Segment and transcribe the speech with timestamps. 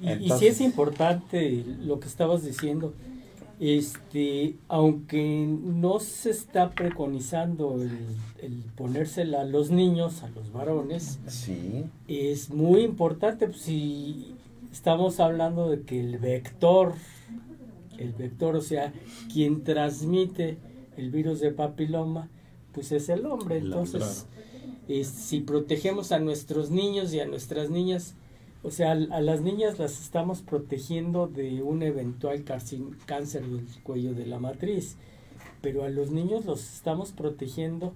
[0.00, 2.94] y, sí es importante lo que estabas diciendo.
[3.60, 11.84] Este, aunque no se está preconizando el, ponérsela a los niños, a los varones, sí.
[12.08, 13.46] es muy importante.
[13.46, 14.34] Pues, si
[14.72, 16.94] estamos hablando de que el vector,
[17.96, 18.92] el vector, o sea,
[19.32, 20.58] quien transmite
[20.96, 22.28] el virus de papiloma,
[22.72, 23.58] pues es el hombre.
[23.58, 24.26] Entonces,
[25.04, 28.16] si protegemos a nuestros niños y a nuestras niñas,
[28.64, 34.24] o sea, a las niñas las estamos protegiendo de un eventual cáncer del cuello de
[34.24, 34.96] la matriz,
[35.60, 37.92] pero a los niños los estamos protegiendo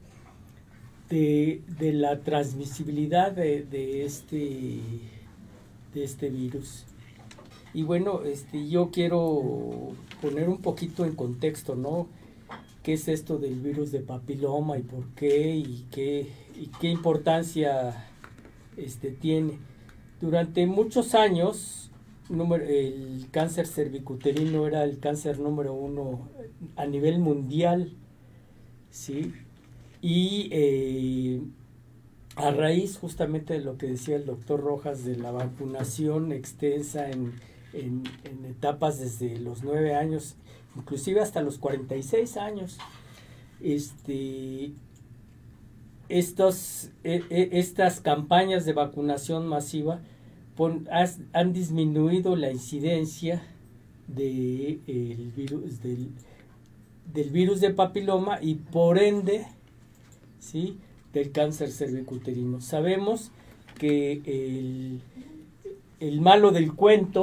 [1.08, 1.62] de,
[1.94, 4.80] la transmisibilidad de, este,
[5.94, 6.84] de este virus.
[7.72, 12.08] Y bueno, este, yo quiero poner un poquito en contexto, ¿no?
[12.82, 18.06] ¿Qué es esto del virus de papiloma y por qué y qué, y qué importancia
[18.76, 19.58] este, tiene?
[20.20, 21.90] Durante muchos años,
[22.30, 26.28] el cáncer cervicuterino era el cáncer número uno
[26.76, 27.92] a nivel mundial,
[28.90, 29.32] ¿sí?
[30.02, 31.40] Y eh,
[32.36, 37.34] a raíz justamente de lo que decía el doctor Rojas de la vacunación extensa en,
[37.72, 38.04] en,
[38.48, 40.36] etapas desde los nueve años,
[40.76, 42.78] inclusive hasta los 46 años,
[43.60, 44.72] este,
[46.08, 50.00] estos, e, e, estas campañas de vacunación masiva
[51.32, 53.42] han disminuido la incidencia
[54.08, 56.08] de, el virus, del,
[57.12, 59.46] del, virus de papiloma y por ende
[60.40, 60.78] ¿sí?
[61.12, 62.60] del cáncer cervicuterino.
[62.60, 63.30] Sabemos
[63.78, 65.00] que el,
[66.00, 67.22] el malo del cuento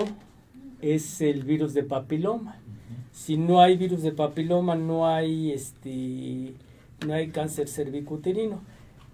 [0.81, 2.61] es el virus de papiloma.
[3.11, 6.53] Si no hay virus de papiloma, no hay este
[7.05, 8.61] no hay cáncer cervicuterino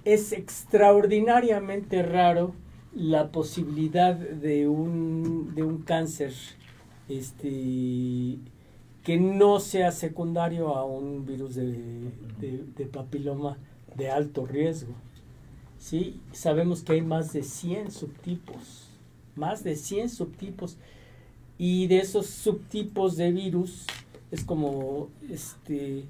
[0.05, 2.53] es extraordinariamente raro
[2.93, 6.33] la posibilidad de un, de un cáncer
[7.07, 8.37] este,
[9.03, 12.11] que no sea secundario a un virus de,
[12.91, 13.57] papiloma
[13.95, 14.93] de alto riesgo.
[15.79, 16.19] ¿sí?
[16.31, 18.89] Sabemos que hay más de 100 subtipos,
[19.35, 20.77] más de 100 subtipos,
[21.57, 23.85] y de esos subtipos de virus
[24.31, 26.05] es como, este,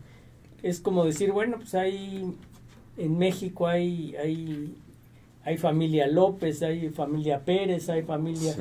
[0.63, 2.35] es como decir, bueno, pues hay
[3.01, 4.75] en México hay, hay,
[5.43, 8.55] hay familia López, hay familia Pérez, hay familia...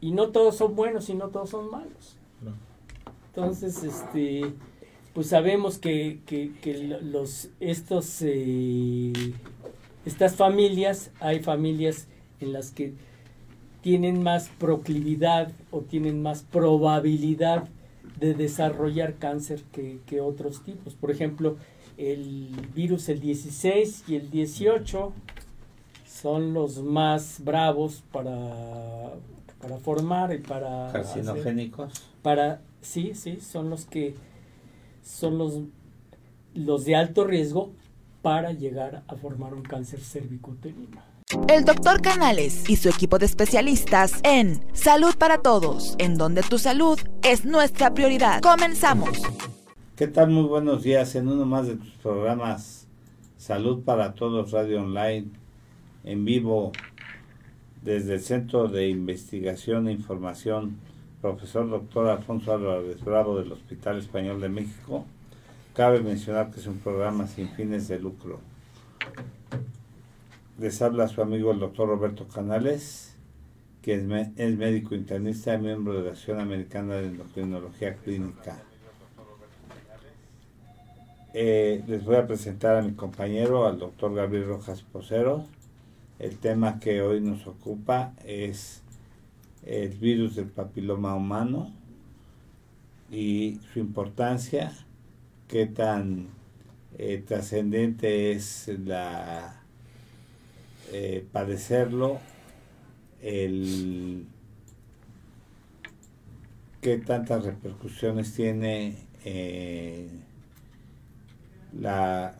[0.00, 2.16] Y no todos son buenos y no todos son malos.
[3.34, 4.52] Entonces, este,
[5.12, 9.12] pues sabemos que, que, los, estos, eh,
[10.04, 12.06] estas familias, hay familias
[12.40, 12.94] en las que
[13.80, 17.68] tienen más proclividad o tienen más probabilidad
[18.18, 20.94] de desarrollar cáncer que, que otros tipos.
[20.94, 21.56] Por ejemplo,
[21.98, 25.12] el virus el 16 y el 18
[26.06, 29.14] son los más bravos para,
[29.60, 30.90] para formar y para...
[30.92, 31.92] Carcinogénicos.
[32.22, 34.14] para, sí, sí, son los que
[35.02, 35.60] son los,
[36.54, 37.72] los de alto riesgo
[38.22, 41.02] para llegar a formar un cáncer cervicuterino.
[41.48, 46.58] El doctor Canales y su equipo de especialistas en Salud para Todos, en donde tu
[46.58, 48.40] salud es nuestra prioridad.
[48.40, 49.20] Comenzamos.
[49.98, 50.30] ¿Qué tal?
[50.30, 52.86] Muy buenos días en uno más de tus programas
[53.36, 55.26] Salud para Todos Radio Online
[56.04, 56.70] en vivo
[57.82, 60.76] desde el Centro de Investigación e Información
[61.20, 65.04] profesor doctor Alfonso Álvarez Bravo del Hospital Español de México.
[65.74, 68.38] Cabe mencionar que es un programa sin fines de lucro.
[70.60, 73.16] Les habla su amigo el doctor Roberto Canales,
[73.82, 78.62] que es, médico internista y miembro de la Asociación Americana de Endocrinología Clínica.
[81.40, 85.46] Eh, les voy a presentar a mi compañero, al doctor Gabriel Rojas Posero.
[86.18, 88.82] El tema que hoy nos ocupa es
[89.64, 91.72] el virus del papiloma humano
[93.08, 94.72] y su importancia,
[95.46, 96.26] qué tan
[96.98, 99.62] eh, trascendente es la
[100.90, 102.18] eh, padecerlo,
[103.22, 104.26] el
[106.80, 108.96] qué tantas repercusiones tiene
[111.80, 112.34] la,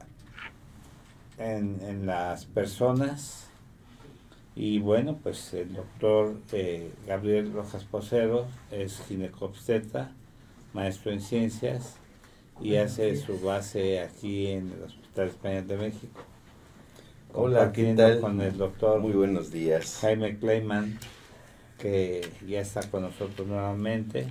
[1.39, 3.47] en, las personas.
[4.55, 10.11] Y bueno, pues el doctor eh, Gabriel Rojas Posero es ginecobstetra,
[10.73, 11.97] maestro en ciencias
[12.61, 16.21] y hace su base aquí en el Hospital Español de México.
[17.35, 18.21] Hola, ¿qué tal?
[18.21, 19.99] Con el doctor Muy buenos días.
[20.01, 20.99] Jaime Kleiman,
[21.79, 24.27] que ya está con nosotros nuevamente,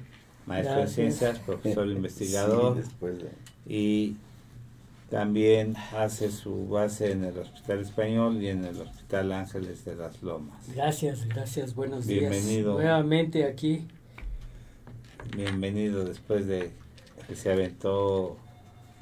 [0.46, 2.76] maestro en ciencias, profesor investigador.
[2.76, 3.30] después de...
[3.66, 4.18] Y
[5.10, 10.22] También hace su base en el Hospital Español y en el Hospital Ángeles de las
[10.22, 10.58] Lomas.
[10.76, 12.74] Gracias, gracias, buenos Bienvenido.
[12.74, 12.84] días.
[12.84, 13.88] Nuevamente aquí.
[15.36, 16.72] Bienvenido después de
[17.28, 18.38] que se aventó,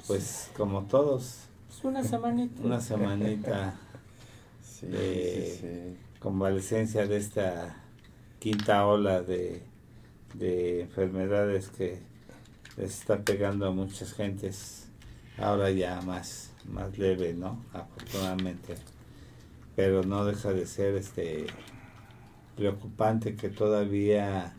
[0.06, 2.62] pues como todos, pues una semanita.
[2.62, 3.74] Una semanita
[4.62, 5.96] Sí, de sí, sí.
[6.20, 7.82] convalecencia de esta
[8.38, 9.62] quinta ola de,
[10.34, 11.98] de enfermedades que
[12.76, 14.85] les está pegando a muchas gentes
[15.38, 18.74] ahora ya más más leve no afortunadamente
[19.76, 21.46] pero no deja de ser este
[22.56, 24.54] preocupante que todavía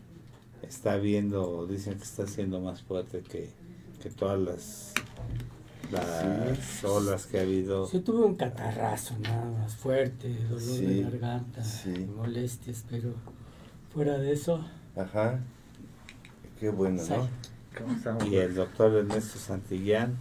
[0.61, 3.49] está viendo dicen que está siendo más fuerte que,
[4.01, 4.93] que todas las
[5.91, 11.01] las olas que ha habido Yo tuve un catarrazo nada más fuerte, dolor Sí, de
[11.03, 12.05] garganta, sí.
[12.13, 13.13] molestias, pero
[13.93, 14.65] fuera de eso,
[14.97, 15.39] Ajá.
[16.59, 17.01] Qué bueno.
[17.07, 18.25] ¿no?
[18.25, 20.17] y el doctor Ernesto Santillán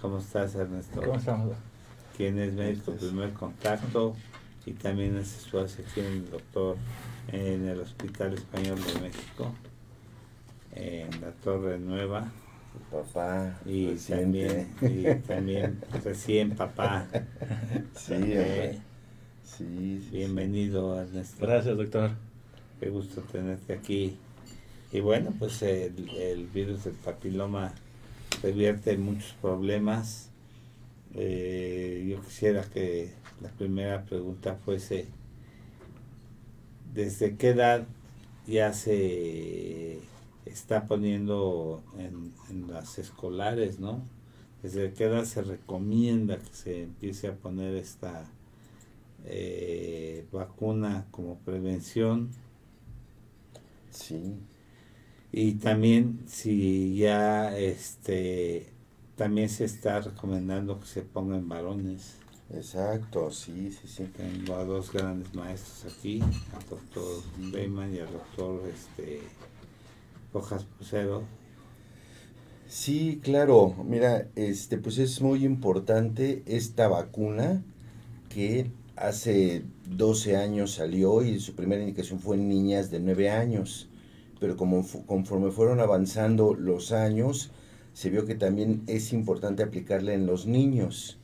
[0.00, 1.00] ¿cómo estás Ernesto?
[1.00, 1.52] ¿Cómo estamos?
[2.16, 4.16] quien es médico primer contacto
[4.66, 6.76] y también hace su sección el doctor
[7.30, 9.54] en el Hospital Español de México,
[10.74, 12.30] en la Torre Nueva,
[12.90, 13.58] Papá.
[13.64, 14.66] y reciente.
[14.80, 17.06] también, y también recién papá.
[18.10, 18.78] Eh,
[19.44, 22.10] sí, sí, bienvenido Ernesto, Gracias, doctor.
[22.80, 24.16] qué gusto tenerte aquí.
[24.92, 27.72] Y bueno, pues el, el virus del papiloma
[28.42, 30.30] revierte muchos problemas.
[31.14, 35.06] Eh, yo quisiera que la primera pregunta fuese,
[36.92, 37.86] ¿desde qué edad
[38.46, 39.98] ya se
[40.46, 42.32] está poniendo en,
[42.68, 44.02] las escolares, no?
[44.62, 48.24] ¿Desde qué edad se recomienda que se empiece a poner esta
[49.24, 52.30] eh, vacuna como prevención?
[53.90, 54.36] Sí.
[55.32, 58.72] Y también si ya este
[59.16, 62.14] también se está recomendando que se pongan varones.
[62.54, 64.04] Exacto, sí, sí, sí.
[64.16, 67.22] Tengo a dos grandes maestros aquí, al doctor
[67.52, 69.20] Beyman y al doctor este
[70.32, 71.24] Rojas Pusero.
[72.68, 73.74] Sí, claro.
[73.84, 77.62] Mira, este, pues es muy importante esta vacuna
[78.28, 83.88] que hace 12 años salió y su primera indicación fue en niñas de 9 años.
[84.40, 87.50] Pero como conforme fueron avanzando los años,
[87.92, 91.18] se vio que también es importante aplicarla en los niños.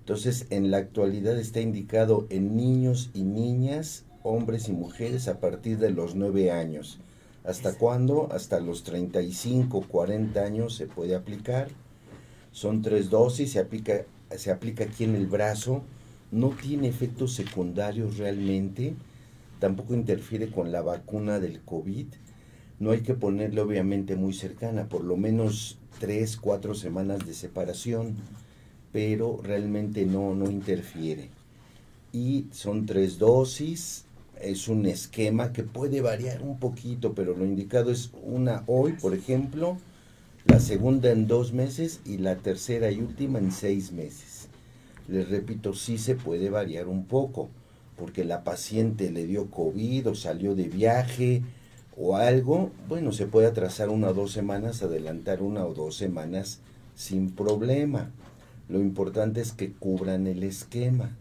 [0.00, 5.78] Entonces, en la actualidad está indicado en niños y niñas, hombres y mujeres a partir
[5.78, 6.98] de los 9 años.
[7.44, 8.28] ¿Hasta cuándo?
[8.32, 11.68] Hasta los 35, 40 años se puede aplicar.
[12.52, 14.04] Son tres dosis, se aplica,
[14.36, 15.82] se aplica aquí en el brazo.
[16.30, 18.94] No tiene efectos secundarios realmente.
[19.58, 22.06] Tampoco interfiere con la vacuna del COVID.
[22.82, 28.16] No hay que ponerle obviamente muy cercana, por lo menos tres, cuatro semanas de separación,
[28.90, 31.28] pero realmente no, no interfiere.
[32.12, 34.04] Y son tres dosis,
[34.40, 39.14] es un esquema que puede variar un poquito, pero lo indicado es una hoy, por
[39.14, 39.78] ejemplo,
[40.46, 44.48] la segunda en dos meses y la tercera y última en seis meses.
[45.06, 47.48] Les repito, sí se puede variar un poco,
[47.96, 51.42] porque la paciente le dio COVID o salió de viaje
[51.96, 56.60] o algo, bueno, se puede atrasar una o dos semanas, adelantar una o dos semanas
[56.94, 58.10] sin problema.
[58.68, 61.16] Lo importante es que cubran el esquema.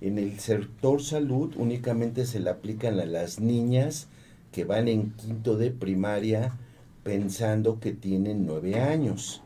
[0.00, 4.08] En el sector salud únicamente se le aplican a las niñas
[4.52, 6.54] que van en quinto de primaria
[7.02, 9.42] pensando que tienen nueve años.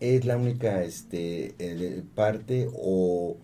[0.00, 3.36] Es la única este, eh, parte o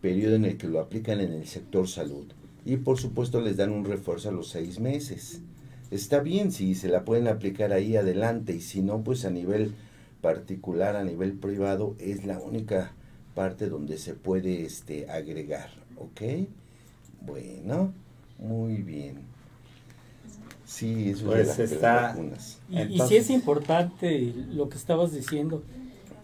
[0.00, 2.26] periodo en el que lo aplican en el sector salud.
[2.64, 5.42] Y por supuesto les dan un refuerzo a los seis meses.
[5.90, 9.74] Está bien si se la pueden aplicar ahí adelante y si no, pues a nivel
[10.20, 12.92] particular, a nivel privado, es la única
[13.34, 15.70] parte donde se puede este, agregar.
[15.96, 16.22] ¿Ok?
[17.22, 17.92] Bueno,
[18.38, 19.16] muy bien.
[20.64, 22.70] Sí, eso Pues es de, la- de las está-.
[22.70, 25.62] Y, y sí Entonces- es importante lo que estabas diciendo.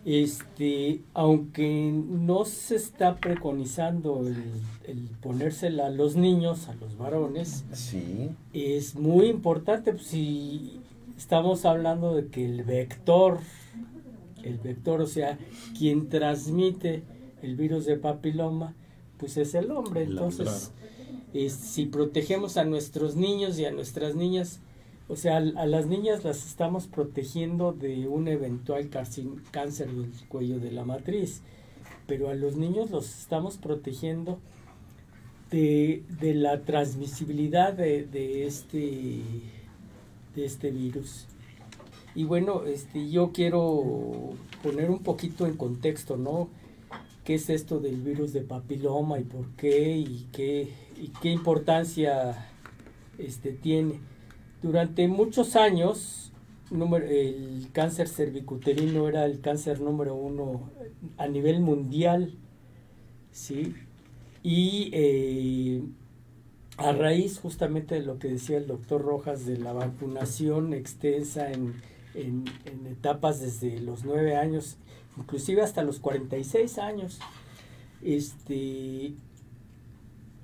[0.07, 4.37] Este, aunque no se está preconizando el,
[4.87, 10.79] el ponérsela a los niños, a los varones, Sí, es muy importante pues, si
[11.19, 13.41] estamos hablando de que el vector,
[14.45, 15.39] el vector, o sea,
[15.77, 17.03] quien transmite
[17.43, 18.75] el virus de papiloma,
[19.19, 20.05] pues es el hombre.
[20.05, 20.71] Entonces,
[21.35, 24.61] es- si protegemos a nuestros niños y a nuestras niñas,
[25.09, 30.73] o sea, a, las niñas las estamos protegiendo de un eventual cáncer del cuello de
[30.73, 31.43] la matriz,
[32.07, 34.39] pero a los niños los estamos protegiendo
[35.51, 39.23] de, de la transmisibilidad de, de este
[40.35, 41.27] de este virus.
[42.15, 46.49] Y bueno, este, yo quiero poner un poquito en contexto, ¿no?
[47.25, 52.51] ¿Qué es esto del virus de papiloma y por qué y qué, y qué importancia
[53.19, 54.01] este, tiene?
[54.67, 56.33] Durante muchos años,
[56.73, 60.73] el cáncer cervicuterino era el cáncer número uno
[61.19, 62.35] a nivel mundial,
[63.31, 63.77] ¿sí?
[64.43, 65.83] Y eh,
[66.79, 71.77] a raíz justamente de lo que decía el doctor Rojas de la vacunación extensa en,
[72.15, 72.45] en,
[72.91, 74.79] etapas desde los nueve años,
[75.17, 77.21] inclusive hasta los 46 años,
[78.03, 79.15] este,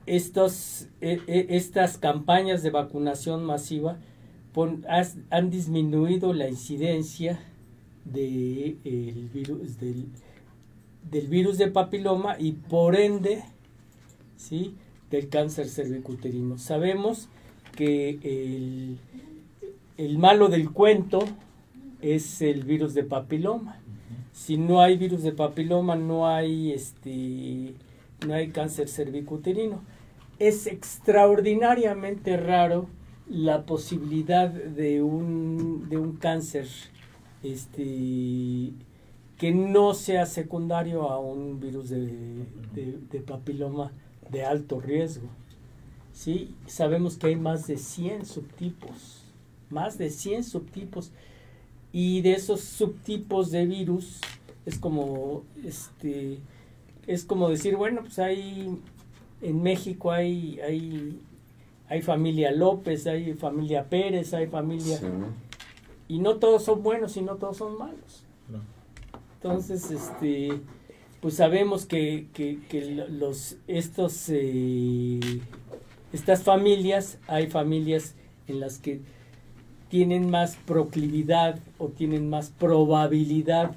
[0.07, 3.99] estos, e, e, estas campañas de vacunación masiva
[5.31, 7.41] han disminuido la incidencia
[8.05, 8.77] de,
[9.33, 10.07] virus, del,
[11.11, 13.43] del virus de papiloma y por ende,
[14.37, 14.75] ¿sí?
[15.11, 16.59] del cáncer cervicuterino.
[16.59, 17.29] Sabemos
[17.77, 18.99] que el,
[19.99, 21.21] el malo del cuento
[22.01, 23.79] es el virus de papiloma.
[24.33, 27.75] Si no hay virus de papiloma, no hay este
[28.27, 29.83] no hay cáncer cervicuterino.
[30.39, 32.89] Es extraordinariamente raro
[33.33, 36.69] la posibilidad de un, de un cáncer
[37.43, 38.73] este,
[39.39, 43.91] que no sea secundario a un virus de, de papiloma
[44.31, 45.29] de alto riesgo.
[46.13, 46.55] ¿sí?
[46.67, 49.23] Sabemos que hay más de 100 subtipos,
[49.71, 51.11] más de 100 subtipos,
[51.93, 54.21] y de esos subtipos de virus
[54.65, 56.39] es como, este,
[57.07, 58.79] es como decir, bueno, pues hay,
[59.43, 61.21] en México hay, hay,
[61.93, 64.99] hay familia López, hay familia Pérez, hay familia...
[66.09, 68.25] Y no todos son buenos y no todos son malos.
[69.35, 70.61] Entonces, este
[71.21, 72.27] pues sabemos que,
[73.11, 75.21] los, estos, eh,
[76.15, 78.15] estas familias, hay familias
[78.49, 79.01] en las que
[79.91, 83.77] tienen más proclividad o tienen más probabilidad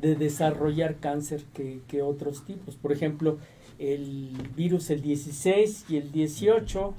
[0.00, 2.76] de desarrollar cáncer que, que, otros tipos.
[2.76, 3.38] Por ejemplo,
[3.80, 6.94] el virus el 16 y el 18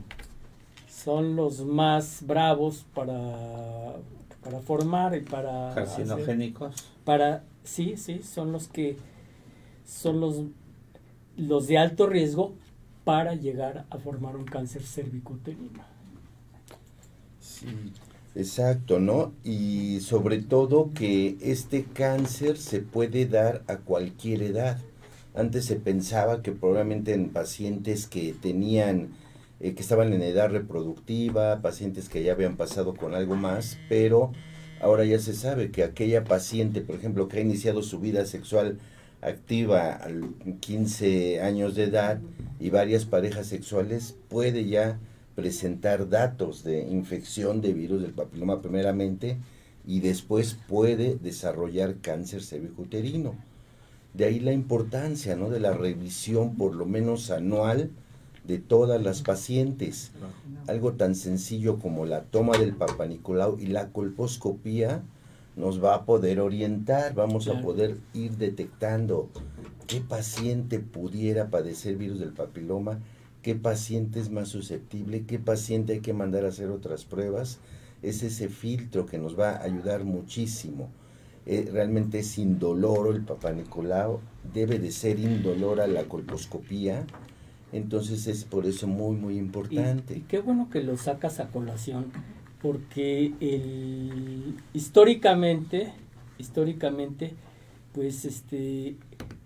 [1.08, 3.96] son los más bravos para,
[4.44, 5.74] para formar y para...
[5.74, 6.76] Carcinogénicos.
[7.06, 8.98] para, sí, sí, son los que
[9.86, 10.42] son los,
[11.38, 12.56] los de alto riesgo
[13.06, 15.82] para llegar a formar un cáncer cervicuterino.
[17.40, 17.68] Sí,
[18.36, 19.32] exacto, ¿no?
[19.46, 24.78] Y sobre todo que este cáncer se puede dar a cualquier edad.
[25.34, 29.08] Antes se pensaba que probablemente en pacientes que tenían,
[29.60, 34.32] eh, que estaban en edad reproductiva, pacientes que ya habían pasado con algo más, pero
[34.80, 38.78] ahora ya se sabe que aquella paciente, por ejemplo, que ha iniciado su vida sexual
[39.22, 40.08] activa a
[40.60, 42.20] 15 años de edad
[42.60, 45.00] y varias parejas sexuales puede ya
[45.36, 49.38] presentar datos de infección de virus del papiloma primeramente
[49.86, 53.36] y después puede desarrollar cáncer cervicuterino.
[54.14, 55.50] De ahí la importancia ¿no?
[55.50, 57.92] de la revisión por lo menos anual
[58.48, 60.12] de todas las pacientes.
[60.68, 65.04] Algo tan sencillo como la toma del papanicolau y la colposcopía
[65.56, 69.30] nos va a poder orientar, vamos a poder ir detectando
[69.88, 73.00] qué paciente pudiera padecer virus del papiloma,
[73.42, 77.60] qué paciente es más susceptible, qué paciente hay que mandar a hacer otras pruebas.
[78.04, 80.90] Es ese filtro que nos va a ayudar muchísimo.
[81.48, 84.20] Eh, realmente es indoloro el Papa Nicolau,
[84.54, 87.08] debe de ser indolora la colposcopía,
[87.72, 90.18] entonces es por eso muy, muy importante.
[90.18, 92.12] y qué bueno que lo sacas a colación
[92.62, 95.94] porque el, históricamente,
[96.38, 97.34] históricamente,
[97.94, 98.96] pues este,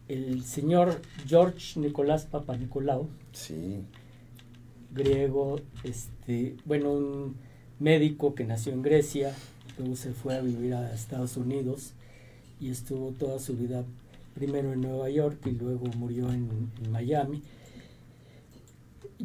[0.08, 3.80] el señor George Nicolás Papanicolau, sí.
[4.94, 7.36] griego, este, bueno, un
[7.80, 9.36] médico que nació en Grecia,
[9.78, 11.94] luego se fue a vivir a Estados Unidos
[12.60, 13.84] y estuvo toda su vida
[14.36, 16.50] primero en Nueva York y luego murió en
[16.92, 17.42] Miami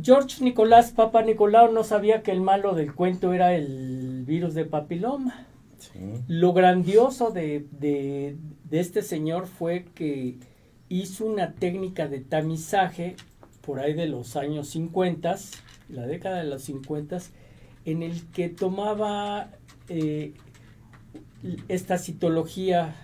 [0.02, 4.64] George Nicolás Papa Nicolau no sabía que el malo del cuento era el virus de
[4.64, 5.46] papiloma.
[6.28, 8.36] Lo grandioso de, de,
[8.70, 10.38] este señor fue que
[10.88, 13.16] hizo una técnica de tamizaje
[13.62, 15.36] por ahí de los años 50,
[15.88, 17.18] la década de los 50,
[17.84, 19.50] en el que tomaba
[19.88, 20.34] eh,
[21.68, 22.94] esta citología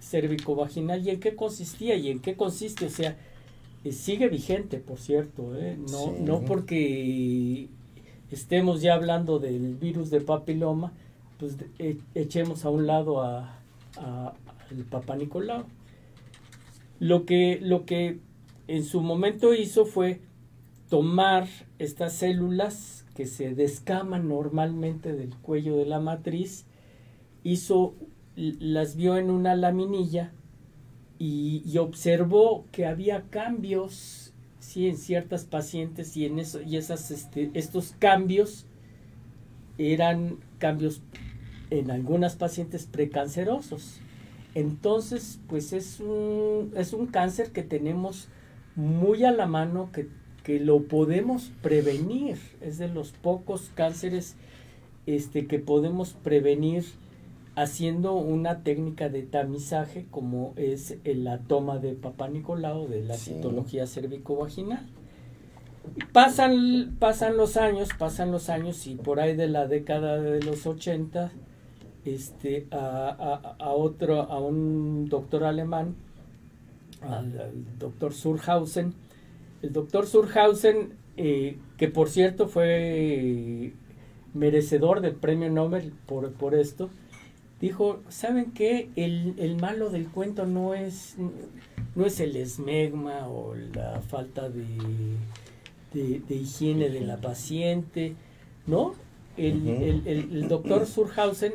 [0.00, 3.16] cervicovaginal y en qué consistía y en qué consiste, o sea,
[3.90, 5.76] sigue vigente, por cierto, ¿eh?
[5.90, 7.68] no, no porque
[8.30, 10.92] estemos ya hablando del virus de papiloma,
[11.38, 13.58] pues e, echemos a un lado a,
[14.70, 15.64] el Papa Nicolau.
[17.00, 18.20] Lo que, lo que
[18.68, 20.20] en su momento hizo fue
[20.88, 21.48] tomar
[21.78, 26.64] estas células que se descaman normalmente del cuello de la matriz,
[27.42, 27.94] hizo
[28.36, 30.32] las vio en una laminilla
[31.24, 37.52] y, observó que había cambios sí, en ciertas pacientes y en eso y esas este,
[37.54, 38.66] estos cambios
[39.78, 41.00] eran cambios
[41.70, 44.00] en algunas pacientes precancerosos.
[44.56, 48.28] Entonces, pues es un, es un cáncer que tenemos
[48.74, 50.08] muy a la mano, que,
[50.42, 52.36] que lo podemos prevenir.
[52.60, 54.34] Es de los pocos cánceres
[55.06, 56.84] este, que podemos prevenir
[57.54, 63.86] haciendo una técnica de tamizaje como es la toma de Papá Nicolau de la citología
[63.86, 64.86] cervicovaginal.
[66.12, 70.66] Pasan, pasan los años, pasan los años y por ahí de la década de los
[70.66, 71.32] 80
[72.04, 75.94] este, a, a, otro, a un doctor alemán,
[77.02, 78.94] al, doctor Surhausen.
[79.60, 83.72] El doctor Surhausen, eh, que por cierto fue
[84.34, 86.90] merecedor del premio Nobel por, por esto,
[87.62, 88.90] dijo, ¿saben qué?
[88.96, 91.16] El, el, malo del cuento no es,
[91.94, 94.66] no es el esmegma o la falta de,
[95.94, 98.14] de, higiene de la paciente,
[98.66, 98.94] ¿no?
[99.38, 101.54] El, el, el doctor Surhausen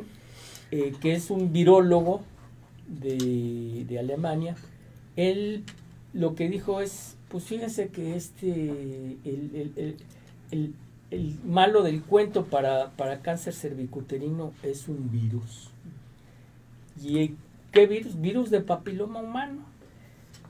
[0.70, 2.20] eh, que es un virólogo
[2.86, 4.54] de, de, Alemania,
[5.16, 5.64] él
[6.12, 9.96] lo que dijo es, pues fíjense que este, el, el,
[10.50, 10.74] el,
[11.10, 15.70] el malo del cuento para, para, cáncer cervicuterino es un virus.
[17.02, 17.34] ¿Y
[17.72, 18.20] qué virus?
[18.20, 19.62] Virus de papiloma humano.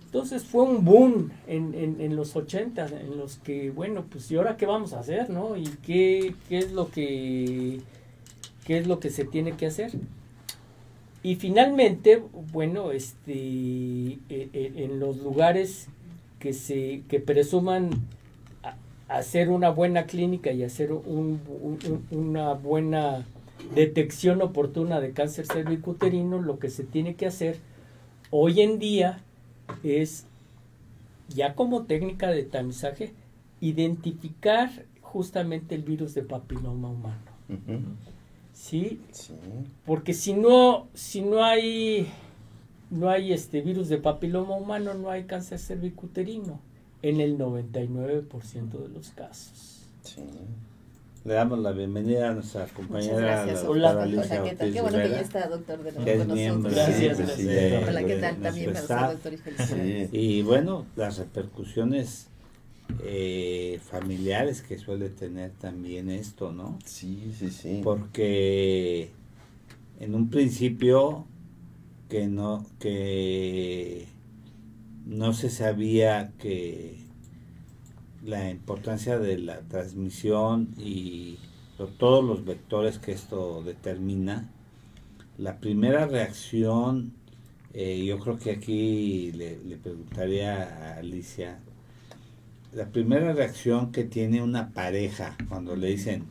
[0.04, 4.36] Entonces fue un boom en, en, en, los 80, en los que, bueno, pues ¿y
[4.36, 5.56] ahora qué vamos a hacer, no?
[5.56, 7.80] ¿Y qué, qué es lo que
[8.68, 9.92] qué es lo que se tiene que hacer.
[11.22, 15.88] Y finalmente, bueno, este, e, e, en los lugares
[16.38, 17.88] que se que presuman
[19.08, 21.40] hacer una buena clínica y hacer un,
[22.10, 23.24] una buena
[23.74, 27.58] detección oportuna de cáncer cervicuterino, lo que se tiene que hacer
[28.30, 29.20] hoy en día
[29.82, 30.26] es,
[31.28, 33.12] ya como técnica de tamizaje,
[33.60, 37.28] identificar justamente el virus de papiloma humano.
[38.52, 39.00] ¿sí?
[39.86, 42.08] Porque si no, si no hay,
[42.90, 46.60] no hay este virus de papiloma humano, no hay cáncer cervicuterino
[47.02, 49.86] en el 99% de los casos.
[50.02, 50.22] Sí.
[51.28, 54.72] Le damos la bienvenida a nuestra compañera, la Hola, Alicia Hola, ¿qué tal?
[54.72, 56.74] Qué bueno que ya está, doctor, de nuevo con nosotros.
[56.74, 57.18] Gracias,
[57.86, 58.36] Hola, ¿qué tal?
[58.36, 60.08] También para usted, doctor, y felicidades.
[60.10, 62.28] Y bueno, las repercusiones
[63.04, 66.78] eh, familiares que suele tener también esto, ¿no?
[66.86, 67.82] Sí, sí, sí.
[67.84, 69.10] Porque
[70.00, 71.26] en un principio
[72.08, 74.06] que no, que
[75.04, 77.07] no se sabía que
[78.24, 81.38] la importancia de la transmisión y
[81.98, 84.50] todos los vectores que esto determina,
[85.36, 87.12] la primera reacción,
[87.72, 91.60] eh, yo creo que aquí le, le preguntaría a Alicia,
[92.72, 96.24] la primera reacción que tiene una pareja cuando le dicen,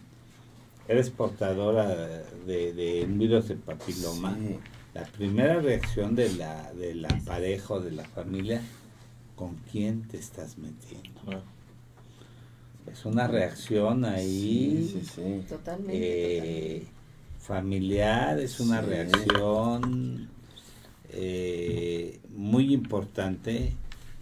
[0.87, 1.87] eres portadora
[2.45, 4.37] de, un virus de papiloma,
[4.93, 8.61] la primera reacción de la, de la pareja o de la familia,
[9.35, 11.43] ¿con quién te estás metiendo?
[12.91, 15.03] Es una reacción ahí
[15.89, 16.85] eh,
[17.39, 20.29] familiar, es una reacción
[21.09, 23.73] eh, muy importante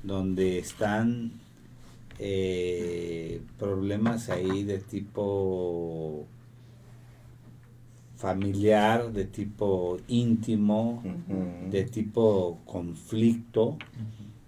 [0.03, 1.31] donde están
[2.17, 6.25] eh, problemas ahí de tipo
[8.17, 11.03] familiar, de tipo íntimo,
[11.69, 13.77] de tipo conflicto.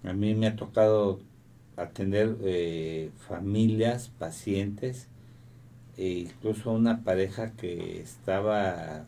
[0.04, 1.20] A mí me ha tocado
[1.78, 5.08] atender eh, familias, pacientes,
[5.96, 9.06] e incluso una pareja que estaba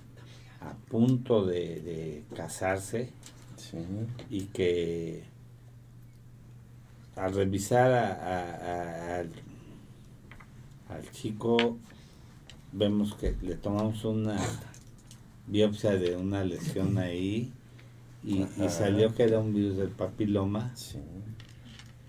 [0.62, 3.10] a punto de, casarse
[4.30, 5.24] y que
[7.16, 9.20] al revisar a,
[10.90, 11.78] al, chico,
[12.72, 14.38] vemos que le tomamos una
[15.48, 17.52] biopsia de una lesión ahí
[18.24, 20.74] y, salió que era un virus del papiloma.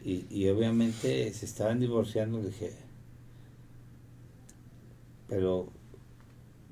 [0.05, 2.73] Y, y obviamente se estaban divorciando, dije,
[5.29, 5.69] pero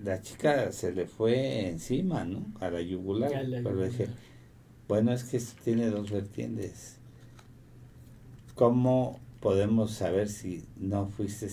[0.02, 2.46] la chica se le fue encima, ¿no?
[2.60, 3.30] A la yugular.
[3.50, 4.08] Pero dije,
[4.88, 6.98] bueno, es que tiene dos vertientes.
[8.58, 11.48] ¿cómo podemos saber si no fuiste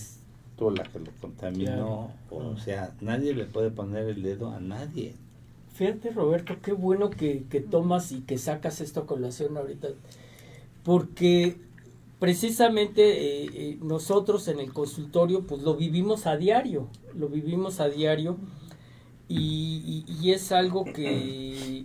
[0.58, 2.10] tú la que lo contaminó?
[2.30, 5.14] O, sea, nadie le puede poner el dedo a nadie.
[5.72, 9.88] Fíjate, Roberto, qué bueno que, tomas y que sacas esto a colación ahorita,
[10.82, 11.56] porque
[12.18, 17.88] precisamente eh, eh, nosotros en el consultorio pues lo vivimos a diario, lo vivimos a
[17.88, 18.36] diario.
[19.28, 21.84] Y, y, es algo que,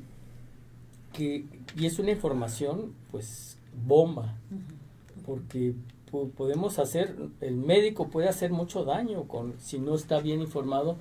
[1.12, 4.38] que, y es una información, pues, bomba,
[5.26, 5.74] porque
[6.38, 10.98] podemos hacer, el médico puede hacer mucho daño con si no está bien informado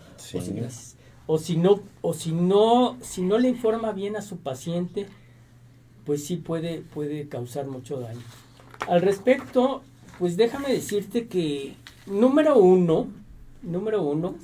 [1.26, 5.06] o, si, no o si no si no le informa bien a su paciente,
[6.04, 8.22] pues sí puede puede causar mucho daño.
[8.88, 9.82] Al respecto,
[10.18, 11.74] pues déjame decirte que
[12.06, 13.08] número uno,
[13.62, 14.34] número uno,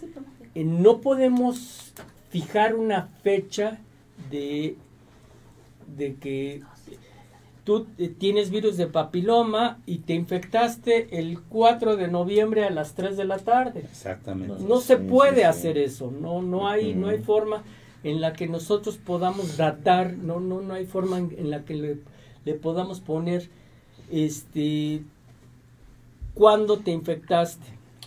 [0.55, 1.92] eh, no podemos
[2.31, 3.79] fijar una fecha
[4.31, 4.77] de
[5.87, 6.62] de que
[7.64, 12.94] tú eh, tienes virus de papiloma y te infectaste el 4 de noviembre a las
[12.94, 13.81] 3 de la tarde.
[13.81, 14.62] Exactamente.
[14.62, 17.62] No, se puede hacer eso, no, no, hay, no hay forma
[18.05, 21.99] en la que nosotros podamos datar, no, no, no hay forma en, la que le,
[22.44, 23.49] le, podamos poner
[24.11, 25.03] este
[26.35, 27.66] cuándo te infectaste.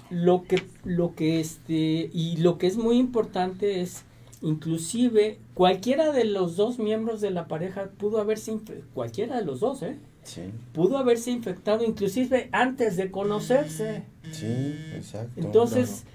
[0.09, 4.05] Lo que, lo que este, y lo que es muy importante es
[4.41, 8.57] inclusive cualquiera de los dos miembros de la pareja pudo haberse
[8.93, 9.97] cualquiera de los dos, ¿eh?
[10.23, 10.41] Sí.
[10.73, 14.03] Pudo haberse infectado inclusive antes de conocerse.
[14.31, 15.31] Sí, exacto.
[15.35, 16.05] Entonces,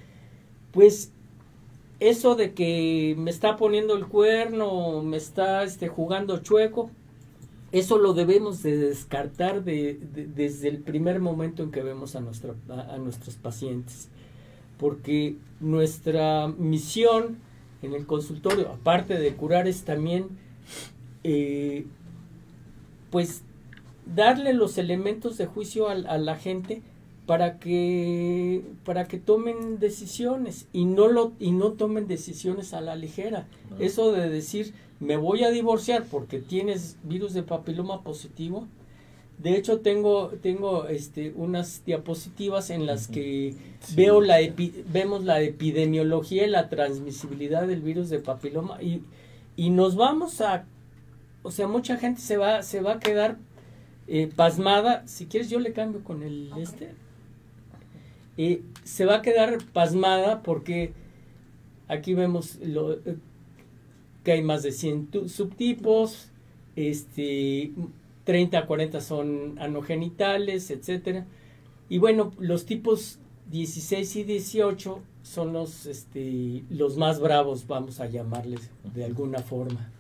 [0.73, 1.13] pues
[2.01, 6.91] eso de que me está poniendo el cuerno, me está este, jugando chueco,
[7.75, 9.99] eso lo debemos de descartar de,
[10.33, 14.09] desde el primer momento en que vemos a, nuestra, a nuestros pacientes.
[14.79, 17.39] Porque nuestra misión
[17.83, 20.29] en el consultorio, aparte de curar, es también,
[21.25, 21.85] eh,
[23.11, 23.43] pues,
[24.07, 26.81] darle los elementos de juicio a, la gente
[27.27, 32.97] para que para que tomen decisiones y no lo y no tomen decisiones a la
[32.97, 33.47] ligera
[33.79, 38.67] eso de decir me voy a divorciar porque tienes virus de papiloma positivo.
[39.39, 43.55] De hecho tengo tengo este unas diapositivas en las que
[43.97, 44.39] veo la
[44.93, 49.03] vemos la epidemiología y la transmisibilidad del virus de papiloma y,
[49.57, 50.67] y nos vamos a
[51.45, 53.37] o sea, mucha gente se va se va a quedar
[54.09, 56.95] eh, pasmada, si quieres yo le cambio con el este.
[58.37, 60.93] Eh, se va a quedar pasmada porque
[61.87, 63.17] aquí vemos lo, eh,
[64.25, 66.31] que hay más de 100 subtipos,
[66.75, 67.73] este
[68.25, 71.27] 30 a 40 son anogenitales, etcétera.
[71.89, 73.19] Y bueno, los tipos
[73.51, 79.91] 16 y 18 son los, este, los más bravos, vamos a llamarles de alguna forma.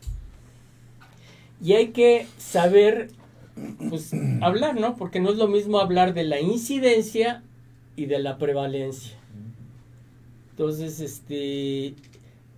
[1.62, 3.10] Y hay que saber,
[3.88, 4.96] pues, hablar, ¿no?
[4.96, 7.42] Porque no es lo mismo hablar de la incidencia
[7.96, 9.16] y de la prevalencia.
[10.50, 11.94] Entonces, este,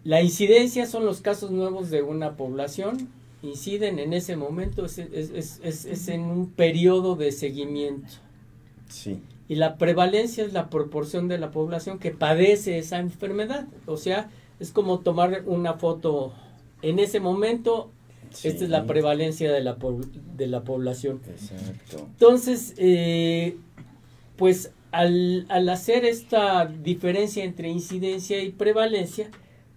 [0.07, 3.09] la incidencia son los casos nuevos de una población
[3.43, 8.09] inciden en ese momento es, es, es, es, en un periodo de seguimiento.
[8.89, 9.21] Sí.
[9.49, 13.67] Y la prevalencia es la proporción de la población que padece esa enfermedad.
[13.87, 16.33] O sea, es como tomar una foto
[16.83, 17.91] en ese momento.
[18.45, 19.77] Esta es la prevalencia de la,
[20.37, 21.21] de la población.
[21.29, 21.99] Exacto.
[21.99, 23.57] Entonces, eh,
[24.37, 29.31] pues al, al hacer esta diferencia entre incidencia y prevalencia,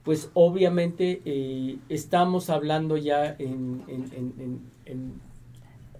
[0.03, 3.83] pues obviamente eh, estamos hablando ya en,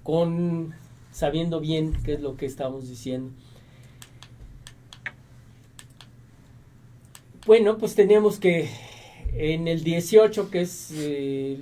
[0.04, 0.74] con
[1.12, 3.32] sabiendo bien qué es lo que estamos diciendo.
[7.46, 8.70] Bueno, pues teníamos que
[9.34, 11.60] en el 18, que es eh,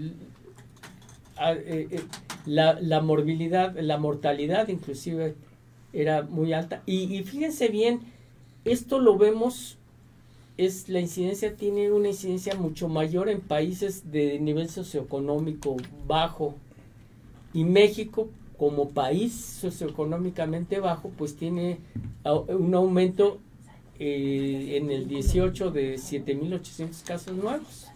[1.39, 2.01] eh,
[2.45, 5.35] la, la, morbilidad, la mortalidad inclusive
[5.93, 6.83] era muy alta.
[6.85, 8.01] Y, y fíjense bien,
[8.65, 9.77] esto lo vemos
[10.57, 16.55] es la incidencia tiene una incidencia mucho mayor en países de nivel socioeconómico bajo.
[17.53, 21.77] Y México como país socioeconómicamente bajo pues tiene
[22.23, 23.39] un aumento
[23.99, 27.87] eh, en el 18 de 7.800 casos nuevos.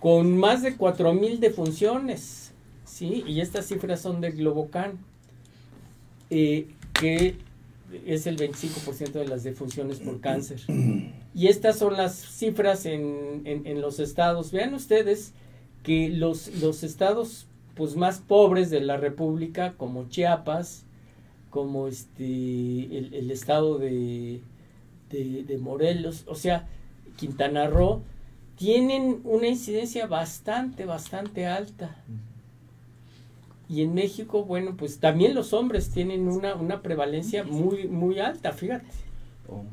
[0.00, 2.52] Con más de 4.000 defunciones
[2.84, 4.98] sí y estas cifras son de Globocan
[6.30, 7.36] eh, que
[8.06, 10.60] es el 25% de las defunciones por cáncer.
[11.36, 14.52] Y estas son las cifras en, en, los estados.
[14.52, 15.32] Vean ustedes
[15.82, 20.84] que los, los estados pues más pobres de la República, como Chiapas,
[21.50, 24.40] como este el, estado de,
[25.10, 26.68] de, Morelos, o sea,
[27.16, 28.02] Quintana Roo,
[28.56, 31.96] tienen una incidencia bastante, bastante alta.
[33.68, 38.52] Y en México, bueno, pues también los hombres tienen una, una prevalencia muy, muy alta,
[38.52, 38.86] fíjate.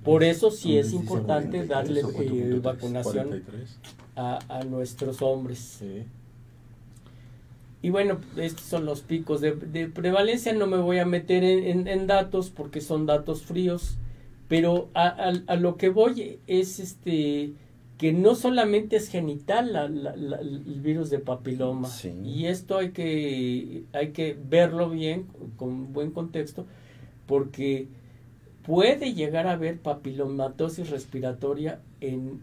[0.04, 3.44] Por eso sí es importante darle eh, vacunación
[4.16, 5.82] a, a, nuestros hombres.
[7.82, 10.54] Y bueno, estos son los picos de, de prevalencia.
[10.54, 13.98] No me voy a meter en, en, datos porque son datos fríos,
[14.50, 17.54] pero a, a, lo que voy es este
[18.02, 21.88] que no solamente es genital el virus de papiloma.
[22.26, 26.66] Y esto hay que hay que verlo bien con buen contexto
[27.28, 27.90] porque
[28.66, 32.42] puede llegar a haber papilomatosis respiratoria en,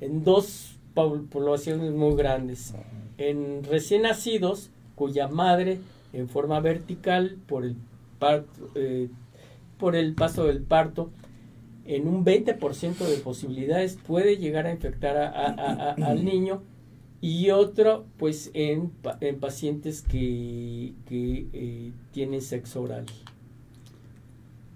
[0.00, 2.72] en, dos poblaciones muy grandes.
[3.18, 5.80] En recién nacidos cuya madre
[6.14, 7.76] en forma vertical por el
[8.18, 9.10] parto, eh,
[9.76, 11.10] por el paso del parto
[11.86, 16.62] en un 20% de posibilidades puede llegar a infectar al niño
[17.20, 23.06] y otro pues en, en pacientes que, que eh, tienen sexo oral.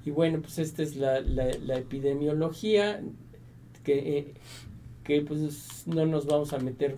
[0.05, 3.03] Y bueno, pues esta es la, la, epidemiología
[3.85, 4.35] que, eh,
[5.05, 6.97] que pues no nos vamos a meter.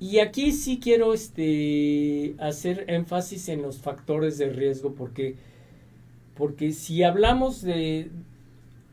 [0.00, 5.36] Y aquí sí quiero este, hacer énfasis en los factores de riesgo porque,
[6.34, 8.10] porque si hablamos de,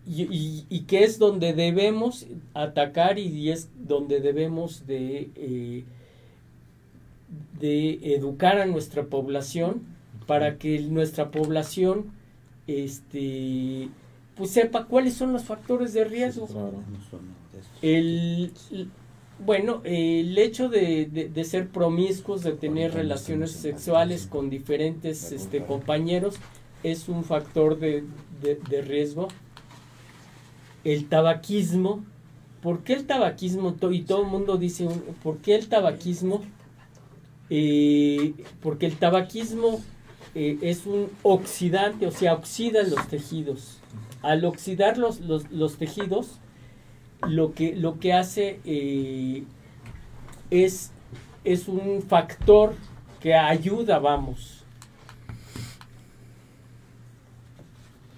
[0.05, 5.83] y, y, que es donde debemos atacar y es donde debemos de, eh,
[7.59, 9.83] de educar a nuestra población
[10.25, 12.11] para que nuestra población
[12.65, 13.89] este
[14.35, 16.47] pues sepa cuáles son los factores de riesgo.
[17.83, 18.51] El
[19.45, 26.35] bueno el hecho de, de, ser promiscuos de tener relaciones sexuales con diferentes este compañeros
[26.83, 28.03] es un factor de,
[28.41, 29.27] de riesgo
[30.83, 32.03] el tabaquismo.
[32.61, 33.75] ¿Por qué el tabaquismo?
[33.91, 34.87] Y todo el mundo dice,
[35.23, 36.41] ¿por qué el tabaquismo?
[37.49, 39.81] Eh, porque el tabaquismo
[40.35, 43.79] eh, es un oxidante, o sea, oxida los tejidos.
[44.21, 46.39] Al oxidar los, los, tejidos,
[47.27, 49.43] lo que, lo que hace eh,
[50.51, 50.91] es,
[51.43, 52.75] es un factor
[53.19, 54.60] que ayuda, vamos,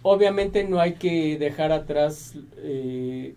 [0.04, 3.34] Obviamente no hay que dejar atrás eh,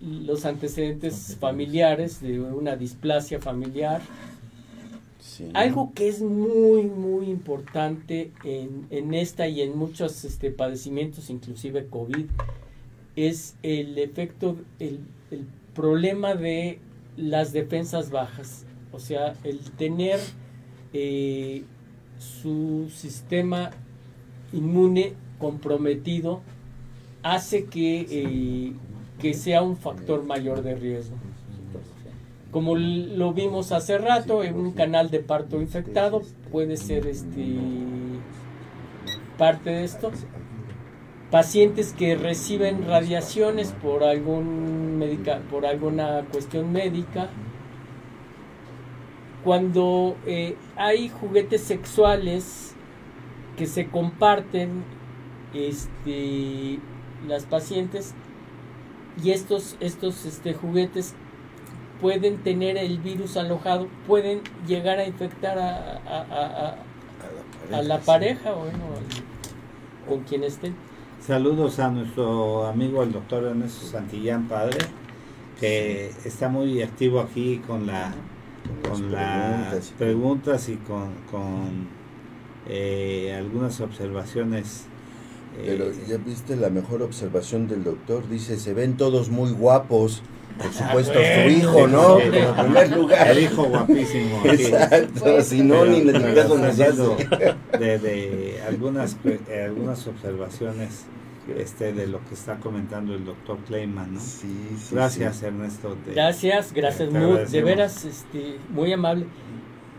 [0.00, 4.02] los antecedentes familiares de una displasia familiar.
[5.54, 11.86] Algo que es muy, muy importante en, en esta y en muchos este, padecimientos, inclusive
[11.86, 12.26] COVID,
[13.16, 16.78] es el efecto, el, el problema de
[17.16, 18.66] las defensas bajas.
[18.92, 20.20] O sea, el tener
[20.92, 21.64] eh,
[22.18, 23.70] su sistema
[24.52, 26.40] inmune comprometido
[27.24, 28.72] hace que, eh,
[29.18, 31.16] que sea un factor mayor de riesgo.
[32.52, 37.58] Como lo vimos hace rato, en un canal de parto infectado puede ser este
[39.36, 40.12] parte de esto.
[41.32, 45.02] Pacientes que reciben radiaciones por algún
[45.50, 47.30] por alguna cuestión médica.
[49.42, 52.76] Cuando eh, hay juguetes sexuales
[53.56, 54.84] que se comparten
[55.54, 56.78] este,
[57.26, 58.14] las pacientes
[59.22, 61.14] y estos, estos este, juguetes
[62.00, 66.76] pueden tener el virus alojado, pueden llegar a infectar a,
[67.70, 68.78] a, la pareja, o bueno,
[70.08, 70.74] con quien estén.
[71.20, 74.78] Saludos a nuestro amigo el doctor Ernesto Santillán, padre,
[75.60, 78.12] que está muy activo aquí con la
[78.88, 81.88] con las preguntas y con, con
[82.68, 84.86] eh, algunas observaciones
[85.64, 90.22] pero eh, ya viste la mejor observación del doctor, dice, se ven todos muy guapos.
[90.58, 92.20] Por ah, supuesto, su hijo, ¿no?
[92.20, 93.28] en primer lugar.
[93.30, 94.42] El hijo guapísimo.
[94.44, 96.48] Exacto, si no, ni le digas
[97.78, 101.06] de, de algunas, eh, algunas observaciones
[101.58, 104.20] este de lo que está comentando el doctor Kleiman, ¿no?
[104.20, 105.96] Sí, sí, gracias, Ernesto.
[106.14, 109.26] gracias, gracias, muy, de veras, este, muy amable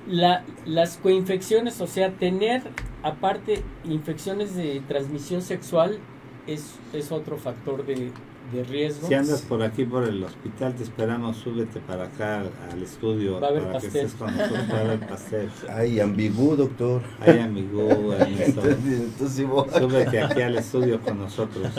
[0.07, 2.63] la, las coinfecciones, o sea, tener
[3.03, 5.99] aparte infecciones de transmisión sexual
[6.47, 8.11] es, es otro factor de,
[8.51, 9.07] de, riesgo.
[9.07, 13.47] Si andas por aquí por el hospital, te esperamos, súbete para acá al estudio Va
[13.47, 13.91] a haber para pastel.
[13.91, 15.49] que estés con nosotros para pastel.
[15.69, 17.01] Ay, ambigú, doctor.
[17.21, 19.45] Ay, ambigú, entonces,
[19.79, 21.71] Súbete aquí al estudio con nosotros.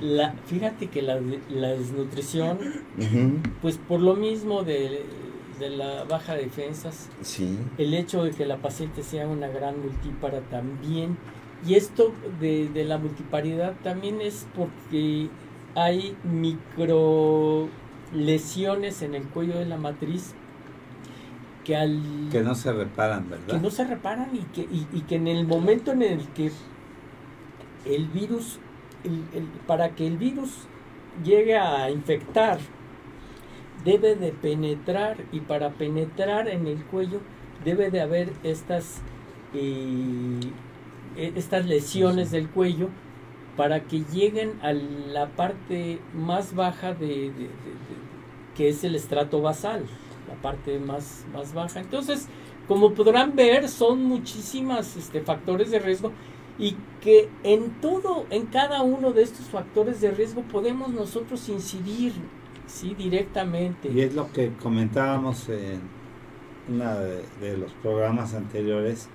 [0.00, 1.18] La, fíjate que la,
[1.50, 2.58] la desnutrición,
[3.60, 5.04] pues por lo mismo de
[5.62, 7.58] de la baja de defensas, sí.
[7.78, 11.16] el hecho de que la paciente sea una gran multípara también,
[11.66, 15.30] y esto de, de la multiparidad también es porque
[15.74, 17.68] hay micro
[18.12, 20.34] lesiones en el cuello de la matriz
[21.64, 23.46] que al que no se reparan, ¿verdad?
[23.46, 26.50] Que no se reparan y que, y, que en el momento en el que
[27.84, 28.58] el virus,
[29.66, 30.50] para que el virus
[31.24, 32.58] llegue a infectar
[33.84, 37.20] debe de penetrar y para penetrar en el cuello
[37.64, 39.00] debe de haber estas,
[39.54, 40.40] eh,
[41.16, 42.88] e, estas lesiones del cuello
[43.56, 47.32] para que lleguen a la parte más baja de,
[48.56, 49.84] que es el estrato basal,
[50.28, 51.80] la parte más, más baja.
[51.80, 52.28] Entonces,
[52.66, 56.12] como podrán ver, son muchísimas este, factores de riesgo
[56.58, 62.12] y que en todo, en cada uno de estos factores de riesgo podemos nosotros incidir
[62.72, 63.90] sí directamente.
[63.90, 65.80] Y es lo que comentábamos en
[66.68, 66.94] uno
[67.40, 69.08] de, los programas anteriores,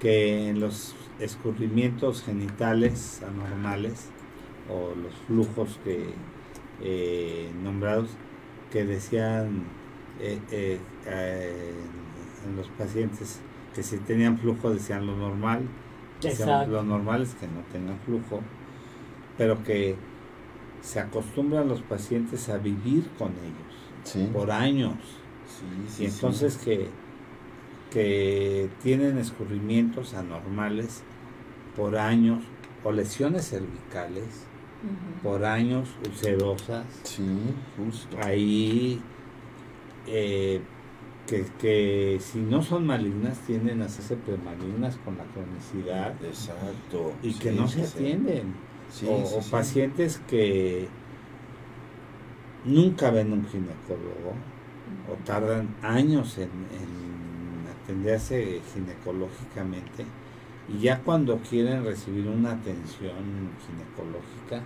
[0.00, 4.10] que en los escurrimientos genitales anormales
[4.68, 6.10] o los flujos que
[6.82, 8.10] eh, nombrados
[8.70, 9.64] que decían
[10.20, 10.80] eh, eh,
[12.46, 13.40] en los pacientes
[13.74, 15.68] que si tenían flujo decían lo normal
[16.68, 18.40] lo normal es que no tengan flujo,
[19.36, 19.96] pero que
[20.82, 24.96] se acostumbran los pacientes a vivir con ellos por años.
[25.98, 26.88] y entonces que,
[27.90, 31.02] que tienen escurrimientos anormales
[31.76, 32.42] por años
[32.84, 34.46] o lesiones cervicales
[35.22, 36.84] por años ulcerosas.
[37.04, 37.38] Sí,
[37.76, 38.16] justo.
[38.20, 39.00] Ahí
[40.08, 40.60] eh,
[41.26, 46.14] que, si no son malignas tienden a hacerse premalignas con la cronicidad.
[46.24, 47.12] Exacto.
[47.22, 48.54] Y que no se atienden.
[49.06, 50.88] O, pacientes que
[52.64, 54.34] nunca ven un ginecólogo
[55.10, 56.50] o tardan años en,
[57.84, 60.04] atenderse ginecológicamente
[60.68, 64.62] y ya cuando quieren recibir una atención ginecológica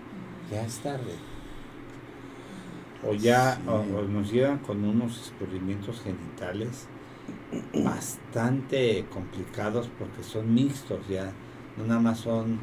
[0.50, 1.14] ya es tarde.
[3.06, 6.88] O ya nos llegan con unos experimentios genitales
[7.84, 11.32] bastante complicados porque son mixtos ya,
[11.76, 12.58] no nada más son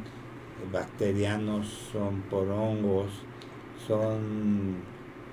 [0.71, 3.11] bacterianos, son por hongos,
[3.87, 4.77] son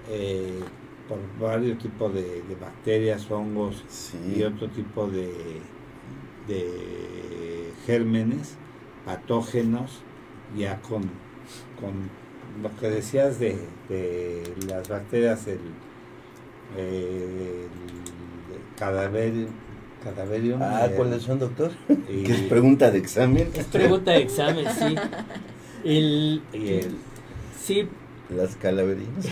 [0.09, 0.61] eh,
[1.09, 3.85] por varios tipos de, bacterias, hongos
[4.35, 5.33] y otro tipo de,
[6.47, 8.57] de gérmenes
[9.05, 10.03] patógenos
[10.57, 11.03] ya con,
[11.81, 12.11] con
[12.63, 13.57] lo que decías de,
[14.67, 15.61] las bacterias, el,
[16.77, 17.69] el
[20.03, 20.61] cadaverium.
[20.63, 21.71] Ah, eh, ¿cuáles son, doctor?
[21.89, 23.51] es pregunta de examen?
[23.55, 24.95] Es pregunta de examen, sí.
[25.85, 26.97] El, y el,
[27.59, 27.89] sí.
[28.35, 29.27] Las calaverinas.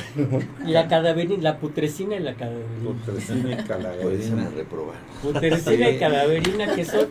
[0.67, 2.91] La cadaverina, la putrescina y la cadaverina.
[3.05, 4.51] Putrescina y cadaverina.
[4.51, 4.97] reprobar.
[5.23, 7.09] Putrescina y cadaverina, que son,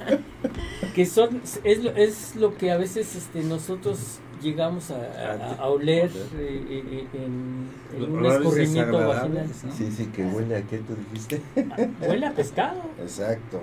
[0.94, 6.66] que son, es lo, es lo que a veces este, nosotros llegamos a, oler eh,
[6.70, 9.50] eh, eh, en, un escurrimiento vaginal.
[9.76, 11.42] Sí, sí, que huele a qué tú dijiste.
[12.02, 12.82] huele a pescado.
[13.02, 13.62] Exacto.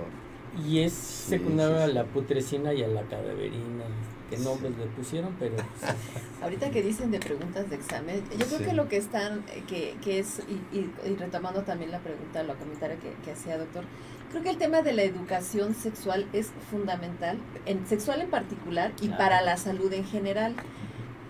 [0.68, 3.84] Y es secundario a la putrescina y a la cadaverina.
[4.30, 5.34] ¿Qué nombres le pusieron?
[5.38, 5.56] Pero.
[6.42, 10.20] Ahorita que dicen de preguntas de examen, yo creo que lo que están, que, que
[10.20, 10.40] es,
[10.72, 13.84] y, retomando también la pregunta, la comentario que, que hacía doctor,
[14.34, 19.06] Creo que el tema de la educación sexual es fundamental, en sexual en particular y
[19.06, 20.56] para la salud en general.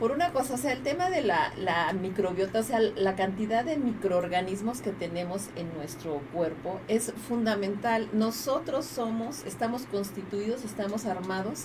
[0.01, 3.63] Por una cosa, o sea, el tema de la, la microbiota, o sea, la cantidad
[3.63, 8.09] de microorganismos que tenemos en nuestro cuerpo es fundamental.
[8.15, 11.65] Nosotros somos, estamos constituidos, estamos armados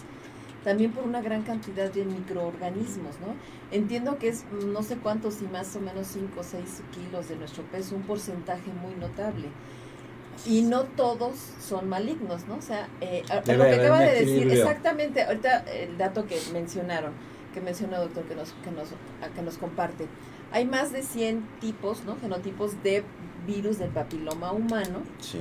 [0.65, 3.33] también por una gran cantidad de microorganismos, ¿no?
[3.71, 7.37] Entiendo que es no sé cuántos y más o menos 5 o 6 kilos de
[7.37, 9.47] nuestro peso, un porcentaje muy notable
[10.45, 12.55] y no todos son malignos, ¿no?
[12.55, 17.13] O sea, eh, lo que acaba de decir, exactamente, ahorita el dato que mencionaron,
[17.53, 18.89] que mencionó el doctor que nos, que nos,
[19.35, 20.07] que nos comparte,
[20.51, 22.17] hay más de 100 tipos, ¿no?
[22.19, 23.03] Genotipos de
[23.45, 25.01] virus del papiloma humano.
[25.19, 25.39] Sí.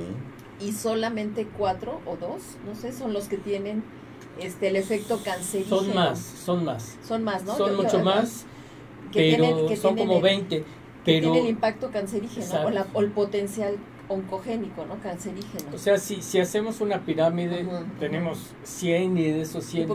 [0.60, 3.84] Y solamente cuatro o dos, no sé, son los que tienen
[4.40, 5.78] este el efecto cancerígeno.
[5.78, 6.96] Son más, son más.
[7.06, 7.56] Son más, ¿no?
[7.56, 8.44] Son mucho más,
[9.12, 10.64] que pero son como 20.
[11.04, 14.98] Pero, tiene el impacto cancerígeno o, o el potencial oncogénico, ¿no?
[15.00, 15.74] Cancerígeno.
[15.74, 17.66] O sea, si, si hacemos una pirámide,
[18.00, 19.88] tenemos 100 y de esos 100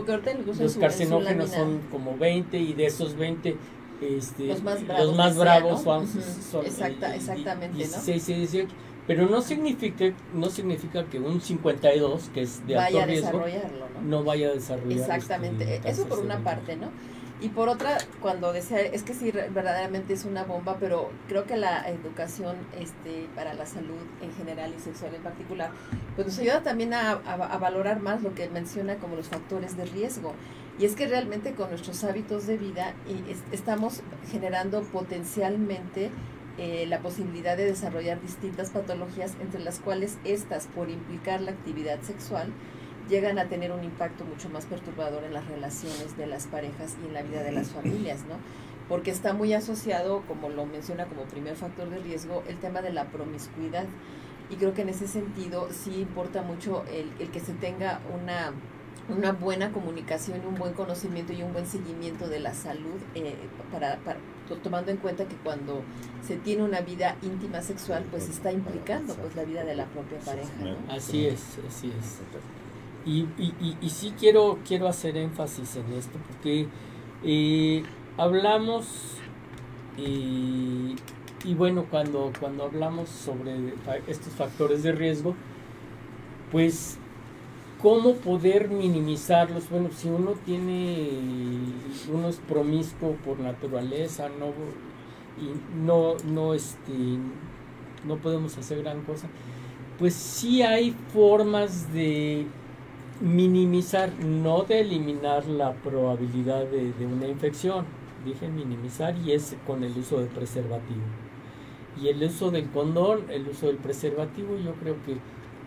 [0.58, 3.56] los carcinógenos son como 20 y de esos 20
[4.00, 8.74] este, los más bravos, los más bravos son, Exacta, exactamente, 16 y 18.
[9.06, 14.02] Pero no significa, no significa que un 52, que es de vaya alto riesgo, ¿no?
[14.02, 14.98] no vaya a desarrollar.
[14.98, 16.90] Exactamente, este, eso por una parte, ¿no?
[17.40, 21.56] Y por otra, cuando decía, es que sí, verdaderamente es una bomba, pero creo que
[21.56, 25.70] la educación este, para la salud en general y sexual en particular,
[26.14, 29.84] pues nos ayuda también a, a, valorar más lo que menciona como los factores de
[29.84, 30.32] riesgo.
[30.78, 36.10] Y es que realmente con nuestros hábitos de vida y estamos generando potencialmente
[36.56, 42.00] eh, la posibilidad de desarrollar distintas patologías, entre las cuales estas, por implicar la actividad
[42.02, 42.52] sexual,
[43.08, 47.06] llegan a tener un impacto mucho más perturbador en las relaciones de las parejas y
[47.06, 48.36] en la vida de las familias, ¿no?
[48.88, 52.92] Porque está muy asociado, como lo menciona como primer factor de riesgo, el tema de
[52.92, 53.86] la promiscuidad.
[54.50, 58.52] Y creo que en ese sentido sí importa mucho el, el que se tenga una
[59.08, 63.36] una buena comunicación, un buen conocimiento y un buen seguimiento de la salud, eh,
[63.70, 64.18] para, para,
[64.62, 65.82] tomando en cuenta que cuando
[66.26, 70.18] se tiene una vida íntima sexual, pues está implicando pues la vida de la propia
[70.20, 70.50] pareja.
[70.88, 72.20] Así es, así es.
[73.06, 73.26] Y,
[73.82, 76.68] y, sí quiero, quiero hacer énfasis en esto, porque
[77.22, 77.82] eh,
[78.16, 78.86] hablamos,
[79.98, 83.74] y bueno, cuando, cuando hablamos sobre
[84.06, 85.34] estos factores de riesgo,
[86.50, 86.98] pues
[87.84, 89.68] cómo poder minimizarlos.
[89.68, 91.10] Bueno, si uno tiene,
[92.10, 94.46] uno es promiscuo por naturaleza, no,
[95.36, 96.92] y no, no, este,
[98.06, 99.28] no podemos hacer gran cosa,
[99.98, 102.46] pues sí hay formas de
[103.20, 107.84] minimizar, no de eliminar la probabilidad de, de una infección,
[108.24, 111.02] dije minimizar y es con el uso de preservativo.
[112.02, 115.18] Y el uso del condón, el uso del preservativo, yo creo que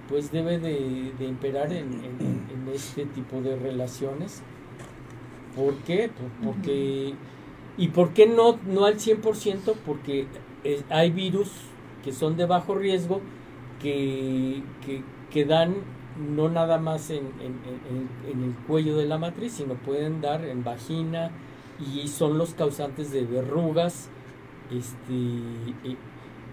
[0.08, 2.28] pues debe de, imperar en,
[2.74, 4.41] este tipo de relaciones.
[5.56, 6.10] ¿Por qué?
[6.10, 7.14] Pues porque,
[7.78, 9.74] ¿Y por qué no, no al 100%?
[9.86, 10.28] Porque
[10.89, 11.50] hay virus
[12.04, 13.22] que son de bajo riesgo
[13.82, 14.62] que,
[15.32, 15.76] que, dan
[16.18, 21.32] no nada más en, en, el cuello de la matriz, sino pueden dar en vagina
[21.80, 24.09] y son los causantes de verrugas
[24.72, 25.13] este,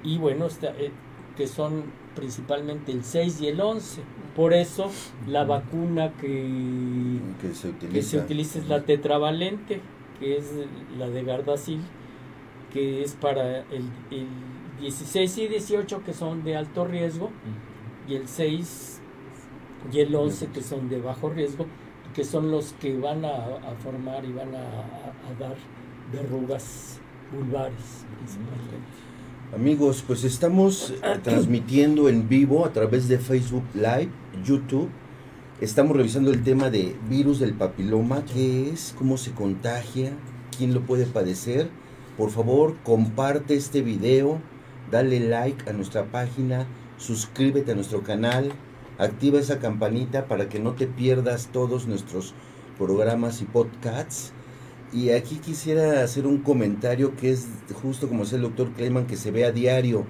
[0.02, 0.92] y, bueno, está, eh,
[1.36, 1.84] que son
[2.14, 4.02] principalmente el 6 y el 11.
[4.36, 4.90] Por eso
[5.26, 8.58] la vacuna que, que, se, utiliza.
[8.58, 9.80] es la tetravalente,
[10.20, 10.52] que es
[10.98, 11.80] la de Gardasil,
[12.72, 14.26] que es para el, el
[14.80, 17.30] 16 y 18 que son de alto riesgo
[18.08, 19.00] y el 6
[19.92, 21.66] y el 11 que son de bajo riesgo,
[22.14, 25.56] que son los que van a, formar y van a, a dar
[26.12, 27.00] verrugas
[27.32, 29.04] vulvares principalmente.
[29.54, 34.10] Amigos, pues estamos eh, transmitiendo en vivo a través de Facebook Live,
[34.44, 34.88] YouTube.
[35.60, 40.12] Estamos revisando el tema de virus del papiloma, qué es, cómo se contagia,
[40.56, 41.68] quién lo puede padecer.
[42.16, 44.40] Por favor, comparte este video,
[44.90, 46.66] dale like a nuestra página,
[46.96, 48.52] suscríbete a nuestro canal,
[48.98, 52.34] activa esa campanita para que no te pierdas todos nuestros
[52.78, 54.32] programas y podcasts.
[54.92, 57.48] Y aquí quisiera hacer un comentario que es
[57.82, 60.04] justo como dice el doctor Kleiman, que se ve a diario,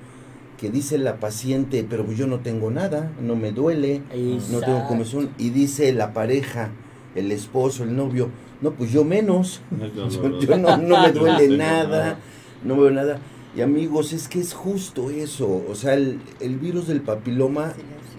[0.58, 4.02] que dice la paciente, pero yo no tengo nada, no me duele,
[4.50, 5.30] no tengo comezón.
[5.38, 6.70] Y dice la pareja,
[7.14, 8.28] el esposo, el novio,
[8.60, 9.60] no, pues yo menos,
[10.10, 12.18] yo, no, me duele nada,
[12.62, 13.18] no veo nada.
[13.56, 16.18] Y amigos, es que es justo eso, o sea, el,
[16.60, 17.72] virus del papiloma,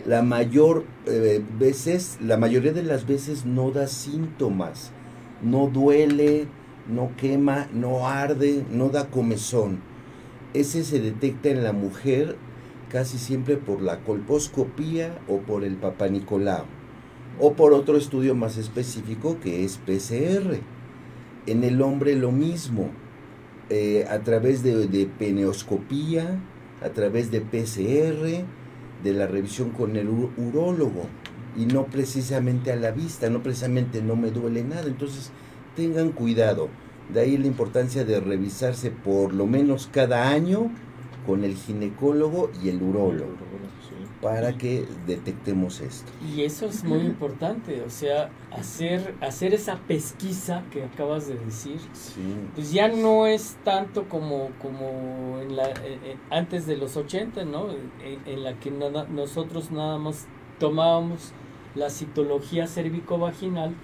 [0.05, 4.91] la mayor eh, veces, la mayoría de las veces no da síntomas
[5.41, 6.47] no duele,
[6.87, 9.79] no quema, no arde, no da comezón.
[10.53, 12.35] Ese se detecta en la mujer
[12.89, 16.65] casi siempre por la colposcopía o por el papanicolao
[17.39, 20.59] o por otro estudio más específico que es PCR.
[21.47, 22.89] En el hombre lo mismo,
[23.69, 26.39] eh, a través de, de peneoscopía,
[26.81, 28.45] a través de PCR,
[29.03, 31.05] de la revisión con el urólogo
[31.57, 34.87] y no precisamente a la vista, no precisamente no me duele nada.
[34.87, 35.31] Entonces,
[35.75, 36.69] tengan cuidado.
[37.13, 40.71] De ahí la importancia de revisarse por lo menos cada año
[41.25, 43.45] con el ginecólogo y el urólogo
[44.21, 46.11] para que detectemos esto.
[46.35, 51.77] Y eso es muy importante, o sea, hacer, hacer esa pesquisa que acabas de decir,
[52.55, 55.69] pues ya no es tanto como, como en la,
[56.29, 57.67] antes de los 80, ¿no?
[58.03, 60.27] En, la que nosotros nada más
[60.59, 61.31] tomábamos
[61.75, 63.75] la citología cervicovaginal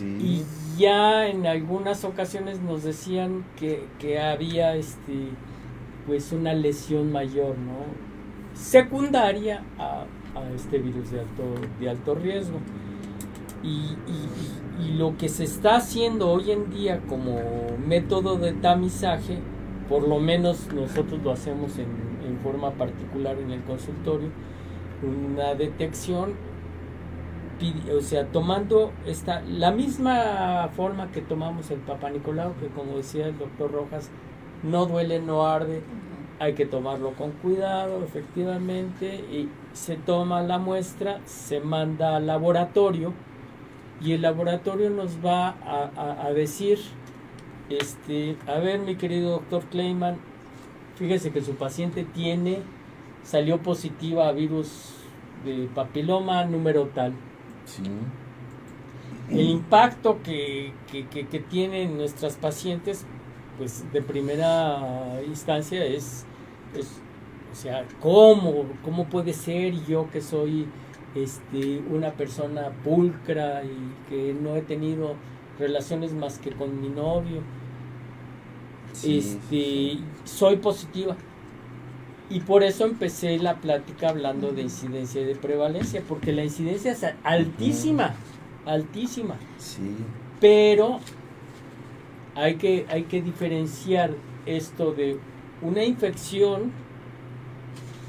[0.00, 0.42] y
[0.78, 5.28] ya en algunas ocasiones nos decían que, había este
[6.06, 8.15] pues una lesión mayor, ¿no?
[8.56, 10.04] Secundaria a,
[10.54, 11.42] este virus de alto,
[11.78, 12.58] de alto riesgo.
[13.62, 13.96] Y,
[14.98, 17.40] lo que se está haciendo hoy en día como
[17.86, 19.38] método de tamizaje,
[19.88, 24.28] por lo menos nosotros lo hacemos en, forma particular en el consultorio,
[25.02, 26.34] una detección
[27.96, 33.26] o sea, tomando esta, la misma forma que tomamos el Papa Nicolau, que como decía
[33.26, 34.10] el doctor Rojas,
[34.62, 35.82] no duele, no arde,
[36.38, 43.12] hay que tomarlo con cuidado, efectivamente, y se toma la muestra, se manda al laboratorio,
[44.00, 46.78] y el laboratorio nos va a, a decir,
[47.70, 50.16] este, a ver mi querido doctor Kleiman,
[50.96, 52.60] fíjese que su paciente tiene,
[53.22, 54.94] salió positiva a virus
[55.44, 57.12] de papiloma número tal.
[59.30, 63.06] El impacto que, que, tienen nuestras pacientes,
[63.58, 66.24] pues de primera instancia es,
[67.50, 70.66] o sea, ¿cómo, cómo puede ser yo que soy
[71.16, 75.14] este, una persona pulcra y que no he tenido
[75.58, 77.42] relaciones más que con mi novio.
[79.02, 81.16] este, soy positiva.
[82.28, 86.92] Y por eso empecé la plática hablando de incidencia y de prevalencia, porque la incidencia
[86.92, 88.14] es altísima,
[88.64, 89.36] altísima.
[89.58, 89.96] Sí.
[90.40, 91.00] Pero
[92.36, 94.10] hay que, hay que diferenciar
[94.44, 95.18] esto de
[95.62, 96.70] una infección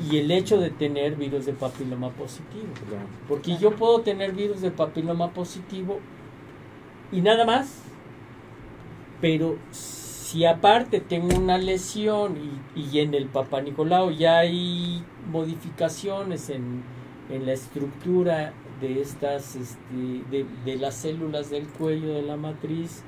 [0.10, 2.68] y el hecho de tener virus de papiloma positivo.
[3.28, 6.00] Porque yo puedo tener virus de papiloma positivo
[7.12, 7.84] y nada más,
[9.22, 12.38] pero si aparte tengo una lesión
[12.76, 16.84] y, en el Papa Nicolau ya hay modificaciones en,
[17.30, 23.04] la estructura de estas este, de, las células del cuello de la matriz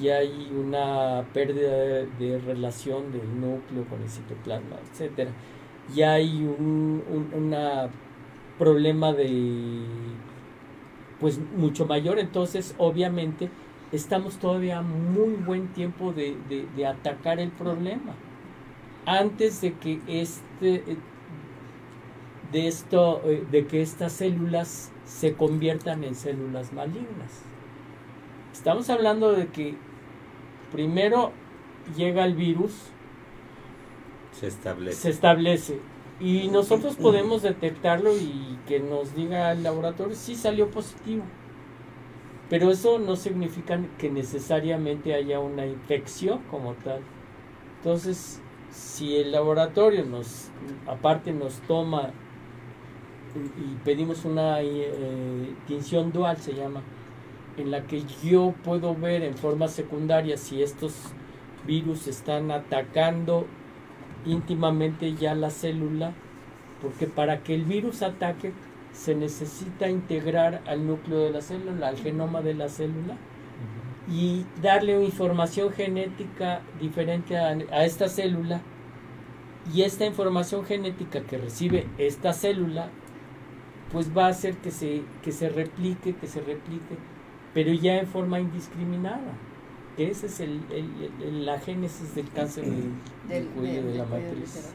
[0.00, 5.30] y hay una pérdida de, relación del núcleo con el citoplasma, etcétera.
[5.94, 7.02] Y hay un,
[7.34, 7.88] una
[8.58, 9.82] problema de
[11.20, 12.18] pues mucho mayor.
[12.18, 13.50] Entonces obviamente
[13.92, 16.36] estamos todavía muy buen tiempo de,
[16.76, 18.14] de, atacar el problema.
[19.06, 20.98] Antes de que este
[22.52, 27.42] de esto eh, de que estas células se conviertan en células malignas.
[28.52, 29.76] Estamos hablando de que
[30.70, 31.32] primero
[31.96, 32.90] llega el virus
[34.38, 35.00] se establece.
[35.00, 35.80] Se establece.
[36.20, 41.24] Y nosotros podemos detectarlo y que nos diga el laboratorio si salió positivo.
[42.48, 47.00] Pero eso no significa que necesariamente haya una infección como tal.
[47.78, 48.40] Entonces,
[48.70, 50.50] si el laboratorio nos,
[50.86, 52.10] aparte nos toma
[53.36, 56.82] y pedimos una eh, tinción dual, se llama,
[57.58, 60.94] en la que yo puedo ver en forma secundaria si estos
[61.66, 63.46] virus están atacando
[64.24, 66.12] íntimamente ya la célula,
[66.82, 68.52] porque para que el virus ataque
[68.92, 73.16] se necesita integrar al núcleo de la célula, al genoma de la célula,
[74.10, 78.60] y darle información genética diferente a, esta célula,
[79.72, 82.88] y esta información genética que recibe esta célula,
[83.92, 86.96] pues va a hacer que se, que se replique, que se replique,
[87.54, 89.34] pero ya en forma indiscriminada.
[89.96, 90.60] Esa es el,
[91.44, 92.64] la génesis del cáncer
[93.28, 94.72] del, cuello de, la matriz.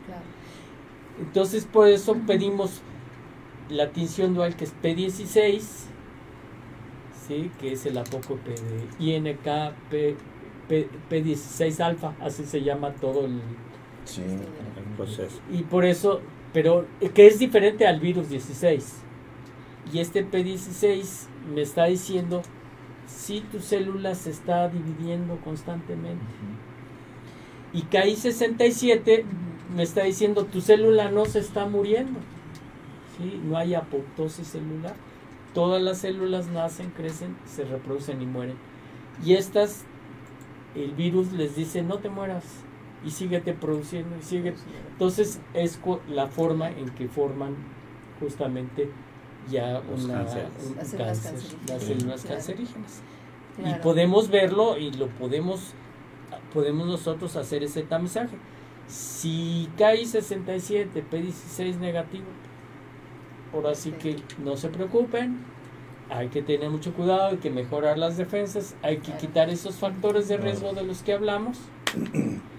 [1.19, 2.82] Entonces, por eso pedimos
[3.69, 5.61] la tinción dual que es P16,
[7.28, 7.51] ¿sí?
[7.59, 10.17] que es el apócope de INK P,
[10.67, 13.39] P, 16 alfa, así se llama todo el,
[14.97, 15.39] proceso.
[15.51, 16.19] Y por eso,
[16.51, 18.99] pero que es diferente al virus 16.
[19.93, 22.41] Y este P16 me está diciendo
[23.08, 26.24] si tu célula se está dividiendo constantemente.
[27.74, 29.24] Y KI67
[29.76, 32.20] me está diciendo tu célula no se está muriendo.
[33.18, 33.41] ¿sí?
[33.43, 34.95] No hay apoptosis celular.
[35.54, 38.56] Todas las células nacen, crecen, se reproducen y mueren.
[39.24, 39.86] Y estas,
[40.76, 42.43] el virus les dice no te mueras
[43.06, 44.56] y síguete produciendo y sigue.
[44.91, 47.56] Entonces es la forma en que forman
[48.20, 48.89] justamente
[49.50, 53.02] ya una, las células cancerígenas.
[53.64, 55.74] Y podemos verlo y lo podemos,
[56.54, 58.36] podemos nosotros hacer ese tamizaje.
[58.88, 62.26] Si cae 67, P16 negativo,
[63.54, 65.38] ahora sí que no se preocupen,
[66.10, 70.28] hay que tener mucho cuidado, hay que mejorar las defensas, hay que quitar esos factores
[70.28, 71.60] de riesgo de los que hablamos.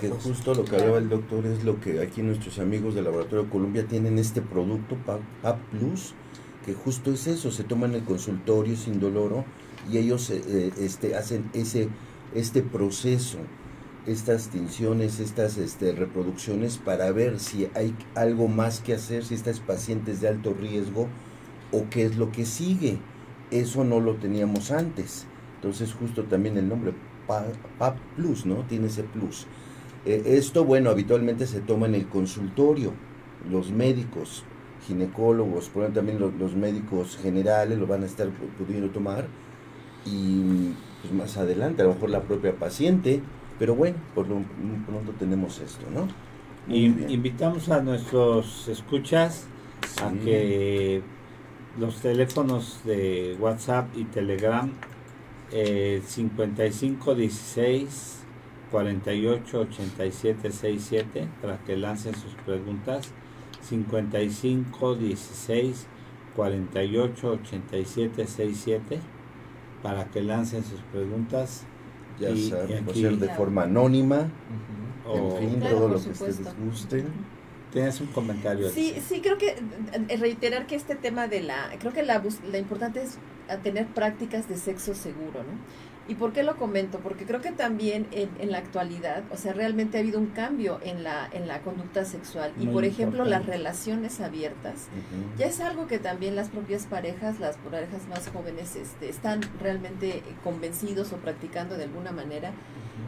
[0.00, 3.44] que justo lo que hablaba el doctor es lo que aquí nuestros amigos del Laboratorio
[3.44, 6.14] de Colombia tienen este producto PAP, Plus,
[6.64, 9.44] que justo es eso, se toma en el consultorio sin doloro
[9.90, 11.88] y ellos eh, eh, este, hacen ese,
[12.34, 13.38] este proceso,
[14.06, 19.60] estas tinciones, estas este, reproducciones para ver si hay algo más que hacer, si estas
[19.60, 21.08] pacientes de alto riesgo
[21.72, 22.98] o qué es lo que sigue.
[23.50, 25.26] Eso no lo teníamos antes.
[25.56, 26.92] Entonces justo también el nombre
[27.26, 28.64] PAP Plus, ¿no?
[28.68, 29.46] Tiene ese plus.
[30.04, 32.92] Eh, esto, bueno, habitualmente se toma en el consultorio.
[33.50, 34.44] Los médicos,
[34.86, 39.26] ginecólogos, por también los, médicos generales lo van a estar pudiendo tomar.
[40.06, 40.72] Y
[41.02, 43.22] pues más adelante, a lo mejor la propia paciente.
[43.58, 44.42] Pero bueno, por lo
[44.86, 46.08] pronto tenemos esto, ¿no?
[46.66, 49.46] Y invitamos a nuestros escuchas
[50.02, 51.02] a que
[51.78, 54.70] los teléfonos de WhatsApp y Telegram
[55.54, 58.18] eh, 55 16
[58.70, 63.12] 48 87 67 para que lancen sus preguntas
[63.62, 65.86] 55 16
[66.34, 69.00] 48 87 67
[69.82, 71.64] para que lancen sus preguntas
[72.18, 74.28] ya y, saben, ser de forma anónima
[75.06, 77.06] en fin, todo lo que ustedes gusten.
[77.72, 78.70] Tienes un comentario.
[78.70, 79.56] Sí, sí, creo que
[80.08, 83.18] eh, reiterar que este tema de la, creo que la, la importante es
[83.62, 85.94] tener prácticas de sexo seguro, ¿no?
[86.06, 86.98] ¿Y por qué lo comento?
[86.98, 90.78] Porque creo que también en, en, la actualidad, o sea, realmente ha habido un cambio
[90.82, 92.52] en la, en la conducta sexual.
[92.60, 94.88] y por ejemplo, las relaciones abiertas,
[95.38, 100.22] ya es algo que también las propias parejas, las parejas más jóvenes, este, están realmente
[100.42, 102.52] convencidos o practicando de alguna manera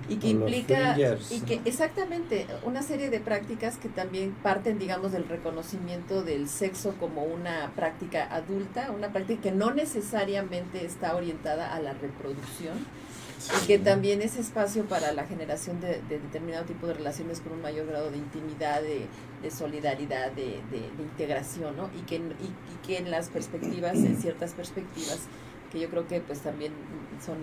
[0.09, 0.97] y que implica
[1.31, 6.95] y que exactamente una serie de prácticas que también parten digamos del reconocimiento del sexo
[6.99, 12.79] como una práctica adulta una práctica que no necesariamente está orientada a la reproducción
[13.63, 17.63] y que también es espacio para la generación de, determinado tipo de relaciones con un
[17.63, 19.07] mayor grado de intimidad de,
[19.51, 20.61] solidaridad de,
[20.99, 21.91] integración ¿no?
[21.97, 25.29] y que y que en las perspectivas en ciertas perspectivas
[25.71, 26.73] que yo creo que pues también
[27.25, 27.39] son,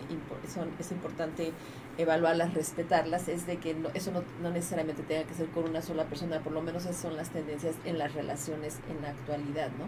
[0.54, 1.52] son es importante
[1.98, 6.06] evaluarlas, respetarlas, es de que eso no, no, necesariamente tenga que ser con una sola
[6.06, 9.86] persona, por lo menos esas son las tendencias en las relaciones en la actualidad, ¿no?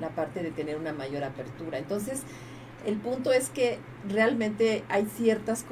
[0.00, 1.78] La parte de tener una mayor apertura.
[1.78, 2.22] Entonces,
[2.84, 3.78] el punto es que
[4.08, 5.64] realmente hay ciertas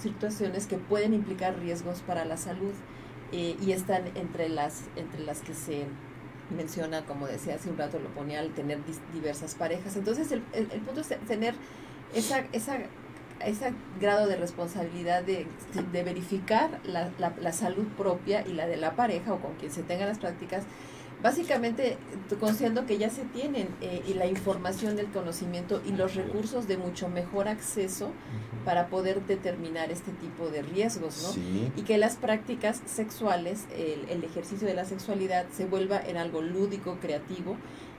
[0.00, 2.72] situaciones que pueden implicar riesgos para la salud
[3.32, 5.84] eh, y están entre las, entre las que se
[6.56, 8.78] menciona, como decía hace un rato, lo ponía al tener
[9.12, 9.96] diversas parejas.
[9.96, 11.54] Entonces, el, el, el punto es tener
[12.14, 12.78] esa, esa
[13.44, 15.46] ese grado de responsabilidad de,
[15.92, 19.82] de verificar la, la, salud propia y la de la pareja o con quien se
[19.82, 20.64] tengan las prácticas,
[21.22, 21.96] básicamente
[22.40, 26.76] considerando que ya se tienen eh, y la información, el conocimiento y los recursos de
[26.76, 28.10] mucho mejor acceso
[28.64, 31.70] para poder determinar este tipo de riesgos, ¿no?
[31.76, 36.42] Y que las prácticas sexuales, el, el ejercicio de la sexualidad se vuelva en algo
[36.42, 37.56] lúdico, creativo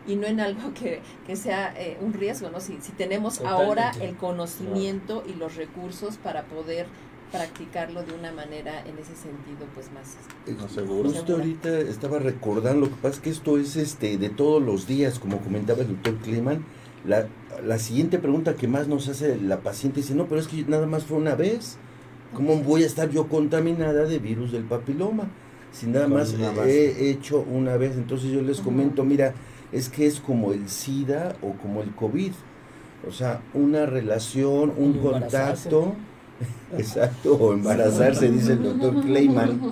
[0.08, 2.60] y no en algo que, que sea eh, un riesgo, ¿no?
[2.60, 6.88] Si, si tenemos ahora el conocimiento y los recursos para poder
[7.32, 10.16] practicarlo de una manera en ese sentido pues más
[10.58, 11.10] no, seguro.
[11.10, 14.88] Justo ahorita estaba recordando, lo que pasa es que esto es este de todos los
[14.88, 16.64] días, como comentaba el doctor Kliman,
[17.06, 17.28] la,
[17.66, 20.88] la siguiente pregunta que más nos hace la paciente dice, no, pero es que nada
[20.88, 21.78] más fue una vez,
[22.34, 25.28] ¿cómo voy a estar yo contaminada de virus del papiloma?
[25.74, 29.34] Si nada más he hecho una vez, entonces yo les comento, mira,
[29.72, 32.32] es que es como el SIDA o como el COVID.
[33.08, 35.96] O sea, una relación, un contacto,
[36.78, 39.72] exacto, o embarazarse, dice el doctor Kleiman.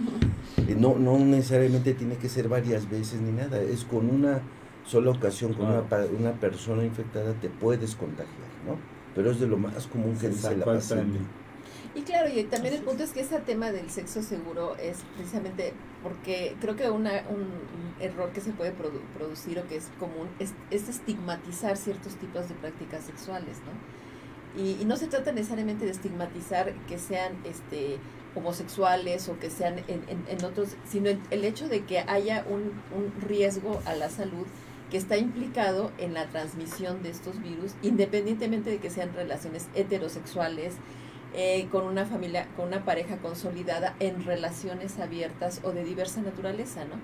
[0.68, 4.42] Eh, no, no necesariamente tiene que ser varias veces ni nada, es con una
[4.86, 5.84] sola ocasión, con una,
[6.18, 8.78] una persona infectada te puedes contagiar, ¿no?
[9.16, 11.20] Pero es de lo más común que dice la paciente.
[11.96, 15.74] Y claro, y también el punto es que ese tema del sexo seguro es precisamente
[16.04, 17.66] porque creo que una, un,
[18.02, 18.74] error que se puede
[19.18, 24.62] producir o que es común es, estigmatizar ciertos tipos de prácticas sexuales, ¿no?
[24.62, 27.98] Y, no se trata necesariamente de estigmatizar que sean este
[28.36, 33.14] homosexuales o que sean en, en, otros, sino el, hecho de que haya un, un
[33.26, 34.46] riesgo a la salud
[34.92, 40.76] que está implicado en la transmisión de estos virus, independientemente de que sean relaciones heterosexuales,
[41.36, 46.86] eh, con una familia, con una pareja consolidada en relaciones abiertas o de diversa naturaleza,
[46.86, 46.96] ¿no?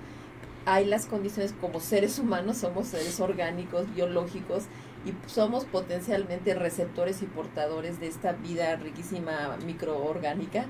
[0.66, 4.66] Hay las condiciones como seres humanos, somos seres orgánicos, biológicos,
[5.06, 10.66] y somos potencialmente receptores y portadores de esta vida riquísima microorgánica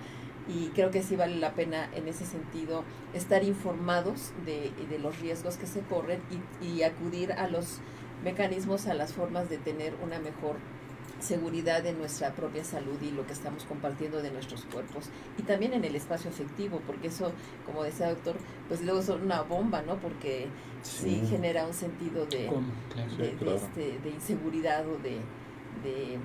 [0.47, 2.83] y creo que sí vale la pena en ese sentido
[3.13, 6.21] estar informados de, los riesgos que se corren
[6.61, 7.79] y acudir a los
[8.23, 10.55] mecanismos, a las formas de tener una mejor
[11.21, 15.73] seguridad de nuestra propia salud y lo que estamos compartiendo de nuestros cuerpos y también
[15.73, 17.31] en el espacio afectivo porque eso
[17.65, 18.35] como decía el doctor
[18.67, 20.47] pues luego son una bomba no porque
[20.81, 22.49] sí, genera un sentido de,
[23.17, 25.19] de, este, de, inseguridad o de,
[25.83, 26.19] de,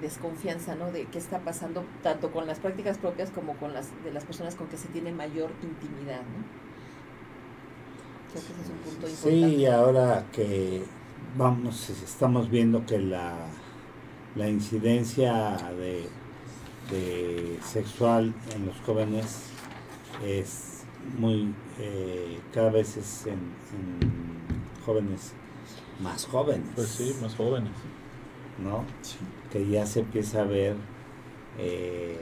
[0.00, 4.12] desconfianza no de qué está pasando tanto con las prácticas propias como con las de
[4.12, 6.60] las personas con que se tiene mayor intimidad no
[8.30, 9.56] creo que ese es un punto importante.
[9.56, 10.84] Sí ahora que
[11.36, 13.34] vamos estamos viendo que la
[14.36, 16.08] la incidencia de,
[17.62, 19.44] sexual en los jóvenes
[20.24, 20.82] es
[21.18, 23.38] muy eh, cada vez es en,
[24.84, 25.32] jóvenes
[26.02, 26.66] más jóvenes.
[26.74, 27.72] Pues sí más jóvenes.
[28.58, 28.84] No
[29.50, 30.76] que ya se empieza a ver
[31.58, 32.20] eh,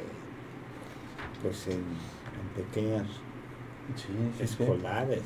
[1.42, 1.82] pues en,
[2.56, 3.06] pequeñas
[4.40, 5.22] escolares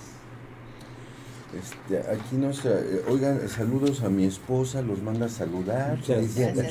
[1.58, 5.98] este, aquí nos, eh, oigan, saludos a mi esposa, los manda a saludar.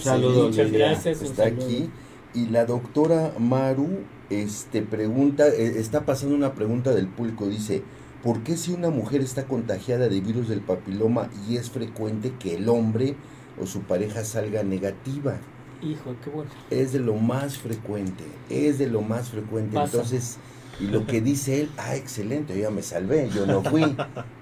[0.02, 1.22] Saludos, gracias.
[1.22, 1.90] Está aquí.
[2.34, 3.90] Y la doctora Maru
[4.30, 7.84] este, pregunta, eh, está pasando una pregunta del público, dice,
[8.24, 12.56] ¿por qué si una mujer está contagiada de virus del papiloma y es frecuente que
[12.56, 13.16] el hombre
[13.62, 15.38] o su pareja salga negativa?
[15.82, 16.50] Hijo, qué bueno.
[16.70, 19.78] Es de lo más frecuente, es de lo más frecuente.
[19.78, 20.38] Entonces,
[20.80, 23.82] Y lo que dice él, ah, excelente, yo ya me salvé, yo no fui.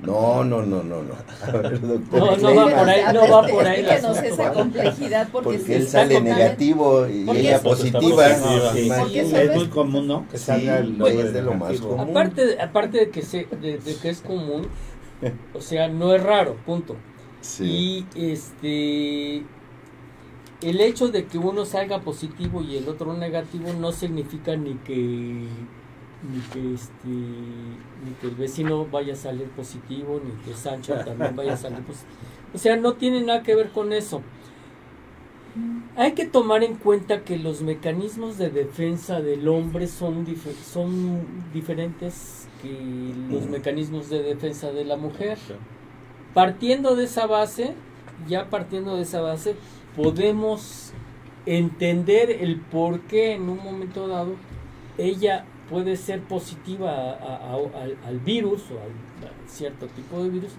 [0.01, 1.13] No, no, no, no, no.
[1.41, 2.19] A ver, doctor.
[2.19, 5.73] No, no va por ahí, no va por ahí Explíquenos esa complejidad porque, Porque si
[5.73, 8.27] él sale negativo y ella positiva.
[8.27, 10.27] Es muy común, ¿no?
[10.29, 12.09] Que Sí, salga pues, es de lo más común.
[12.09, 14.67] Aparte, aparte de que se, de, de que es común,
[15.53, 16.95] o sea, no es raro, punto.
[17.41, 18.05] Sí.
[18.15, 19.43] Y este
[20.61, 25.47] el hecho de que uno salga positivo y el otro negativo no significa ni que
[26.23, 31.35] ni que este ni que el vecino vaya a salir positivo ni que Sancho también
[31.35, 32.11] vaya a salir positivo.
[32.53, 34.21] O sea, no tiene nada que ver con eso.
[35.95, 41.21] Hay que tomar en cuenta que los mecanismos de defensa del hombre son, dif- son
[41.53, 45.37] diferentes que los mecanismos de defensa de la mujer.
[46.33, 47.73] Partiendo de esa base,
[48.27, 49.55] ya partiendo de esa base,
[49.95, 50.93] podemos
[51.45, 54.35] entender el por qué en un momento dado
[54.97, 57.11] ella puede ser positiva
[58.05, 60.51] al, virus o al- a cierto tipo de virus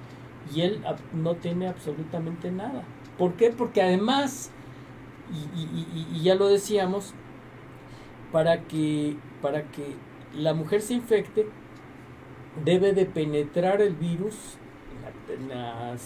[0.54, 0.82] y él
[1.12, 2.82] no tiene absolutamente nada.
[3.18, 3.50] ¿Por qué?
[3.50, 4.50] Porque además,
[5.54, 7.12] y, ya lo decíamos,
[8.32, 9.94] para que, para que
[10.34, 11.46] la mujer se infecte,
[12.64, 14.34] debe de penetrar el virus
[15.28, 15.96] en la,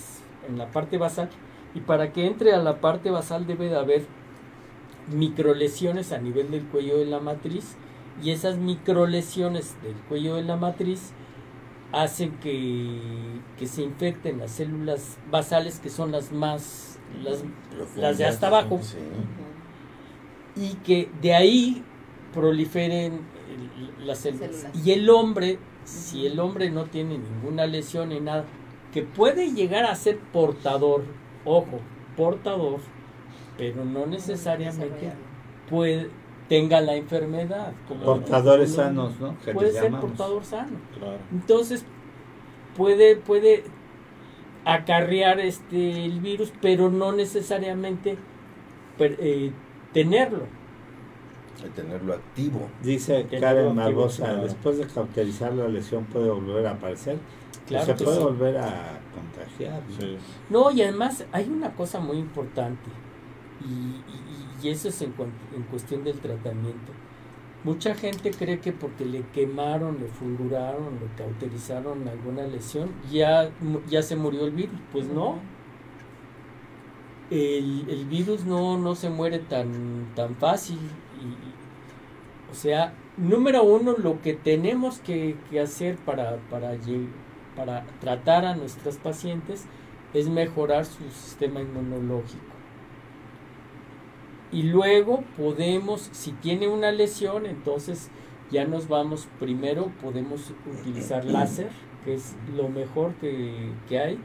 [0.48, 1.28] en la parte basal
[1.74, 4.06] y para que entre a la parte basal debe de haber
[5.12, 7.76] microlesiones a nivel del cuello de la matriz
[8.22, 11.12] y esas microlesiones del cuello de la matriz
[11.92, 13.00] hacen que,
[13.58, 17.44] que se infecten las células basales que son las más las,
[17.96, 18.98] las de hasta abajo Sí.
[20.56, 21.82] Y que de ahí
[22.32, 23.20] proliferen
[24.04, 24.54] las células.
[24.54, 24.86] Células.
[24.86, 28.44] Y el hombre, si el hombre no tiene ninguna lesión ni nada,
[28.92, 31.04] que puede llegar a ser portador,
[31.44, 31.80] ojo,
[32.16, 32.78] portador,
[33.58, 35.12] pero no necesariamente
[35.68, 36.10] puede,
[36.48, 37.72] tenga la enfermedad.
[37.88, 39.36] como- Portadores sanos, ¿no?
[39.44, 40.10] Que Puede ser llamamos.
[40.10, 40.76] portador sano.
[40.98, 41.18] Claro.
[41.32, 41.84] Entonces,
[42.76, 43.64] puede, puede
[44.64, 48.16] acarrear este el virus, pero no necesariamente
[48.98, 49.52] per- eh,
[49.92, 50.44] tenerlo.
[51.62, 52.68] De tenerlo activo.
[52.82, 54.42] Dice Karen no, Barbosa, claro.
[54.42, 57.16] después de cauterizar la lesión puede volver a aparecer.
[57.66, 58.22] Claro se puede sí.
[58.22, 59.80] volver a contagiar.
[59.98, 60.16] Sí.
[60.50, 62.90] No, y además hay una cosa muy importante,
[63.64, 64.23] y, y-
[64.64, 65.12] y eso es en,
[65.70, 66.92] cuestión del tratamiento.
[67.64, 73.50] Mucha gente cree que porque le quemaron, le fulguraron, le cauterizaron alguna lesión, ya,
[73.88, 74.80] ya se murió el virus.
[74.92, 75.38] Pues no,
[77.30, 80.78] el, el virus no, no se muere tan, tan fácil.
[81.20, 81.54] Y, y-
[82.50, 86.76] o sea, número uno, lo que tenemos que, que hacer para, para,
[87.56, 89.66] para tratar a nuestros pacientes
[90.14, 92.53] es mejorar su sistema inmunológico.
[94.54, 98.08] Y luego podemos, si tiene una lesión, entonces
[98.50, 101.70] ya nos vamos, primero podemos utilizar láser,
[102.04, 104.18] que es lo mejor que, que hay,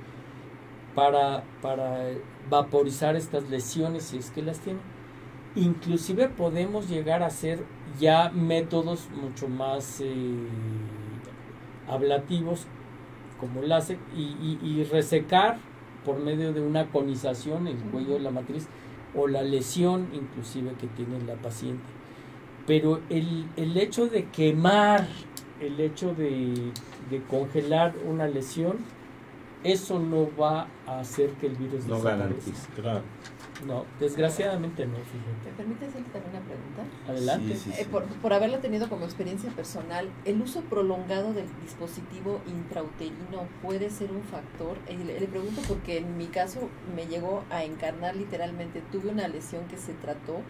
[0.95, 2.09] para, para
[2.49, 4.79] vaporizar estas lesiones si es que las tiene.
[5.55, 7.63] Inclusive podemos llegar a hacer
[7.99, 10.35] ya métodos mucho más eh,
[11.87, 12.67] ablativos
[13.39, 15.57] como láser y, y- y resecar
[16.05, 18.67] por medio de una conización el cuello de la matriz
[19.15, 21.83] o la lesión inclusive que tiene la paciente.
[22.67, 25.07] Pero el, el hecho de quemar,
[25.59, 26.71] el hecho de,
[27.09, 28.77] de congelar una lesión,
[29.63, 32.17] eso no va a hacer que el virus No desaparezca.
[32.17, 32.67] garantiza.
[32.75, 33.01] Claro.
[33.67, 35.49] No, desgraciadamente no, fíjate.
[35.49, 36.83] ¿Me permite hacerte también una pregunta?
[37.11, 37.55] Adelante.
[37.55, 42.39] Sí, sí, Eh, por, por haberlo tenido como experiencia personal, ¿el uso prolongado del dispositivo
[42.47, 44.77] intrauterino puede ser un factor?
[44.87, 49.27] Eh, le, le pregunto porque en mi caso me llegó a encarnar literalmente, tuve una
[49.27, 50.41] lesión que se trató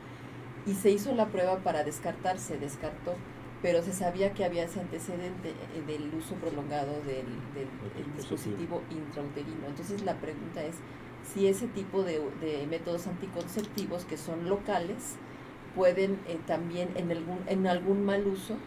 [0.68, 3.16] y se hizo la prueba para descartar, se descartó,
[3.64, 8.82] pero se sabía que había ese antecedente eh, del uso prolongado del, del- El dispositivo
[8.92, 9.66] intrauterino.
[9.68, 10.76] Entonces la pregunta es
[11.24, 15.20] si ese tipo de, de métodos anticonceptivos que son locales,
[15.76, 18.58] pueden eh, también en algún, en algún mal uso,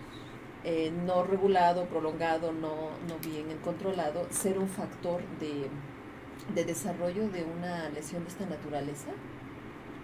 [0.64, 5.70] eh, no regulado, prolongado, no, no bien controlado, ser un factor de,
[6.55, 9.12] de desarrollo de una lesión de esta naturaleza.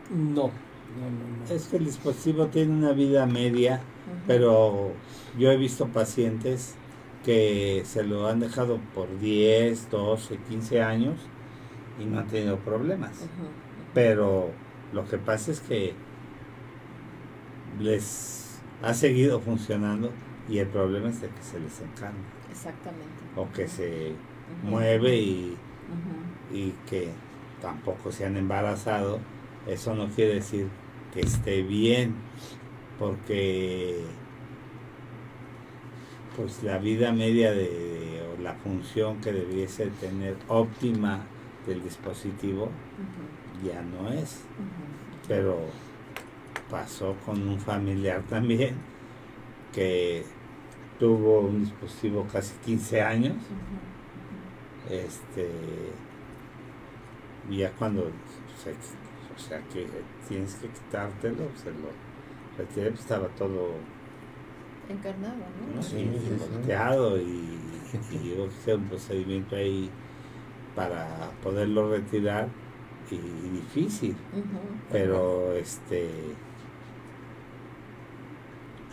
[0.08, 1.44] No, no, no, no.
[1.48, 3.92] Es que el dispositivo tiene una vida media,
[4.26, 5.02] pero
[5.34, 6.80] yo he visto pacientes
[7.22, 11.30] que se lo han dejado por 10, 12, 15 años
[12.00, 13.28] y no han tenido problemas.
[13.94, 14.50] Pero
[14.92, 15.94] lo que pasa es que
[17.80, 20.10] les ha seguido funcionando
[20.48, 22.18] y el problema es de que se les encanta
[22.50, 23.04] Exactamente.
[23.36, 24.12] o que se
[24.62, 25.56] mueve y,
[26.52, 27.08] y que
[27.60, 29.20] tampoco se han embarazado.
[29.66, 30.68] Eso no quiere decir
[31.12, 32.14] que esté bien,
[32.98, 34.04] porque
[36.36, 41.20] pues la vida media de, o la función que debiese tener óptima
[41.66, 42.70] del dispositivo
[43.64, 44.42] ya no es.
[45.26, 45.58] Pero
[46.70, 48.76] pasó con un familiar también
[49.72, 50.24] que
[50.98, 53.36] tuvo un dispositivo casi 15 años.
[54.90, 55.50] Este
[57.50, 59.86] ya cuando o sea que
[60.28, 61.88] tienes que quitártelo, se lo
[62.58, 63.70] retiré, pues, estaba todo
[64.88, 65.36] encarnado,
[65.74, 65.82] ¿no?
[65.82, 66.66] Sí, y,
[68.16, 69.90] y yo hice un procedimiento ahí
[70.78, 72.46] para poderlo retirar
[73.10, 74.14] y, difícil,
[74.92, 76.08] pero este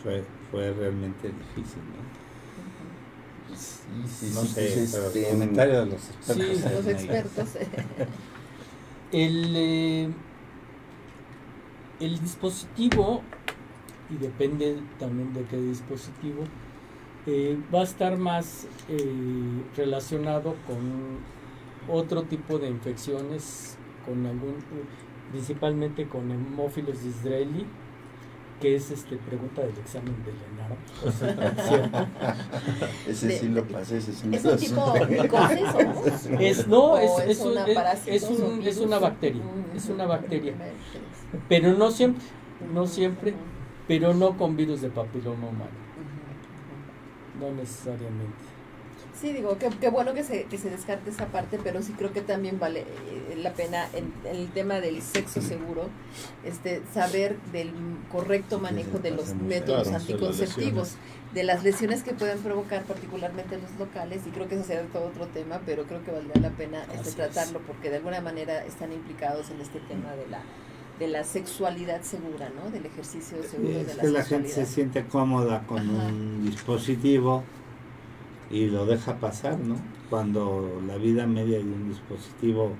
[0.02, 3.56] fue, fue realmente difícil, ¿no?
[3.56, 6.56] Sí, no sí, sé, pues, pero este, comentario de los expertos.
[6.56, 7.48] Sí, los expertos.
[9.12, 10.08] el, eh,
[12.00, 13.22] el dispositivo,
[14.10, 16.42] y depende también de qué dispositivo,
[17.26, 21.35] eh, va a estar más eh, relacionado con
[21.88, 24.56] otro tipo de infecciones, con algún,
[25.32, 27.66] principalmente con hemófilos disraeli,
[28.60, 30.76] que es este pregunta del examen de Lenaro.
[33.06, 37.58] ese sí lo pasé, ese sí ¿Es un tipo de Es, no, es, es, un,
[37.58, 39.42] es, un, es, una bacteria,
[39.74, 40.54] es una bacteria.
[41.48, 42.24] Pero no siempre,
[42.72, 43.34] no siempre,
[43.86, 45.86] pero no con virus de papiloma humano.
[47.38, 48.55] No necesariamente.
[49.20, 52.20] Sí, digo, qué bueno que se, que se descarte esa parte, pero sí creo que
[52.20, 55.88] también vale eh, la pena en, el tema del sexo seguro,
[56.44, 57.72] este saber del
[58.12, 60.96] correcto manejo de los métodos anticonceptivos,
[61.32, 64.82] de las lesiones que pueden provocar particularmente en los locales, y creo que eso sería
[64.92, 68.66] todo otro tema, pero creo que valdría la pena este, tratarlo, porque de alguna manera
[68.66, 70.42] están implicados en este tema de la
[70.98, 72.70] de la sexualidad segura, ¿no?
[72.70, 77.44] Del ejercicio seguro de la que la gente se siente cómoda con un dispositivo
[78.50, 79.76] y lo deja pasar, ¿no?
[80.10, 82.72] Cuando la vida media de un dispositivo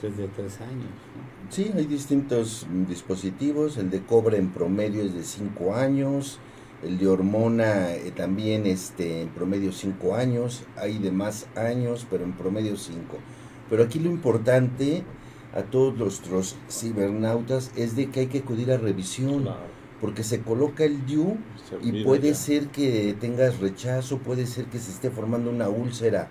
[0.00, 0.84] pues, es de tres años.
[0.84, 1.50] ¿no?
[1.50, 6.38] Sí, hay distintos dispositivos, el de cobre en promedio es de cinco años,
[6.82, 12.24] el de hormona eh, también este, en promedio cinco años, hay de más años, pero
[12.24, 13.18] en promedio cinco.
[13.70, 15.04] Pero aquí lo importante
[15.54, 19.48] a todos nuestros cibernautas es de que hay que acudir a revisión
[20.00, 21.36] porque se coloca el DIU
[21.82, 26.28] y puede ser que tengas rechazo, puede ser que se esté formando una úlcera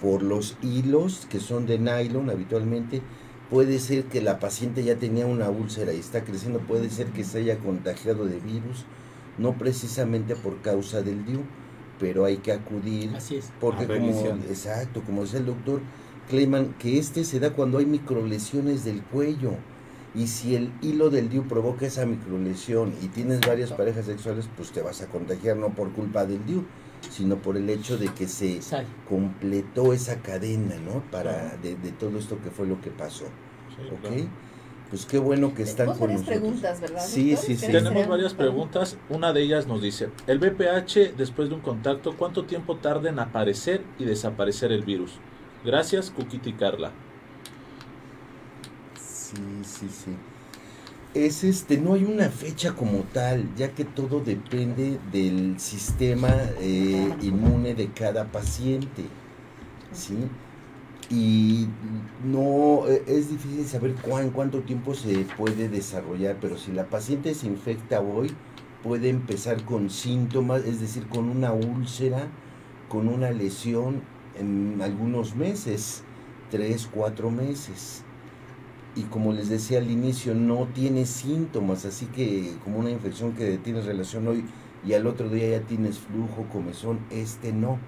[0.00, 3.02] por los hilos que son de nylon habitualmente,
[3.50, 7.24] puede ser que la paciente ya tenía una úlcera y está creciendo, puede ser que
[7.24, 8.84] se haya contagiado de virus,
[9.36, 11.40] no precisamente por causa del DIU,
[11.98, 13.52] pero hay que acudir Así es.
[13.60, 14.10] porque como
[14.48, 15.80] exacto, como dice el doctor
[16.28, 19.52] Kleiman, que este se da cuando hay microlesiones del cuello
[20.14, 24.70] y si el hilo del DIU provoca esa microlesión y tienes varias parejas sexuales, pues
[24.70, 26.64] te vas a contagiar no por culpa del DIU,
[27.10, 28.60] sino por el hecho de que se
[29.08, 31.02] completó esa cadena, ¿no?
[31.10, 33.24] Para de, todo esto que fue lo que pasó.
[33.24, 34.28] ¿Ok?
[34.90, 36.26] Pues qué bueno que están con nosotros.
[36.26, 37.04] preguntas, ¿verdad?
[37.04, 37.66] Sí, sí, sí.
[37.66, 38.96] Tenemos varias preguntas.
[39.08, 43.18] Una de ellas nos dice, el BPH después de un contacto, ¿cuánto tiempo tarda en
[43.18, 45.18] aparecer y desaparecer el virus?
[45.64, 46.92] Gracias, Kukiti Carla.
[49.34, 50.10] Sí, sí, sí.
[51.14, 57.14] Es este, no hay una fecha como tal, ya que todo depende del sistema eh,
[57.22, 59.04] inmune de cada paciente.
[59.92, 60.16] ¿Sí?
[61.10, 61.68] Y
[62.24, 67.34] no e, es difícil saber cuán, cuánto tiempo se puede desarrollar, pero si la paciente
[67.34, 68.32] se infecta hoy,
[68.82, 72.28] puede empezar con síntomas, es decir, con una úlcera,
[72.88, 74.02] con una lesión
[74.38, 76.02] en algunos meses,
[76.50, 78.03] tres, cuatro meses
[78.96, 83.58] y como les decía al inicio, no tiene síntomas, así que como una infección que
[83.58, 84.44] tienes relación hoy
[84.86, 87.78] y al otro día ya tienes flujo, comezón, este no.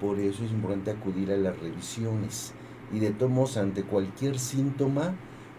[0.00, 2.52] Por eso es importante acudir a las revisiones
[2.92, 5.14] y de todos ante cualquier síntoma,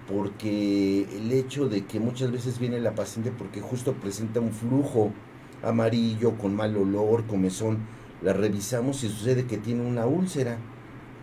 [0.07, 5.11] porque el hecho de que muchas veces viene la paciente porque justo presenta un flujo
[5.63, 7.79] amarillo con mal olor, comezón,
[8.21, 10.57] la revisamos y sucede que tiene una úlcera,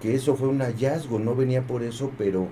[0.03, 2.49] que eso fue un hallazgo, no venía por eso, pero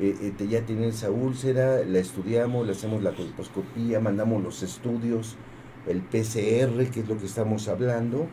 [0.00, 5.36] eh, eh, ya tiene esa úlcera, la estudiamos, le hacemos la colposcopía, mandamos los estudios,
[5.86, 8.28] el PCR, que es lo que estamos hablando,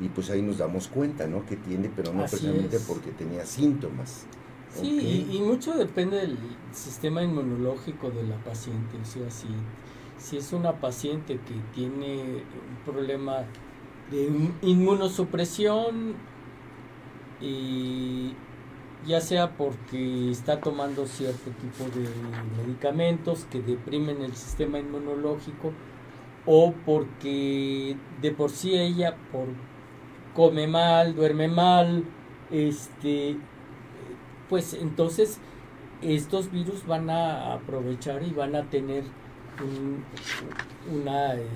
[0.00, 1.46] y pues ahí nos damos cuenta, ¿no?
[1.46, 4.26] Que tiene, pero no precisamente porque tenía síntomas.
[4.74, 6.36] Sí, y, mucho depende del
[6.72, 8.96] sistema inmunológico de la paciente.
[9.00, 9.46] O sea, si,
[10.18, 13.44] si es una paciente que tiene un problema
[14.10, 16.14] de inmunosupresión
[17.40, 18.32] y
[19.06, 22.08] ya sea porque está tomando cierto tipo de
[22.62, 25.72] medicamentos que deprimen el sistema inmunológico
[26.46, 29.48] o porque de por sí ella por
[30.34, 32.04] come mal, duerme mal,
[32.50, 33.36] este,
[34.48, 35.38] pues entonces
[36.02, 39.04] estos virus van a aprovechar y van a tener
[39.62, 40.04] un,
[40.92, 41.46] una, eh,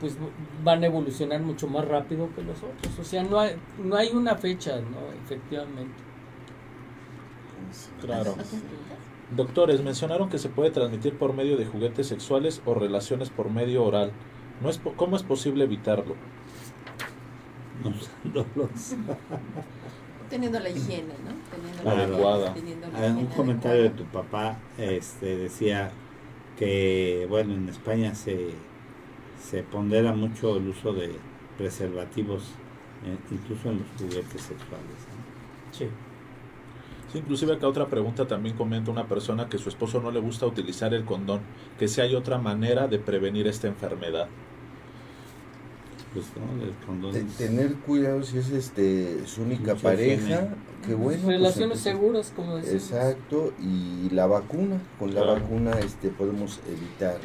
[0.00, 0.16] pues
[0.64, 2.98] van a evolucionar mucho más rápido que los otros.
[2.98, 5.12] O sea, no hay, no hay una fecha, ¿no?
[5.24, 5.94] Efectivamente.
[8.00, 8.34] Claro.
[9.36, 13.84] Doctores, mencionaron que se puede transmitir por medio de juguetes sexuales o relaciones por medio
[13.84, 14.12] oral.
[14.62, 16.14] No es ¿Cómo es posible evitarlo?
[17.84, 17.90] No,
[18.34, 18.96] no lo sé.
[20.30, 21.32] Teniendo la higiene, ¿no?
[21.50, 22.54] Teniendo La adecuada.
[22.54, 25.90] teniendo la Un comentario de tu papá este, decía
[26.58, 28.50] que, bueno, en España se,
[29.40, 31.12] se pondera mucho el uso de
[31.56, 32.44] preservativos,
[33.04, 34.96] eh, incluso en los juguetes sexuales.
[35.72, 35.88] Sí.
[37.12, 40.46] Sí, inclusive acá otra pregunta también comenta una persona que su esposo no le gusta
[40.46, 41.40] utilizar el condón,
[41.78, 44.28] que si hay otra manera de prevenir esta enfermedad.
[46.14, 46.62] Pues, ¿no?
[46.64, 50.48] El condón tener cuidado si es este su única Mucha pareja,
[50.86, 51.20] qué bueno.
[51.22, 52.82] pues, Relaciones seguras, como decimos.
[52.82, 55.40] Exacto, y la vacuna, con la Claro.
[55.40, 57.18] vacuna este podemos evitar.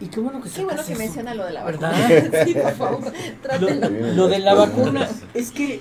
[0.00, 0.98] Y, y qué bueno que Qué bueno que eso.
[1.02, 1.92] menciona lo de la ¿Verdad?
[1.92, 2.44] vacuna.
[2.44, 3.88] sí, por favor, Lo, trátelo.
[4.14, 5.80] lo de la vacuna es que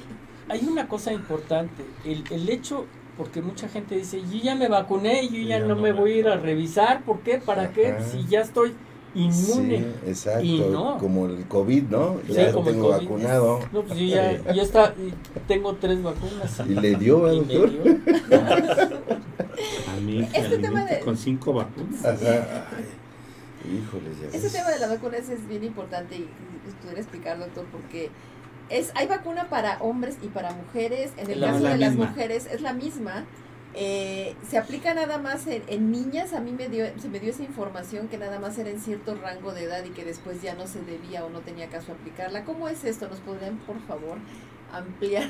[0.49, 1.83] hay una cosa importante.
[2.05, 2.85] El, el hecho,
[3.17, 6.13] porque mucha gente dice, yo ya me vacuné, yo ya, Ya no, no me voy
[6.13, 7.03] a ir a revisar.
[7.03, 7.37] ¿Por qué?
[7.37, 7.97] ¿Para qué?
[8.11, 8.73] Si ya estoy
[9.21, 9.77] inmune.
[9.79, 10.97] Sí, exacto, Y no.
[10.97, 12.17] como el COVID, ¿no?
[12.27, 13.01] Sí, Ya como el tengo COVID.
[13.07, 13.59] vacunado.
[13.71, 15.13] No, pues yo ya, yo está, y
[15.47, 16.61] tengo tres vacunas.
[16.67, 17.83] Y le dio, ¿verdad, Y me doctor?
[17.83, 18.97] dio.
[19.89, 22.05] a mí Este tema de- con cinco vacunas.
[22.05, 22.65] Ajá.
[23.65, 27.65] Híjoles, ya Ese tema de las vacunas es bien importante y, y pudiera explicar, doctor,
[27.71, 28.09] porque
[28.69, 31.11] es hay vacuna para hombres y para mujeres.
[31.17, 33.25] En el La- caso la de las mujeres es la misma.
[33.79, 36.33] Eh, se aplica nada más en, en niñas.
[36.33, 39.13] A mí me dio, se me dio esa información que nada más era en cierto
[39.15, 42.43] rango de edad y que después ya no se debía o no tenía caso aplicarla.
[42.43, 43.07] ¿Cómo es esto?
[43.07, 44.17] ¿Nos podrían, por favor,
[44.73, 45.29] ampliar,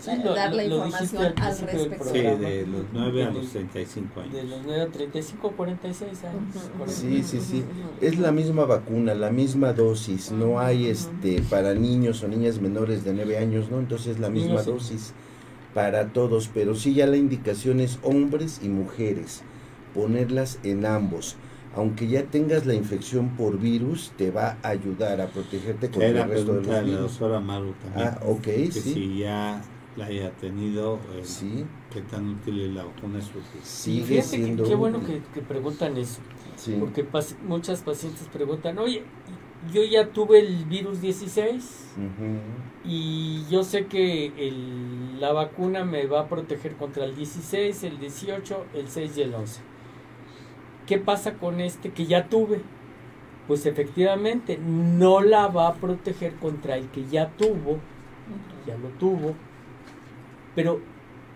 [0.00, 2.04] Sí, lo- dar la lo- información al respecto?
[2.04, 4.32] Sí, de los 9 a los 35 años.
[4.32, 6.92] De los 9 a 35, 46 años.
[6.92, 7.64] Sí, sí, sí.
[8.00, 10.30] Es la misma vacuna, la misma dosis.
[10.30, 13.80] No hay este para niños o niñas menores de 9 años, ¿no?
[13.80, 14.70] Entonces es la misma sí.
[15.74, 19.42] Para todos, pero sí ya la indicación es hombres y mujeres.
[19.94, 21.36] Ponerlas en ambos.
[21.74, 26.24] Aunque ya tengas la infección por virus, te va a ayudar a protegerte contra Era
[26.24, 27.00] el resto de los la virus.
[27.00, 28.08] doctora Maru también.
[28.08, 28.80] Ah, ok, que sí.
[28.94, 29.62] si ya
[29.96, 33.20] la haya tenido, eh, Sí, qué tan útil es la vacuna
[33.62, 36.20] sigue fíjate que- siendo qué bueno que, que preguntan eso.
[36.56, 36.76] Sí.
[36.80, 39.02] Porque pas- muchas pacientes preguntan, oye,
[39.72, 42.38] yo ya tuve el virus 16 Ujú.
[42.84, 47.98] Y yo sé que el- la vacuna me va a proteger contra el 16, el
[47.98, 49.60] 18, el 6 y el 11.
[50.86, 52.60] ¿Qué pasa con este que ya tuve?
[53.46, 57.78] Pues efectivamente no la va a proteger contra el que ya tuvo,
[58.66, 59.34] ya lo tuvo,
[60.54, 60.80] pero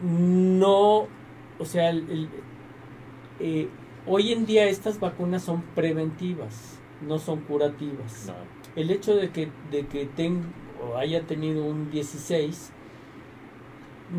[0.03, 1.07] no,
[1.59, 2.28] o sea, el- el-
[3.40, 3.68] eh,
[4.07, 8.26] hoy en día estas vacunas son preventivas, no son curativas.
[8.26, 8.34] No.
[8.80, 10.45] El hecho de que, de que ten-
[10.82, 12.70] o haya tenido un 16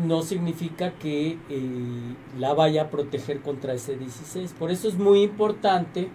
[0.06, 4.52] no significa que eh, la vaya a proteger contra ese 16.
[4.58, 6.08] Por eso es muy importante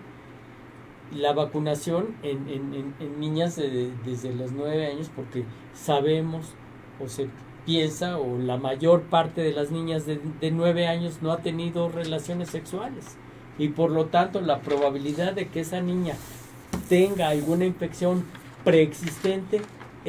[1.15, 6.53] la vacunación en, niñas de- desde los 9 años porque sabemos
[6.99, 7.29] o se
[7.65, 11.87] piensa o la mayor parte de las niñas de, de 9 años no ha tenido
[11.89, 13.15] relaciones sexuales
[13.57, 16.15] y por lo tanto la probabilidad de que esa niña
[16.89, 18.23] tenga alguna infección
[18.63, 19.61] preexistente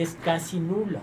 [0.03, 1.01] es casi nula.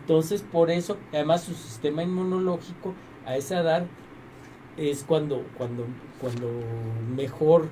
[0.00, 2.94] Entonces, por eso, además su sistema inmunológico
[3.26, 3.86] a esa edad
[4.76, 5.84] es cuando cuando
[6.20, 6.48] cuando
[7.14, 7.68] mejor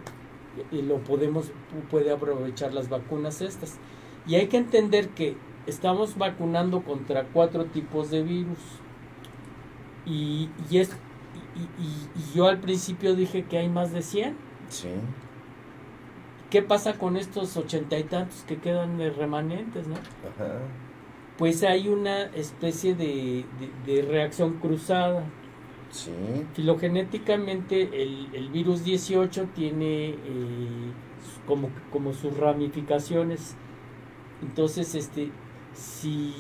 [0.72, 1.50] eh, lo podemos
[1.90, 3.78] puede aprovechar las vacunas estas.
[4.26, 5.36] Y hay que entender que
[5.66, 8.58] estamos vacunando contra cuatro tipos de virus.
[10.04, 10.90] Y, y es
[11.54, 14.36] y- y- yo al principio dije que hay más de 100.
[14.68, 14.88] Sí.
[16.56, 19.96] ¿Qué pasa con estos ochenta y tantos que quedan de remanentes, no?
[19.96, 20.60] Ajá.
[21.36, 23.44] Pues hay una especie de,
[23.84, 25.22] de- de reacción cruzada.
[25.90, 26.10] Sí.
[26.54, 30.16] Filogenéticamente el, el virus 18 tiene eh,
[31.46, 33.54] como, como sus ramificaciones.
[34.40, 35.28] Entonces, este,
[35.74, 36.32] si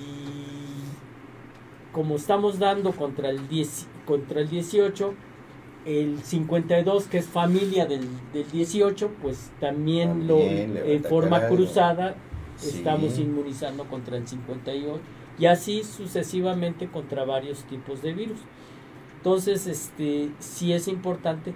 [1.92, 5.12] como estamos dando contra el 10, contra el 18,
[5.86, 12.16] el 52 que es familia del, del 18, pues también, lo También en forma cruzada
[12.56, 12.78] Sí.
[12.78, 14.98] estamos inmunizando contra el 58
[15.38, 18.38] y así sucesivamente contra varios tipos de virus.
[19.18, 21.52] Entonces, este sí es importante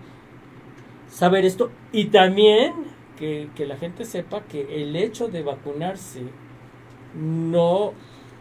[1.11, 2.75] saber esto y también
[3.19, 6.23] que, que la gente sepa que el hecho de vacunarse
[7.15, 7.93] no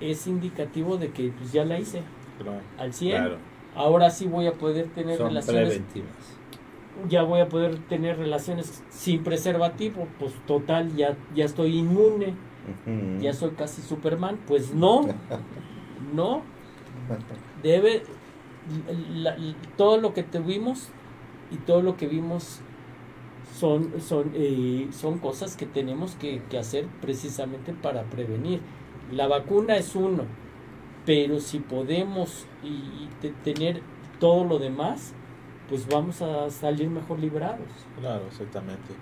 [0.02, 2.02] es indicativo de que pues ya la hice
[2.40, 2.60] Claro.
[2.78, 3.18] al 100.
[3.22, 3.38] Claro,
[3.80, 6.16] Ahora sí voy a poder tener son relaciones preventivas.
[7.10, 12.36] ya voy a poder tener relaciones sin preservativo, pues total, ya, ya estoy inmune,
[13.22, 15.08] ya soy casi Superman, pues no,
[16.14, 16.42] no,
[17.64, 18.04] debe,
[19.14, 20.90] la- la- todo lo que tuvimos
[21.52, 22.60] y todo lo que vimos
[23.58, 28.62] son, son, eh, son cosas que tenemos que, que hacer precisamente para prevenir.
[29.12, 30.24] La vacuna es uno,
[31.10, 33.82] pero si podemos y, y te- tener
[34.20, 35.14] todo lo demás,
[35.68, 37.66] pues vamos a salir mejor librados.
[38.00, 38.94] Claro, exactamente.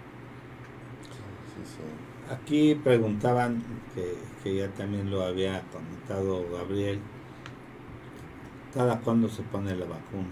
[1.52, 2.34] Sí, sí.
[2.34, 3.62] Aquí preguntaban,
[3.94, 7.02] que, que ya también lo había comentado Gabriel,
[8.74, 10.30] ¿cada cuándo se pone la vacuna?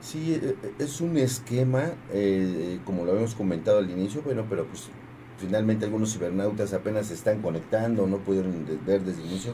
[0.00, 1.84] Sí, e- e- es un esquema,
[2.14, 4.88] eh, como lo habíamos comentado al inicio, bueno, pero pues
[5.36, 9.52] finalmente algunos cibernautas apenas se están conectando, no pudieron ver desde el inicio.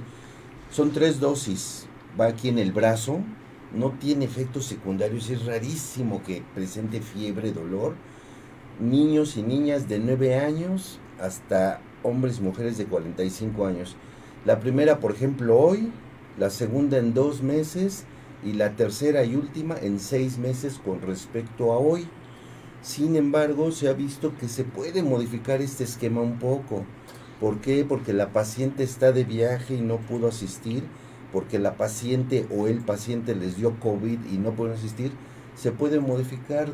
[0.75, 1.87] Son tres dosis,
[2.20, 3.20] va aquí en el brazo,
[3.72, 7.95] no tiene efectos secundarios, es rarísimo que presente fiebre, dolor.
[8.81, 13.95] Niños y niñas de 9 años hasta hombres y mujeres de 45 años.
[14.45, 15.93] La primera, por ejemplo, hoy,
[16.41, 18.05] la segunda en dos meses
[18.45, 22.09] y la tercera y última en seis meses con respecto a hoy.
[22.83, 26.85] Sin embargo, se ha visto que se puede modificar este esquema un poco.
[27.41, 27.85] ¿Por qué?
[27.85, 30.85] Porque la paciente está de viaje y no pudo asistir,
[31.32, 35.12] porque la paciente o el paciente les dio COVID y no pudo asistir,
[35.57, 36.68] se puede modificar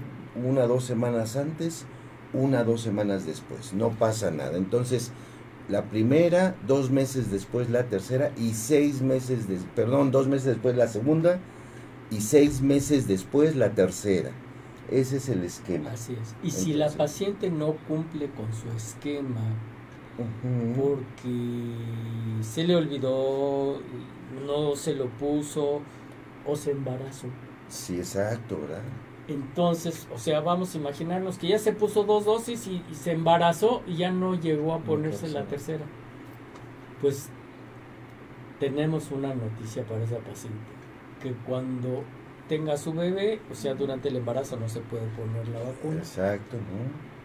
[0.44, 1.86] una o dos semanas antes,
[2.32, 3.72] una o dos semanas después.
[3.72, 4.58] No pasa nada.
[4.58, 5.12] Entonces,
[5.68, 10.88] la primera, dos meses después la tercera y seis meses, perdón, dos meses después la
[10.88, 11.38] segunda
[12.10, 14.30] y seis meses después la tercera.
[14.90, 15.92] Ese es el esquema.
[15.92, 16.34] Así es.
[16.42, 19.40] Y si la paciente no cumple con su esquema
[20.76, 21.74] Porque
[22.42, 23.80] se le olvidó,
[24.46, 25.80] no se lo puso
[26.46, 27.28] o se embarazó.
[27.68, 28.82] Sí, exacto, ¿verdad?
[29.28, 33.12] Entonces, o sea, vamos a imaginarnos que ya se puso dos dosis y, y se
[33.12, 35.84] embarazó y ya no llegó a ponerse la tercera.
[37.00, 37.30] Pues
[38.58, 40.58] tenemos una noticia para esa paciente,
[41.22, 42.04] que cuando
[42.48, 45.98] tenga su bebé, o sea, durante el embarazo no se puede poner la vacuna.
[45.98, 47.19] Exacto, ¿no?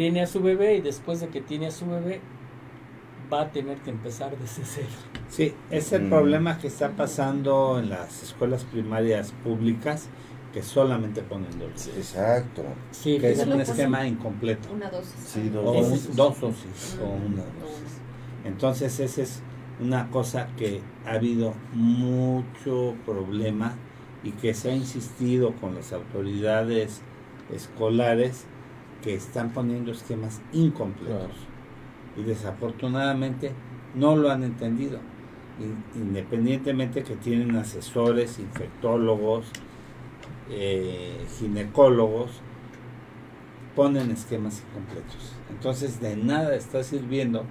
[0.00, 2.22] Tiene a su bebé y después de que tiene a su bebé,
[3.30, 4.86] va a tener que empezar desde cero.
[5.28, 6.08] Sí, es el Mm.
[6.08, 10.06] problema que está pasando en las escuelas primarias públicas,
[10.54, 11.88] que solamente ponen dos.
[11.88, 12.62] Exacto.
[12.92, 14.72] Sí, Que es un esquema incompleto.
[14.72, 15.12] Una dosis.
[15.22, 16.06] Sí, dos O dosis.
[16.08, 18.00] un- dos dosis o Mm, una no, dosis.
[18.46, 19.42] Entonces esa es
[19.80, 23.74] una cosa que ha habido mucho problema
[24.24, 27.02] y que se ha insistido con las autoridades
[27.52, 28.46] escolares
[29.02, 31.32] que están poniendo esquemas incompletos.
[32.16, 33.52] Y desafortunadamente
[33.94, 34.98] no lo han entendido.
[35.60, 39.46] In- Independientemente que tienen asesores, infectólogos,
[40.50, 42.30] eh, ginecólogos,
[43.76, 45.34] ponen esquemas incompletos.
[45.50, 47.44] Entonces de nada está sirviendo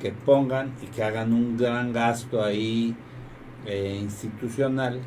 [0.00, 2.96] que pongan y que hagan un gran gasto ahí
[3.66, 5.00] eh, institucional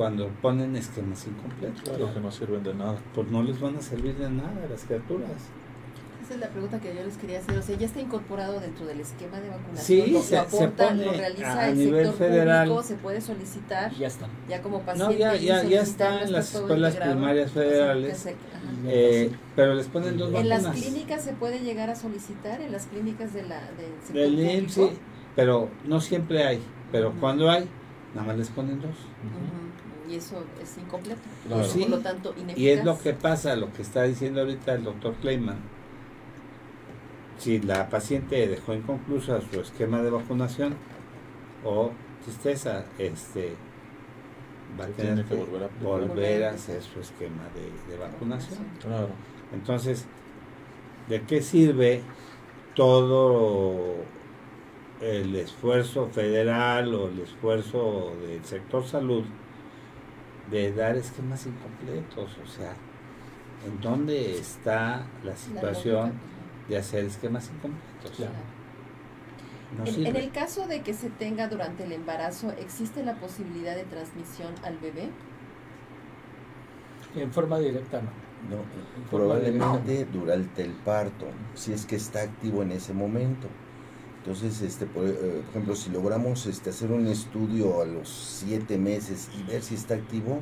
[0.00, 1.82] cuando ponen esquemas incompletos.
[1.82, 2.96] Claro que no sirven de nada.
[3.14, 5.28] Pues no les van a servir de nada a las criaturas.
[6.24, 7.58] Esa es la pregunta que yo les quería hacer.
[7.58, 10.06] O sea, ¿ya está incorporado dentro del esquema de vacunación?
[10.06, 12.68] Sí, ¿Lo, se- lo se aporta, pone lo realiza a el nivel sector federal.
[12.68, 12.86] público?
[12.88, 13.92] ¿Se puede solicitar?
[13.94, 14.26] Ya está.
[14.48, 15.18] Ya como No, paciente.
[15.18, 17.12] ya, y ya, ya solicitar, está ¿no en las escuelas integrado?
[17.18, 18.18] primarias O sea, federales.
[18.18, 18.36] se- ajá.
[18.86, 20.82] Eh, pero les ponen dos En las vacunas.
[20.86, 24.52] clínicas se puede llegar a solicitar, en las clínicas de la, del sector Del público.
[24.60, 24.90] IMSS, sí,
[25.36, 26.58] pero no siempre hay.
[26.90, 27.20] Pero Ujú.
[27.20, 27.68] cuando hay,
[28.14, 28.88] nada más les ponen dos.
[28.92, 29.59] Ujú,
[30.10, 31.20] Y eso es incompleto.
[31.46, 31.64] Claro.
[31.64, 31.80] Sí.
[31.80, 32.58] Por lo tanto, ineficaz.
[32.58, 35.58] Y es lo que pasa, lo que está diciendo ahorita el doctor Kleiman.
[37.38, 40.74] Si la paciente dejó inconclusa su esquema de vacunación,
[41.64, 41.90] o
[42.24, 43.54] tristeza, este
[44.78, 45.86] va a tener que que volver a aplicar.
[45.88, 48.58] volver a hacer su esquema de, de vacunación.
[48.80, 49.08] Claro.
[49.52, 50.06] Entonces,
[51.08, 52.02] ¿de qué sirve
[52.74, 53.96] todo
[55.00, 59.24] el esfuerzo federal o el esfuerzo del sector salud
[60.50, 62.36] de dar esquemas incompletos?
[62.44, 62.72] O sea,
[63.66, 66.12] ¿en dónde está la situación
[66.68, 68.16] de hacer esquemas incompletos?
[68.16, 68.32] Claro.
[69.76, 73.84] No En, el caso de que se tenga durante el embarazo, ¿existe la posibilidad de
[73.84, 75.08] transmisión al bebé?
[77.14, 78.30] En forma directa no.
[78.48, 78.62] No,
[79.10, 83.48] probablemente directa durante el parto, si es que está activo en ese momento.
[84.20, 88.76] Entonces, este, por, eh, por ejemplo, si logramos este, hacer un estudio a los siete
[88.76, 90.40] meses y ver si está activo,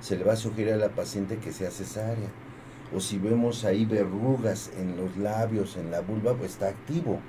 [0.00, 2.30] se le va a sugerir a la paciente que sea cesárea.
[2.94, 7.20] O si vemos ahí verrugas en los labios, en la vulva, pues está activo.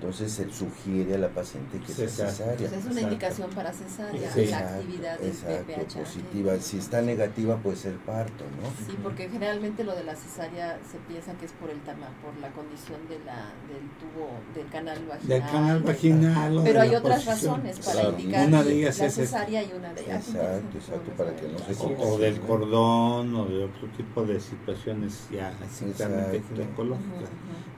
[0.00, 2.32] Entonces se sugiere a la paciente que sea Cesárea.
[2.32, 2.56] cesárea.
[2.56, 3.00] Pues es una Exacto.
[3.02, 4.46] indicación para cesárea, Sí.
[4.46, 5.98] la actividad del Exacto, BPH.
[6.00, 6.56] positiva.
[6.58, 8.86] Si está negativa puede ser parto, ¿no?
[8.86, 12.34] Sí, porque generalmente lo de la cesárea se piensa que es por el tama, por
[12.40, 15.28] la condición de la, del tubo, del canal vaginal.
[15.28, 16.60] Del canal vaginal.
[16.64, 17.56] Pero hay otras posición.
[17.56, 18.10] razones para Claro.
[18.18, 20.28] indicar Una de ellas la es cesárea y una de ellas.
[20.28, 22.04] Exacto, exacto, para que no se O, confunda.
[22.06, 27.28] o del cordón o de otro tipo de situaciones ya estrictamente ginecológicas.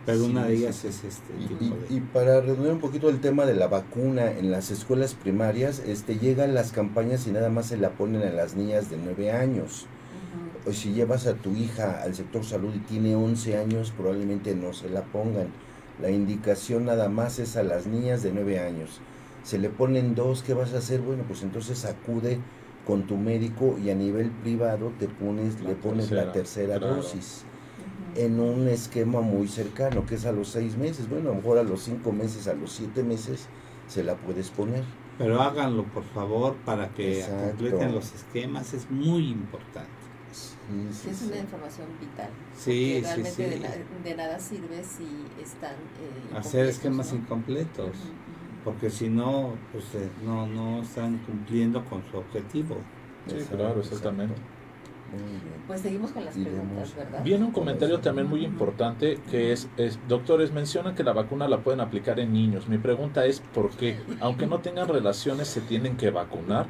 [0.05, 1.97] Pero una de ellas sí, es este tipo y- de...
[1.97, 6.19] y para redondear un poquito el tema de la vacuna en las escuelas primarias, este
[6.19, 9.87] llegan las campañas y nada más se la ponen a las niñas de 9 años.
[10.67, 14.75] O si llevas a tu hija al sector salud y tiene 11 años, probablemente no
[14.75, 15.49] se la pongan.
[16.01, 19.01] La indicación nada más es a las niñas de 9 años.
[19.43, 21.01] Se le ponen dos, ¿qué vas a hacer?
[21.01, 22.39] Bueno, pues entonces acude
[22.87, 26.79] con tu médico y a nivel privado te pones, La le pones la tercera, tercera
[26.79, 26.97] claro.
[26.97, 27.45] dosis
[28.17, 31.09] en un esquema muy cercano, que es a los seis meses.
[31.09, 33.47] Bueno, a lo mejor a los cinco meses, a los siete meses
[33.89, 34.85] se la puedes poner.
[35.19, 37.49] Pero háganlo por favor para que Exacto.
[37.51, 39.91] completen los esquemas, es muy importante.
[40.33, 40.55] Sí,
[40.93, 41.27] Sí, es sí.
[41.27, 42.31] una información vital.
[42.57, 43.43] Sí, realmente sí.
[43.43, 43.75] De, na-
[44.05, 45.07] de nada sirve si
[45.43, 45.73] están.
[45.73, 47.19] eh, Hacer esquemas ¿no?
[47.19, 48.65] incompletos, Ujú, ujú.
[48.65, 52.77] porque si no, pues eh, no, no están cumpliendo con su objetivo.
[53.27, 54.33] Sí, Exacto, claro, exactamente.
[54.35, 54.52] exacto.
[55.67, 56.61] Pues seguimos con las Iremos.
[56.61, 57.23] preguntas, ¿verdad?
[57.23, 61.59] Viene un comentario también muy importante que es, es, doctores, mencionan que la vacuna la
[61.59, 62.69] pueden aplicar en niños.
[62.69, 66.67] Mi pregunta es por qué, aunque no tengan relaciones, se tienen que vacunar.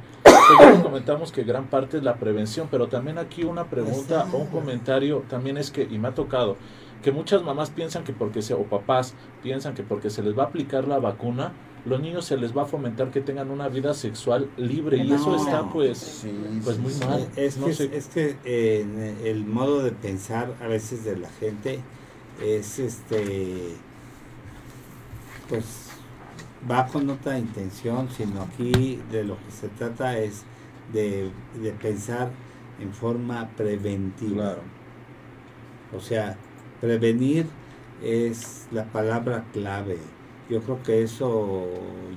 [0.83, 5.25] Comentamos que gran parte es la prevención, pero también aquí una pregunta o un comentario
[5.29, 6.57] también es que, y me ha tocado,
[7.03, 10.45] que muchas mamás piensan que porque se, o papás piensan que porque se les va
[10.45, 11.53] a aplicar la vacuna,
[11.85, 15.35] los niños se les va a fomentar que tengan una vida sexual libre y eso
[15.37, 17.05] está pues, Sí, pues sí, muy sí.
[17.05, 17.29] mal.
[17.37, 17.91] Es No que, sé.
[17.97, 21.81] es que eh, el modo de pensar a veces de la gente
[22.41, 23.77] es este
[25.49, 25.89] pues
[26.71, 30.45] va con otra intención, sino aquí de lo que se trata es
[30.93, 31.31] de,
[31.61, 32.31] de pensar
[32.81, 34.55] en forma preventiva.
[34.55, 34.63] Claro.
[35.93, 36.37] O sea,
[36.81, 37.47] prevenir
[38.03, 39.99] es la palabra clave.
[40.49, 41.67] Yo creo que eso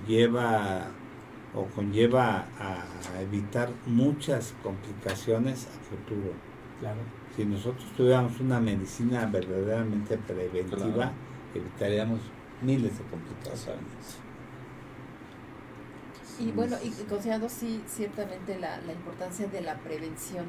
[0.08, 0.88] lleva
[1.54, 6.34] o conlleva a evitar muchas complicaciones a futuro.
[6.80, 7.00] Claro.
[7.36, 11.12] Si nosotros tuviéramos una medicina verdaderamente preventiva, Claro.
[11.54, 12.20] evitaríamos
[12.62, 14.20] miles de complicaciones.
[16.40, 20.46] Y bueno, y considerando sí ciertamente la, la importancia de la prevención,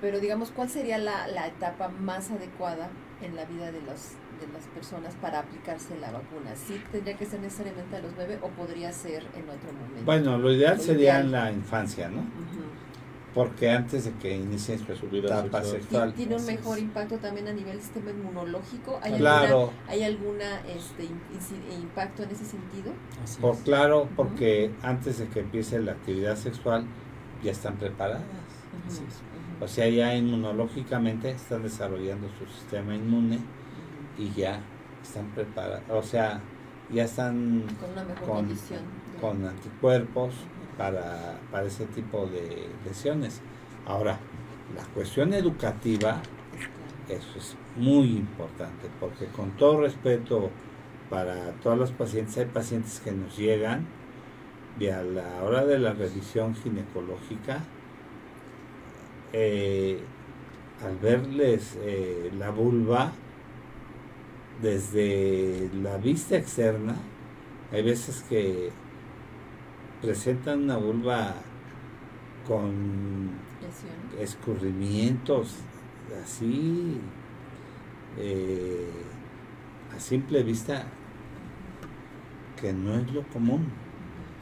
[0.00, 2.90] pero digamos, ¿cuál sería la, la etapa más adecuada
[3.22, 6.54] en la vida de, los, de las personas para aplicarse la vacuna?
[6.56, 10.04] ¿Sí tendría que ser necesariamente a los nueve o podría ser en otro momento?
[10.04, 11.24] Bueno, lo ideal Lo sería ideal.
[11.26, 12.22] en la infancia, ¿no?
[13.34, 15.80] Porque antes de que inicien su vida etapa sexual.
[15.82, 16.10] sexual.
[16.14, 18.98] ¿Ti- ¿Tiene un mejor impacto también a nivel sistema inmunológico?
[19.02, 22.92] ¿Hay Claro, alguna, ¿hay alguna este, inci- impacto en ese sentido?
[23.22, 23.60] Así por es.
[23.60, 26.84] claro, porque antes de que empiece la actividad sexual
[27.44, 28.22] ya están preparadas.
[29.60, 33.38] O sea, ya inmunológicamente están desarrollando su sistema inmune.
[34.18, 34.60] Y ya
[35.02, 35.82] están preparadas.
[35.90, 36.40] O sea,
[36.92, 38.80] ya están Con una mejor con, condición.
[39.20, 40.34] con anticuerpos
[40.76, 43.40] para, para ese tipo de lesiones.
[43.86, 44.18] Ahora,
[44.76, 46.20] la cuestión educativa,
[47.08, 50.50] eso es muy importante, porque con todo respeto
[51.08, 53.86] para todos los pacientes, hay pacientes que nos llegan
[54.78, 57.64] y a la hora de la revisión ginecológica,
[59.32, 60.00] eh,
[60.84, 63.12] al verles eh, la vulva
[64.62, 66.96] desde la vista externa,
[67.72, 68.70] hay veces que
[70.02, 71.34] presentan una vulva
[72.46, 73.30] con
[73.60, 74.20] Lesión.
[74.20, 75.56] escurrimientos
[76.24, 76.98] así
[78.18, 78.86] eh,
[79.96, 80.84] a simple vista
[82.60, 83.66] que no es lo común,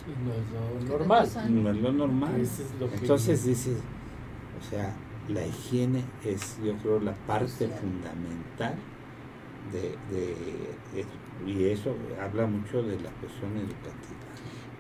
[0.07, 1.29] Y no es lo normal.
[1.51, 2.41] no es lo normal.
[2.41, 3.79] Eso es lo que- Entonces dices,
[4.61, 4.95] o sea,
[5.29, 8.75] la higiene es yo creo la parte fundamental
[9.73, 14.27] de, de- de- y eso habla mucho de la cuestión educativa.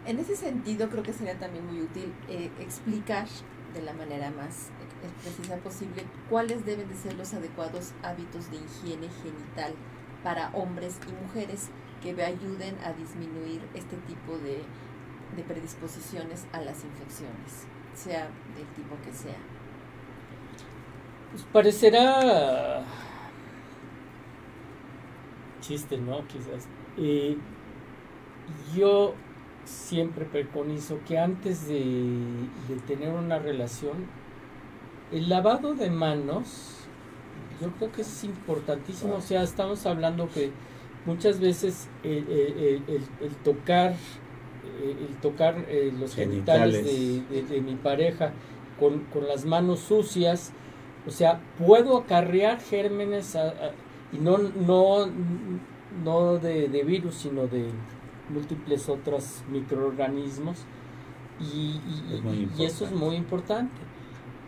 [0.06, 3.26] En ese sentido, creo que sería también muy útil eh, explicar
[3.74, 4.68] de la manera más
[5.02, 9.74] eh, precisa posible cuáles deben de ser los adecuados hábitos de higiene genital
[10.22, 11.68] para hombres y mujeres
[12.02, 14.62] que ayuden a disminuir este tipo de,
[15.36, 19.36] de predisposiciones a las infecciones, sea del tipo que sea.
[21.32, 22.84] Pues parecerá
[25.66, 26.26] chiste, ¿no?
[26.28, 26.66] Quizás.
[26.98, 27.36] Eh,
[28.74, 29.14] yo
[29.64, 31.80] siempre preconizo que antes de,
[32.68, 33.94] de tener una relación,
[35.12, 36.74] el lavado de manos,
[37.60, 39.14] yo creo que es importantísimo.
[39.16, 40.50] O sea, estamos hablando que
[41.04, 43.94] muchas veces el, el- el- el tocar
[44.82, 47.28] el tocar eh, los genitales, Genitales.
[47.30, 48.32] de, de- de mi pareja
[48.78, 50.52] con, con las manos sucias,
[51.06, 53.72] o sea, puedo acarrear gérmenes a- a-
[54.12, 55.06] y no, no,
[56.04, 57.68] no de, de virus, sino de
[58.28, 60.58] múltiples otros microorganismos
[61.40, 63.72] y, y- Es muy y eso es muy importante.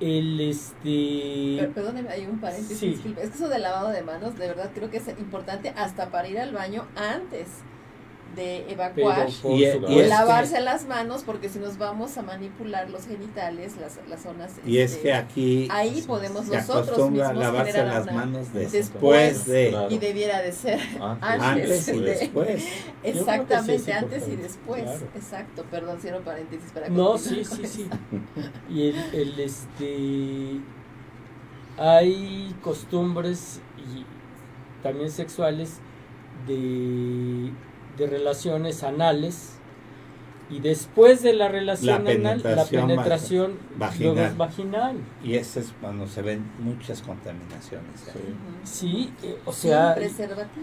[0.01, 2.79] El este Per- Perdóneme, hay un paréntesis.
[2.79, 3.15] Sí.
[3.21, 6.29] Es que eso del lavado de manos, de verdad creo que es importante hasta para
[6.29, 7.49] ir al baño antes
[8.37, 9.27] de evacuar.
[9.29, 13.77] Y- y supuesto- es lavarse las manos porque si nos vamos a manipular los genitales,
[13.81, 14.53] las, las zonas...
[14.65, 18.53] Y es este, que aquí ahí podemos se nosotros mismos lavarse generar las una- manos
[18.53, 19.91] después, después de Claro.
[19.91, 20.79] Y debiera de ser
[21.21, 22.65] Antes, antes y de- después.
[23.03, 24.83] exactamente sí antes y después.
[24.83, 25.07] claro.
[25.17, 27.89] Exacto, perdón, cierro paréntesis para No, sí, sí, sí.
[28.71, 30.61] Y el, el, este
[31.77, 34.05] hay costumbres y
[34.83, 35.79] también sexuales
[36.47, 37.51] de,
[37.99, 39.55] de relaciones anales
[40.51, 44.15] y después de la relación La anal, la penetración vaginal.
[44.15, 44.97] luego es vaginal.
[45.23, 48.09] Y ese es cuando se ven muchas contaminaciones.
[48.65, 49.13] Sí.
[49.23, 49.95] Eh, o sea,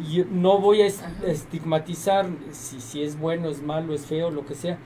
[0.09, 1.11] yo no voy a Ajá.
[1.27, 4.79] estigmatizar si, si es bueno, es malo, es feo, lo que sea,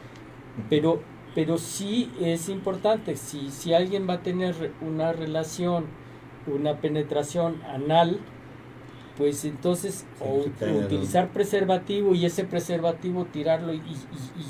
[0.69, 1.01] pero,
[1.34, 5.85] pero sí es importante, si, si alguien va a tener una relación,
[6.45, 8.19] una penetración anal,
[9.20, 10.46] pues entonces Sí, o
[10.86, 13.82] utilizar preservativo y ese preservativo tirarlo y, y-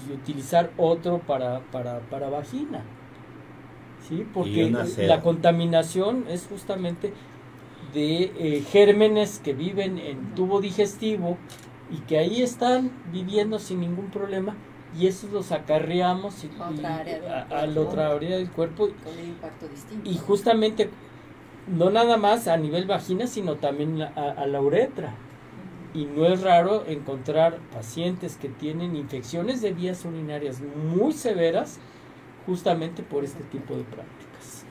[0.10, 2.84] y utilizar otro para, para, para vagina.
[4.08, 4.26] ¿Sí?
[4.34, 7.14] Porque la contaminación es justamente
[7.94, 11.38] de eh, gérmenes que viven en tubo digestivo
[11.92, 14.56] y que ahí están viviendo sin ningún problema
[14.98, 17.66] y esos los acarreamos y, A otra y- área del a- a cuerpo.
[17.74, 20.10] la otra área del cuerpo Con un impacto distinto.
[20.10, 20.90] y justamente
[21.70, 25.14] no nada más a nivel vagina sino también a, la uretra
[25.94, 31.80] y no es raro encontrar pacientes que tienen infecciones de vías urinarias muy severas
[32.46, 34.66] justamente por este tipo de prácticas.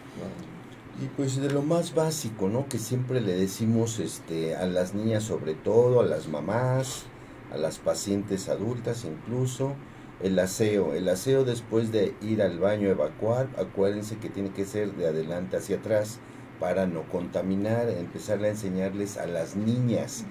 [1.02, 2.68] Y pues de lo más básico, ¿no?
[2.68, 7.06] Que siempre le decimos este, a las niñas sobre todo, a las mamás,
[7.52, 9.74] a las pacientes adultas incluso,
[10.22, 10.94] el aseo.
[10.94, 15.56] El aseo después de ir al baño evacuar, acuérdense que tiene que ser de adelante
[15.56, 16.20] hacia atrás
[16.60, 20.24] para no contaminar, empezar a enseñarles a las niñas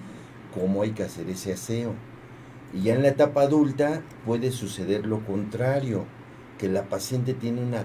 [0.54, 1.94] cómo hay que hacer ese aseo.
[2.74, 6.06] Y ya en la etapa adulta puede suceder lo contrario,
[6.58, 7.76] que la paciente tiene un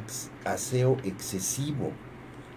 [0.44, 1.92] aseo excesivo,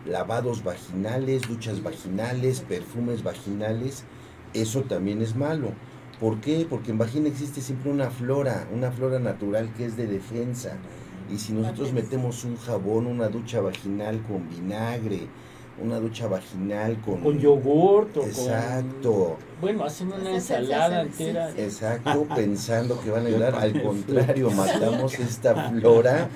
[0.06, 4.06] lavados vaginales, duchas vaginales, perfumes vaginales,
[4.54, 5.72] eso también es malo.
[6.20, 6.66] ¿Por qué?
[6.70, 10.78] Porque en vagina existe siempre una flora, una flora natural que es de defensa.
[11.30, 15.28] Y si nosotros metemos un jabón, una ducha vaginal con vinagre,
[15.84, 17.20] una ducha vaginal con...
[17.22, 19.12] Con yogurt o Exacto.
[19.38, 19.62] con...
[19.62, 21.52] Bueno, hacen una ensalada entera.
[21.52, 21.62] sí.
[21.62, 23.56] Exacto, pensando que van a ayudar.
[23.56, 26.30] Al contrario, matamos esta flora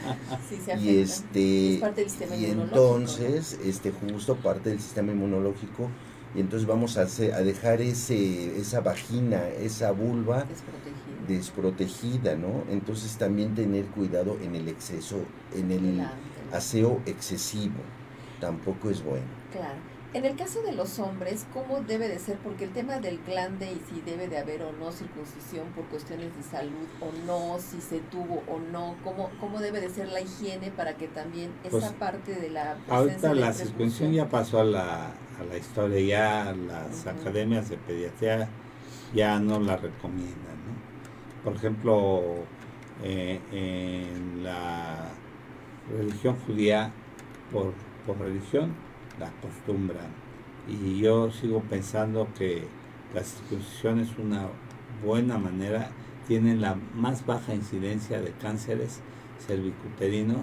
[0.49, 5.11] Sí, se y este Es parte del sistema y entonces este justo parte del sistema
[5.11, 5.89] inmunológico
[6.35, 11.27] y entonces vamos a, hacer- a dejar ese esa vagina, esa vulva Desprotegido.
[11.27, 12.63] desprotegida, ¿no?
[12.71, 15.17] Entonces también tener cuidado en el exceso,
[15.55, 16.01] en el
[16.53, 17.75] aseo excesivo,
[18.39, 19.25] tampoco es bueno.
[19.51, 19.99] Claro.
[20.11, 22.37] En el caso de los hombres, ¿cómo debe de ser?
[22.37, 26.35] Porque el tema del glande y si debe de haber o no circuncisión por cuestiones
[26.35, 30.21] de salud o no, si se tuvo o no, ¿cómo, cómo debe de ser la
[30.21, 34.61] higiene para que también Pues, esa parte de la Ahorita de la circuncisión ya pasó
[34.61, 38.49] a la, a la historia, ya las academias de pediatría
[39.13, 40.33] ya no la recomiendan.
[40.35, 41.43] ¿no?
[41.43, 42.21] Por ejemplo,
[43.03, 45.09] eh, en la
[45.95, 46.91] religión judía,
[47.51, 47.73] por,
[48.13, 48.73] por religión,
[49.19, 50.07] la acostumbran.
[50.67, 52.63] Y yo sigo pensando que
[53.13, 54.47] la circuncisión es una
[55.03, 55.91] buena manera,
[56.27, 58.99] tienen la más baja incidencia de cánceres
[59.45, 60.41] cervicuterinos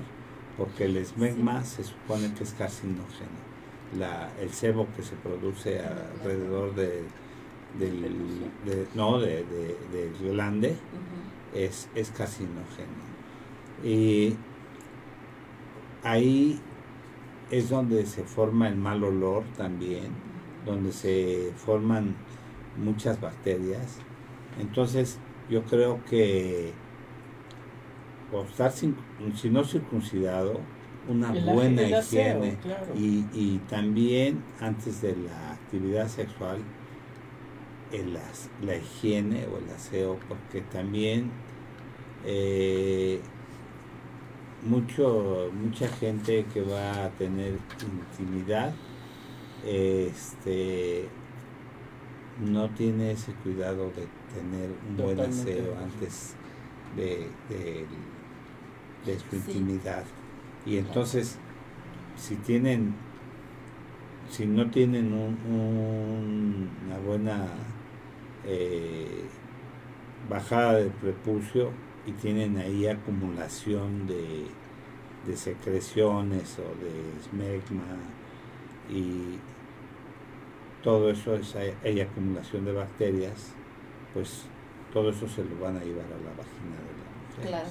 [0.56, 3.46] porque el esmegma se supone que es carcinógeno.
[3.98, 7.02] La, el sebo que se produce alrededor de,
[7.78, 8.02] del,
[8.64, 11.58] de- no, de, de- glande Ujú.
[11.58, 13.06] es, es carcinógeno.
[13.84, 14.34] Y
[16.02, 16.60] ahí
[17.50, 20.08] es donde se forma el mal olor también,
[20.64, 22.14] donde se forman
[22.76, 23.98] muchas bacterias.
[24.60, 25.18] Entonces
[25.50, 26.72] yo creo que
[28.30, 28.96] por estar sin,
[29.36, 30.60] si no circuncidado,
[31.08, 32.86] una El- buena el aseo, higiene claro.
[32.96, 36.58] y, y también antes de la actividad sexual
[37.92, 41.30] el as- la higiene o el aseo porque también
[42.24, 43.20] eh,
[44.66, 48.72] mucho mucha gente que va a tener intimidad
[49.64, 51.08] este
[52.44, 56.34] no tiene ese cuidado de tener un buen aseo antes
[56.96, 57.86] de, de,
[59.06, 59.36] de su Sí.
[59.36, 60.04] intimidad.
[60.66, 61.38] Y entonces,
[62.16, 62.94] si tienen,
[64.30, 67.46] si no tienen un- un- una buena
[68.48, 69.24] eh,
[70.28, 71.70] bajada de prepucio
[72.06, 74.46] y tienen ahí acumulación de,
[75.26, 77.98] de secreciones o de esmegma
[78.88, 79.38] y
[80.82, 83.52] todo eso es hay, hay acumulación de bacterias,
[84.14, 84.42] pues
[84.92, 87.48] todo eso se lo van a llevar a la vagina de la mujer.
[87.48, 87.68] Claro.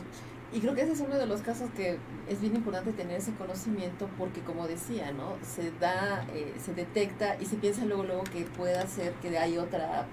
[0.53, 1.98] Y creo que ese es uno de los casos que
[2.30, 5.38] es bien importante tener ese conocimiento porque como decía, ¿no?
[5.41, 9.57] Se da, eh, se detecta y se piensa luego luego que pueda ser que hay
[9.57, 10.06] otra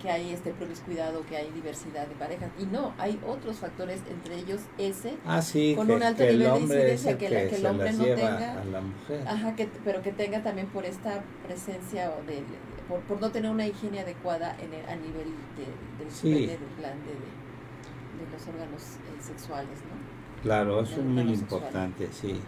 [0.00, 4.36] que hay este promiscuidad que hay diversidad de parejas y no, hay otros factores entre
[4.38, 7.66] ellos ese Ah, sí, Con que, un alto nivel de incidencia que la- que el
[7.66, 9.24] hombre no tenga- a la mujer.
[9.26, 12.42] Ajá, que, pero que tenga también por esta presencia o de,
[12.88, 16.30] por, por no tener una higiene adecuada en el- a nivel de, del Sí.
[16.32, 20.42] pene, del glande, de, de los órganos eh, sexuales, ¿no?
[20.42, 21.60] Claro, eso es muy sexual.
[21.62, 22.40] importante, sí.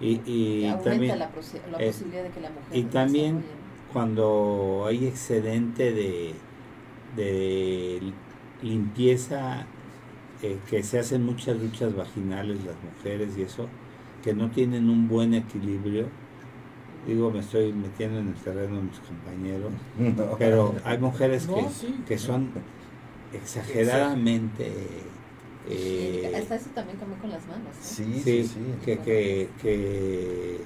[0.00, 3.44] Y, y también la, la posibilidad de que la mujer y también
[3.92, 6.34] cuando hay excedente de,
[7.16, 8.00] de
[8.62, 9.66] limpieza,
[10.42, 13.68] eh, que se hacen muchas duchas vaginales las mujeres y eso,
[14.22, 16.06] que no tienen un buen equilibrio.
[17.06, 20.36] Digo, me estoy metiendo en el terreno de mis compañeros, No.
[20.38, 21.94] pero hay mujeres No, que, sí.
[22.08, 22.48] que son
[23.32, 24.72] exageradamente...
[25.68, 27.82] eh, hasta eso también come con las manos, ¿no?
[27.82, 28.60] Sí, sí, Sí, sí.
[28.84, 30.60] que, que, que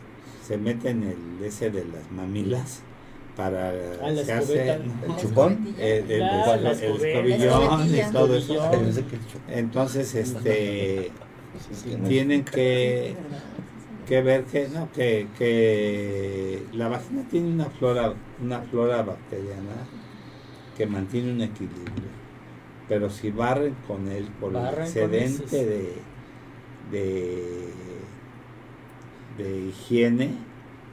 [0.45, 2.83] se meten el ese de las mamilas
[3.39, 4.75] para la se hace escobeta.
[5.07, 5.53] ¿El chupón?
[5.53, 5.87] escobetilla.
[5.87, 7.09] el, el- Claro, el- la el escobeta.
[7.09, 8.71] escobillón y todo eso.
[9.49, 11.11] Entonces, este,
[12.09, 13.15] tienen que,
[14.09, 18.13] que ver que no que, que la vagina tiene una flora
[18.43, 19.87] una flora bacteriana
[20.77, 22.19] que mantiene un equilibrio
[22.89, 25.95] pero si barren con él por Barren el excedente de,
[26.93, 27.69] de
[29.37, 30.31] de higiene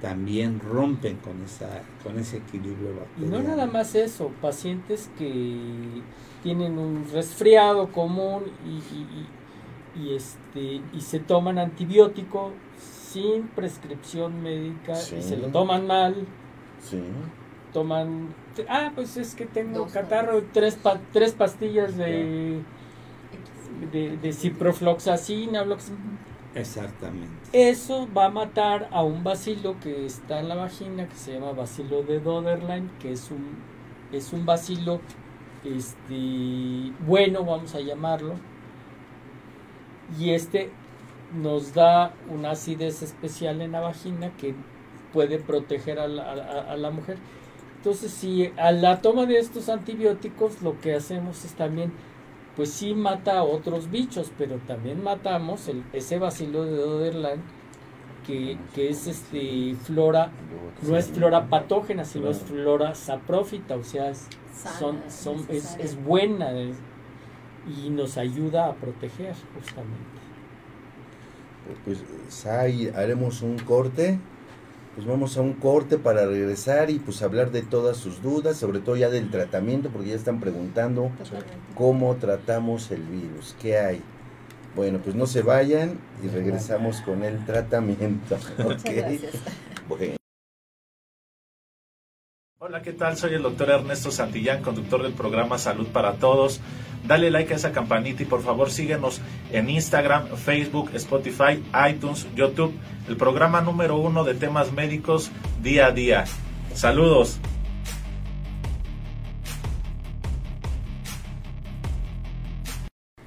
[0.05, 1.67] también rompen con esa
[2.03, 6.03] con ese equilibrio Y bacteriano no nada más eso, pacientes que
[6.43, 14.43] tienen un resfriado común y, y- y- y, este y se toman antibiótico sin prescripción
[14.43, 15.15] médica Sí.
[15.15, 16.13] y se lo toman mal,
[16.83, 17.01] Sí.
[17.73, 18.27] toman
[18.69, 22.59] ah pues es que tengo Dos, catarro tres pa- tres pastillas de
[23.91, 25.65] de, de ciprofloxacina,
[26.55, 31.33] exactamente eso va a matar a un bacilo que está en la vagina que se
[31.33, 33.63] llama bacilo de Doderlein, que es un
[34.11, 34.99] es un bacilo
[35.63, 38.35] este bueno, vamos a llamarlo.
[40.19, 40.69] Y este
[41.33, 44.55] nos da una acidez especial en la vagina que
[45.13, 47.17] puede proteger a la, a la mujer.
[47.77, 51.93] Entonces, si a la toma de estos antibióticos lo que hacemos es también
[52.55, 57.41] pues sí mata a otros bichos, pero también matamos el, ese bacilo de Doderlein
[58.25, 60.31] que, que es este flora,
[60.81, 64.27] no es flora patógena, sino es flora saprófita, o sea, es,
[64.79, 66.77] son, son, es, es buena es-
[67.67, 70.21] y nos ayuda a proteger justamente.
[71.83, 74.19] Pues, Sai, haremos un corte.
[74.95, 78.79] Pues vamos a un corte para regresar y pues hablar de todas sus dudas, sobre
[78.79, 81.53] todo ya del tratamiento, porque ya están preguntando Totalmente.
[81.75, 84.01] cómo tratamos el virus, qué hay.
[84.75, 88.37] Bueno, pues no se vayan y regresamos con el tratamiento.
[88.57, 89.33] Gracias.
[89.87, 90.15] Bueno.
[92.67, 93.15] Hola, ¿qué tal?
[93.15, 96.61] Soy el doctor Ernesto Santillán, conductor del programa Salud para Todos.
[97.07, 99.21] Dale like a esa campanita y por favor síguenos
[99.51, 102.73] en Instagram, Facebook, Spotify, iTunes, YouTube,
[103.07, 105.29] el programa número uno de temas médicos
[105.61, 106.23] día a día.
[106.73, 107.37] Saludos.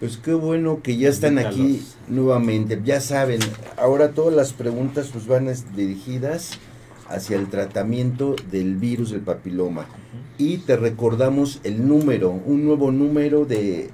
[0.00, 2.80] Pues qué bueno que ya están aquí nuevamente.
[2.84, 3.38] Ya saben,
[3.76, 6.58] ahora todas las preguntas pues van dirigidas
[7.08, 9.86] hacia el tratamiento del virus del papiloma.
[10.36, 13.90] Y te recordamos el número, un nuevo número de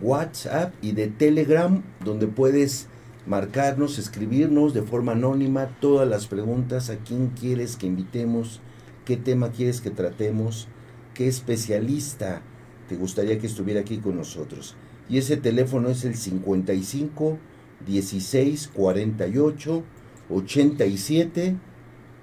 [0.00, 2.88] WhatsApp y de Telegram donde puedes
[3.26, 8.60] marcarnos, escribirnos de forma anónima todas las preguntas, a quién quieres que invitemos,
[9.04, 10.68] qué tema quieres que tratemos,
[11.14, 12.42] qué especialista
[12.88, 14.76] te gustaría que estuviera aquí con nosotros.
[15.08, 17.38] Y ese teléfono es el 55
[17.86, 19.82] 16 48
[20.30, 21.56] 87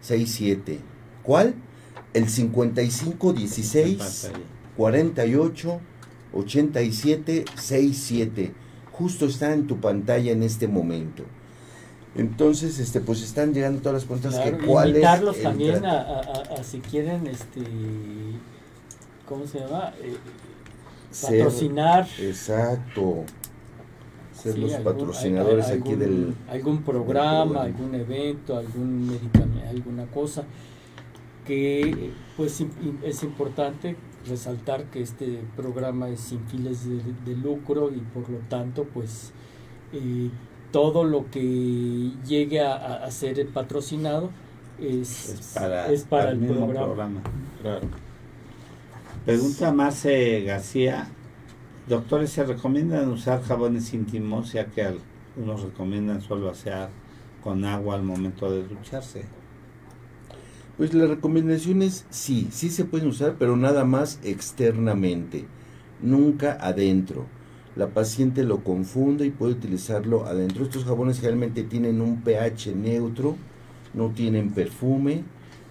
[0.02, 0.80] 67.
[1.24, 1.54] ¿Cuál?
[2.14, 4.46] El 55 en 16 pantalla.
[4.78, 5.80] 48
[6.34, 8.54] 87 67.
[8.92, 11.24] Justo está en tu pantalla en este momento.
[12.16, 15.86] Entonces, este, pues están llegando todas las preguntas Claro, que cuál es invitarlos el también
[15.86, 17.62] a- a- a si quieren este
[19.28, 19.94] ¿cómo se llama?
[20.02, 20.18] Eh,
[21.22, 22.08] patrocinar.
[22.20, 23.24] exacto.
[24.42, 26.34] Ser los patrocinadores aquí del...
[26.50, 30.46] Algún programa, algún evento, algún medicamento, alguna cosa
[31.46, 32.64] que pues
[33.04, 33.96] es importante
[34.28, 39.32] resaltar que este programa es sin fines de, lucro y por lo tanto pues
[39.94, 40.30] eh,
[40.72, 44.30] todo lo que llegue a, ser patrocinado
[44.80, 47.22] es, para, el, programa.
[49.26, 51.10] Pregunta Marce García,
[51.92, 56.88] doctores, ¿se recomiendan usar jabones íntimos ya que algunos recomiendan solo hacer
[57.44, 59.26] con agua al momento de ducharse?
[60.78, 65.46] Pues la recomendación es sí, sí se pueden usar, pero nada más externamente,
[66.02, 67.26] nunca adentro.
[67.76, 70.64] La paciente lo confunde y puede utilizarlo adentro.
[70.64, 73.36] Estos jabones generalmente tienen un pH neutro,
[73.94, 75.24] no tienen perfume,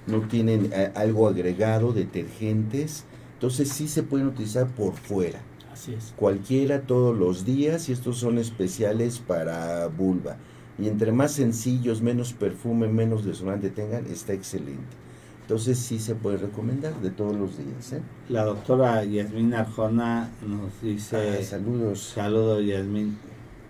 [0.06, 3.04] no tienen eh, algo agregado, detergentes.
[3.34, 5.40] Entonces sí se pueden utilizar por fuera.
[5.80, 6.12] Así es.
[6.14, 10.36] Cualquiera todos los días y estos son especiales para vulva.
[10.78, 14.94] Y entre más sencillos, menos perfume, menos desodorante tengan, está excelente.
[15.40, 17.94] Entonces sí se puede recomendar de todos los días.
[17.94, 18.02] ¿eh?
[18.28, 21.38] La doctora Yasmin Arjona nos dice...
[21.38, 22.00] Ah, saludos.
[22.00, 23.16] Saludos Yasmin.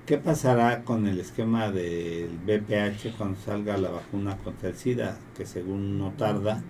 [0.05, 5.17] ¿Qué pasará con el esquema del BPH cuando salga la vacuna contra el SIDA?
[5.37, 6.61] Que según no tarda,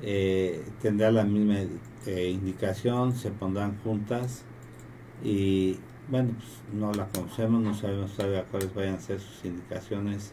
[0.00, 1.56] eh, tendrá la misma
[2.06, 4.44] eh, indicación, se pondrán juntas
[5.22, 5.76] y
[6.08, 10.32] bueno, pues no la conocemos, no sabemos todavía cuáles vayan a ser sus indicaciones.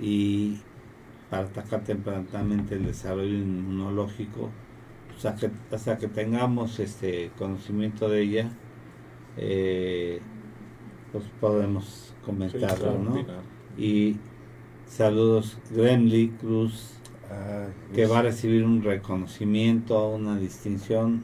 [0.00, 0.58] Y
[1.30, 4.50] para atacar tempranamente el desarrollo inmunológico,
[5.16, 8.50] hasta que, hasta que tengamos este conocimiento de ella,
[9.36, 10.20] eh,
[11.12, 13.24] pues podemos comentarlo, ¿no?
[13.76, 14.16] Y
[14.86, 16.94] saludos Gremly Cruz,
[17.94, 21.22] que va a recibir un reconocimiento, una distinción,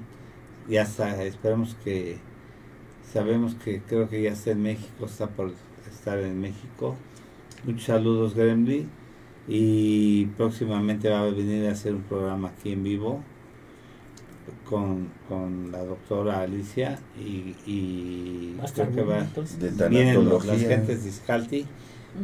[0.68, 2.18] y hasta esperemos que
[3.12, 5.52] Sabemos que creo que ya está en México, está por
[5.90, 6.96] estar en México.
[7.64, 8.86] Muchos saludos, Gremly.
[9.48, 13.22] Y próximamente va a venir a hacer un programa aquí en vivo
[14.64, 15.10] con,
[15.72, 19.26] la doctora Alicia y, y creo que va,
[19.88, 21.66] vienen los, las gentes de Scalti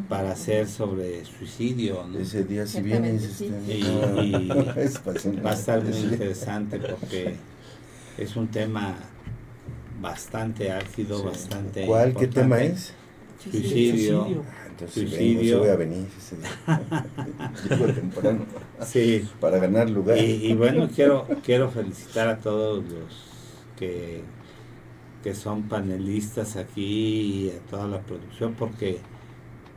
[0.08, 2.04] para hacer sobre suicidio.
[2.18, 4.48] Ese día si viene este, y,
[5.44, 7.36] va a estar muy interesante porque
[8.18, 8.94] es un tema
[10.00, 11.86] bastante ácido, bastante.
[11.86, 12.14] ¿Cuál?
[12.14, 12.94] ¿Qué tema es?
[13.42, 14.44] Suicidio.
[14.48, 15.60] Ah, entonces Suicidio.
[15.60, 16.06] voy a venir.
[17.70, 18.46] Llego temprano.
[18.84, 19.28] Sí.
[19.40, 20.18] Para ganar lugar.
[20.18, 23.26] Y, bueno, quiero, quiero felicitar a todos los
[23.78, 24.22] que,
[25.22, 28.98] que son panelistas aquí y a toda la producción porque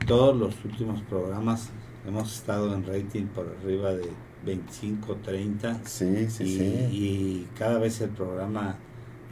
[0.07, 1.69] todos los últimos programas
[2.07, 4.09] hemos estado en rating por arriba de
[4.45, 5.81] 25, 30.
[5.85, 6.87] Sí, sí, sí.
[6.91, 8.77] Y cada vez el programa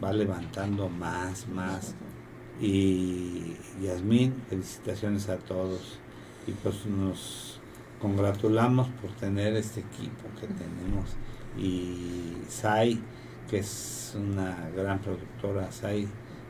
[0.04, 1.96] va levantando más, más.
[2.60, 6.00] Y Yasmín, felicitaciones a todos.
[6.48, 7.60] Y pues nos
[8.00, 11.16] congratulamos por tener este equipo que tenemos.
[11.58, 13.00] Y Sai,
[13.50, 16.08] que es una gran productora, Sai,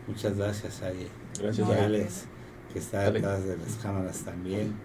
[0.07, 1.07] muchas gracias Sai.
[1.39, 2.25] Gracias a Alex,
[2.73, 4.75] que está detrás de las cámaras también.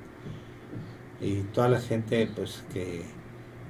[1.21, 3.05] Y toda la gente pues que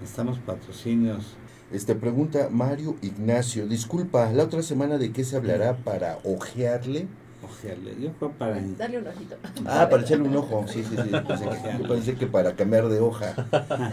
[0.02, 1.36] estamos patrocinios
[1.72, 7.06] este pregunta Mario Ignacio, disculpa, la otra semana de qué se hablará para ojearle.
[7.42, 9.36] Ojearle, yo creo para darle un ojito.
[9.66, 11.10] Ah, para echarle un ojo, sí, sí, sí.
[11.10, 13.34] yo pensé que para cambiar de hoja.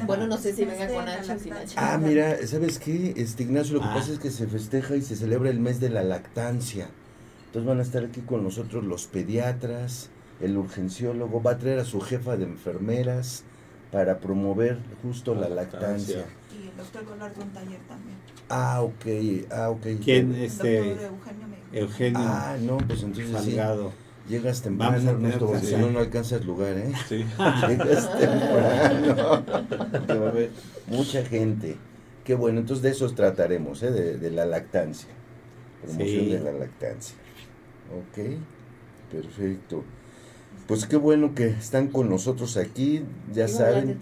[0.05, 1.53] Bueno, no sé si venga con o sin.
[1.75, 3.13] Ah, mira, ¿sabes qué?
[3.17, 3.95] Este Ignacio, lo que ah.
[3.95, 6.89] pasa es que se festeja y se celebra el mes de la lactancia.
[7.47, 10.09] Entonces van a estar aquí con nosotros los pediatras,
[10.41, 13.45] el urgenciólogo, va a traer a su jefa de enfermeras
[13.91, 16.25] para promover justo la lactancia
[16.79, 18.17] doctor Golardo un taller también.
[18.49, 19.85] Ah, ok, ah, ok.
[20.03, 20.35] ¿Quién?
[20.35, 20.97] Este,
[21.71, 22.19] Eugenio.
[22.19, 23.91] Ah, no, pues entonces Salgado.
[24.27, 26.91] Llegas temprano, Ernesto, porque si no, no alcanzas lugar, ¿eh?
[27.07, 27.25] Sí.
[27.67, 29.43] Llegas temprano.
[30.07, 30.51] va a haber
[30.87, 31.77] mucha gente.
[32.23, 33.91] Qué bueno, entonces de eso trataremos, ¿eh?
[33.91, 35.09] De, de la lactancia.
[35.81, 37.15] Promoción de la lactancia.
[37.91, 38.37] Ok,
[39.11, 39.83] perfecto.
[40.69, 43.01] Pues qué bueno que están con nosotros aquí,
[43.33, 43.99] ya saben.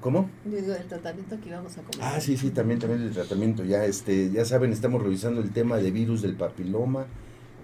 [0.00, 0.30] ¿Cómo?
[0.44, 2.00] Digo, el tratamiento que íbamos a comer.
[2.00, 3.64] Ah, sí, sí, también, también el tratamiento.
[3.64, 7.06] Ya, este, ya saben, estamos revisando el tema de virus del papiloma,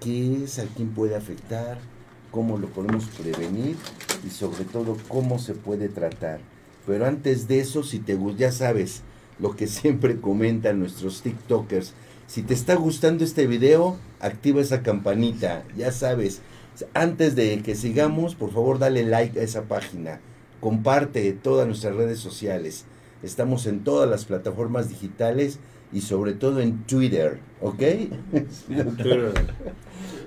[0.01, 1.79] qué es, a quién puede afectar,
[2.33, 3.77] cómo lo podemos prevenir
[4.27, 6.41] y sobre todo cómo se puede tratar.
[6.85, 9.03] Pero antes de eso, si te ya sabes
[9.39, 11.93] lo que siempre comentan nuestros TikTokers,
[12.27, 16.43] si te está gustando este video, activa esa campanita, ya sabes.
[16.95, 20.21] Antes de que sigamos, por favor, dale like a esa página
[20.63, 22.85] comparte todas nuestras redes sociales.
[23.23, 25.59] Estamos en todas las plataformas digitales
[25.93, 27.83] y sobre todo en Twitter, ¿ok?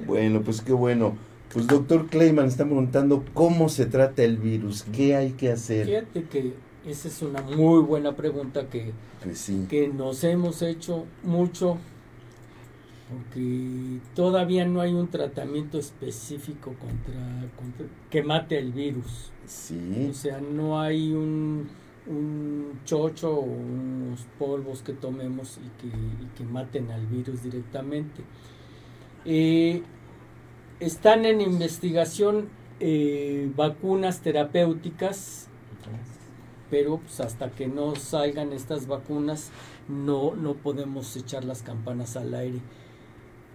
[0.05, 1.17] bueno, pues qué bueno.
[1.53, 5.85] Pues doctor Clayman está preguntando cómo se trata el virus, qué hay que hacer.
[5.85, 6.53] Fíjate que
[6.85, 8.91] esa es una muy buena pregunta que,
[9.23, 9.65] Pues sí.
[9.69, 11.77] que nos hemos hecho mucho
[13.09, 19.31] porque todavía no hay un tratamiento específico contra, contra- que mate el virus.
[19.45, 20.07] Sí.
[20.09, 21.67] O sea, no hay un,
[22.07, 28.23] un chocho o unos polvos que tomemos y que, y que maten al virus directamente.
[29.25, 29.83] Eh,
[30.79, 32.49] están en investigación
[32.79, 35.47] eh, vacunas terapéuticas,
[36.71, 39.51] pero pues, hasta que no salgan estas vacunas
[39.87, 42.59] no, no podemos echar las campanas al aire.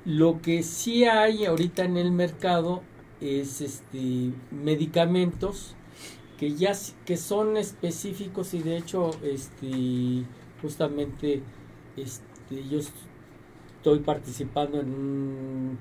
[0.05, 2.83] Lo que sí hay ahorita en el mercado
[3.21, 5.75] es este medicamentos
[6.39, 6.73] que ya
[7.05, 10.25] que son específicos y de hecho este
[10.63, 11.43] justamente
[11.99, 12.95] este yo est-
[13.77, 15.79] estoy participando en un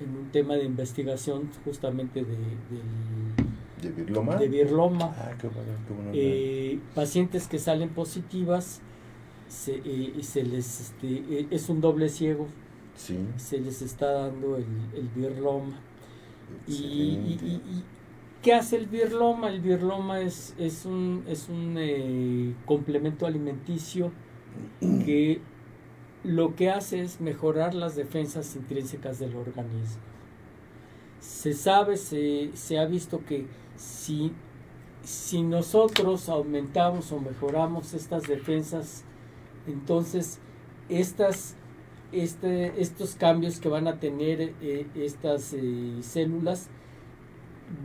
[0.00, 2.36] en un tema de investigación justamente de,
[3.82, 4.36] ¿De virloma?
[4.36, 6.10] de virloma Ah, qué bueno, qué bueno.
[6.14, 8.80] eh, pacientes que salen positivas
[9.48, 11.08] se, eh, y se les este,
[11.40, 12.46] eh, es un doble ciego
[13.00, 13.18] sí.
[13.36, 15.78] se les está dando el, el virloma
[16.66, 17.38] y,
[18.42, 24.12] qué hace el virloma el virloma es es un es un eh, complemento alimenticio
[24.80, 25.40] que
[26.24, 30.02] lo que hace es mejorar las defensas intrínsecas del organismo.
[31.18, 33.46] Se sabe se, se ha visto que
[33.76, 34.32] si
[35.02, 39.04] si nosotros aumentamos o mejoramos estas defensas
[39.66, 40.38] entonces
[40.88, 41.56] estas
[42.12, 46.68] este, estos cambios que van a tener eh, estas eh, células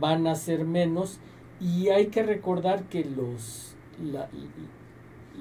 [0.00, 1.18] van a ser menos
[1.60, 4.28] y hay que recordar que los la-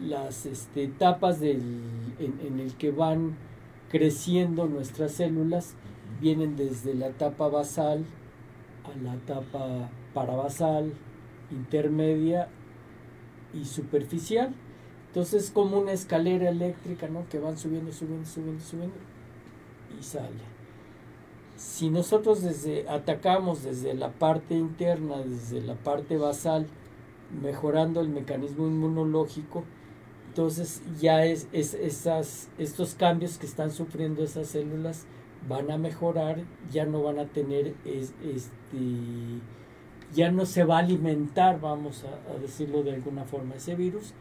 [0.01, 1.61] las este, etapas del,
[2.19, 3.35] en, en el que van
[3.89, 5.73] creciendo nuestras células
[6.21, 8.03] vienen desde la etapa basal
[8.83, 10.93] a la etapa parabasal,
[11.51, 12.49] intermedia
[13.53, 14.53] y superficial.
[15.15, 17.25] Entonces es como una escalera eléctrica, ¿no?
[17.29, 18.95] Que van subiendo, subiendo, subiendo, subiendo
[19.97, 20.43] y sale.
[21.55, 26.67] Si nosotros desde atacamos desde la parte interna, desde la parte basal,
[27.41, 29.63] mejorando el mecanismo inmunológico,
[30.27, 35.05] entonces ya es, es esas, estos cambios que están sufriendo esas células
[35.47, 36.43] van a mejorar,
[36.73, 39.39] ya no van a tener es- este
[40.13, 44.13] ya no se va a alimentar, vamos a, a decirlo de alguna forma, ese virus,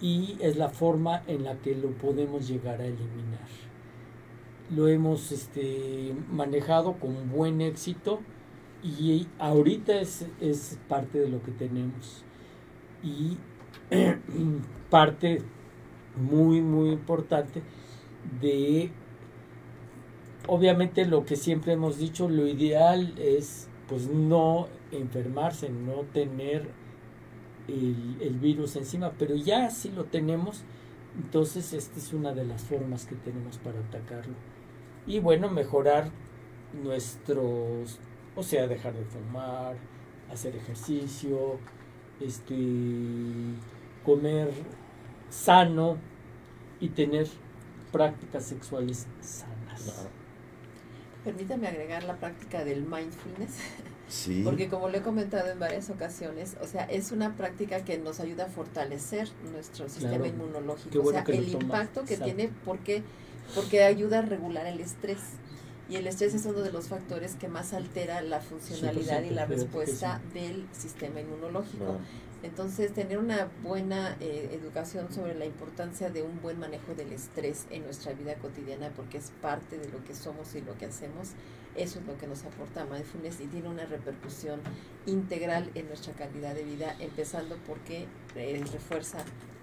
[0.00, 3.46] y es la forma en la que lo podemos llegar a eliminar.
[4.70, 8.20] Lo hemos este, manejado con buen éxito
[8.82, 12.24] y ahorita es, es parte de lo que tenemos.
[13.02, 13.38] Y
[14.90, 15.42] parte
[16.16, 17.62] muy, muy importante
[18.40, 18.90] de,
[20.46, 26.68] obviamente lo que siempre hemos dicho, lo ideal es pues no enfermarse, no tener
[27.68, 30.62] el, virus encima, pero ya si lo tenemos,
[31.16, 34.34] entonces esta es una de las formas que tenemos para atacarlo.
[35.06, 36.10] Y bueno, mejorar
[36.82, 37.98] nuestros,
[38.36, 39.76] o sea, dejar de fumar,
[40.30, 41.58] hacer ejercicio,
[42.20, 42.56] este,
[44.04, 44.50] comer
[45.30, 45.96] sano
[46.80, 47.26] y tener
[47.92, 50.08] prácticas sexuales sanas.
[51.24, 53.58] Permítame agregar la práctica del mindfulness,
[54.08, 54.42] Sí.
[54.44, 58.20] porque como lo he comentado en varias ocasiones, o sea, es una práctica que nos
[58.20, 60.26] ayuda a fortalecer nuestro sistema Claro.
[60.26, 61.02] inmunológico.
[61.02, 62.24] O sea, el impacto que exacto.
[62.34, 63.02] tiene, porque,
[63.54, 65.20] porque ayuda a regular el estrés.
[65.90, 69.46] Y el estrés es uno de los factores que más altera la funcionalidad y la
[69.46, 71.96] 100%, fíjate que respuesta del sistema inmunológico.
[72.42, 77.66] Entonces, tener una buena eh, educación sobre la importancia de un buen manejo del estrés
[77.70, 81.30] en nuestra vida cotidiana, porque es parte de lo que somos y lo que hacemos,
[81.74, 84.60] eso es lo que nos aporta mindfulness y tiene una repercusión
[85.06, 88.06] integral en nuestra calidad de vida, empezando porque
[88.36, 89.18] eh, refuerza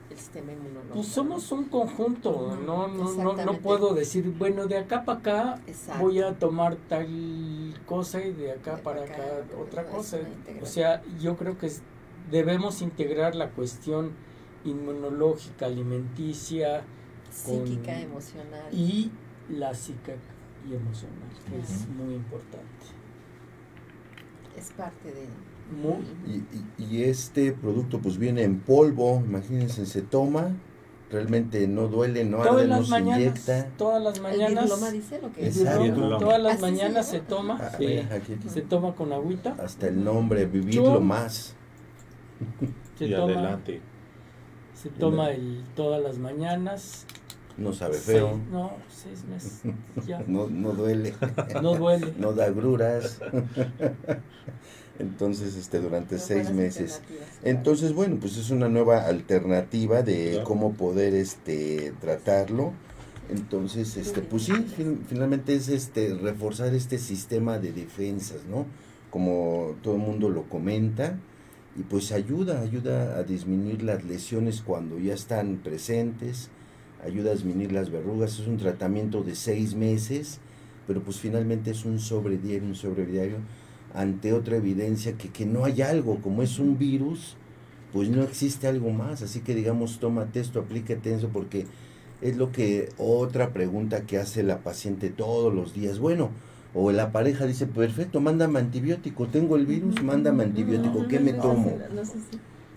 [0.10, 0.96] el sistema inmunológico.
[0.96, 5.62] Pues somos un conjunto, no, no, no, no puedo decir, bueno, de acá para acá
[5.66, 6.04] Exacto.
[6.04, 10.18] voy a tomar tal cosa y de acá De para acá, acá otra cosa.
[10.62, 11.82] O sea, yo creo que es-
[12.32, 14.12] debemos integrar la cuestión
[14.64, 16.84] inmunológica, alimenticia
[17.32, 18.74] Psíquica, con- emocional.
[18.74, 19.12] y
[19.50, 20.14] la psíquica
[20.70, 22.66] y emocional, que es muy importante.
[24.58, 25.28] es parte de...
[25.82, 30.52] Muy, Y, y- y este producto pues viene en polvo, imagínense, se toma,
[31.12, 33.68] realmente no duele, no todas arde, no se mañanas, inyecta.
[33.78, 35.58] todas las ¿El mañanas, virloma dice lo que el es?
[35.58, 36.18] Exacto.
[36.20, 39.56] todas las ¿Así se mañanas se, toma, Ah, sí, mira, aquí- se toma con agüita,
[39.60, 41.56] hasta el nombre, vivirlo Yo- más.
[42.98, 43.82] Se y toma, adelante.
[44.74, 47.06] se toma el, todas las mañanas
[47.58, 48.32] No sabe feo.
[48.36, 49.62] Seis- no, seis meses.
[50.08, 50.24] Ya.
[50.28, 51.14] No, no duele.
[51.62, 52.14] No duele.
[52.20, 53.20] no da agruras.
[55.00, 57.02] Entonces, este, durante Pero seis meses.
[57.44, 60.46] Entonces, bueno, pues es una nueva alternativa de Claro.
[60.46, 62.72] cómo poder este tratarlo.
[63.30, 68.66] Entonces, este, pues sí, fin- finalmente es este reforzar este sistema de defensas, ¿no?
[69.10, 71.18] Como todo el mundo lo comenta,
[71.76, 76.50] y pues ayuda, ayuda a disminuir las lesiones cuando ya están presentes,
[77.04, 80.40] ayuda a disminuir las verrugas, es un tratamiento de seis meses,
[80.88, 83.38] pero pues finalmente es un sobrediario, un sobrediario
[83.94, 87.36] ante otra evidencia que, que no hay algo, como es un virus,
[87.92, 91.66] pues no existe algo más, así que digamos, tómate esto, aplícate eso, porque
[92.22, 96.32] es lo que otra pregunta que hace la paciente todos los días, bueno,
[96.76, 101.70] o la pareja dice, perfecto, mándame antibiótico, tengo el virus, mándame antibiótico, ¿qué me tomo?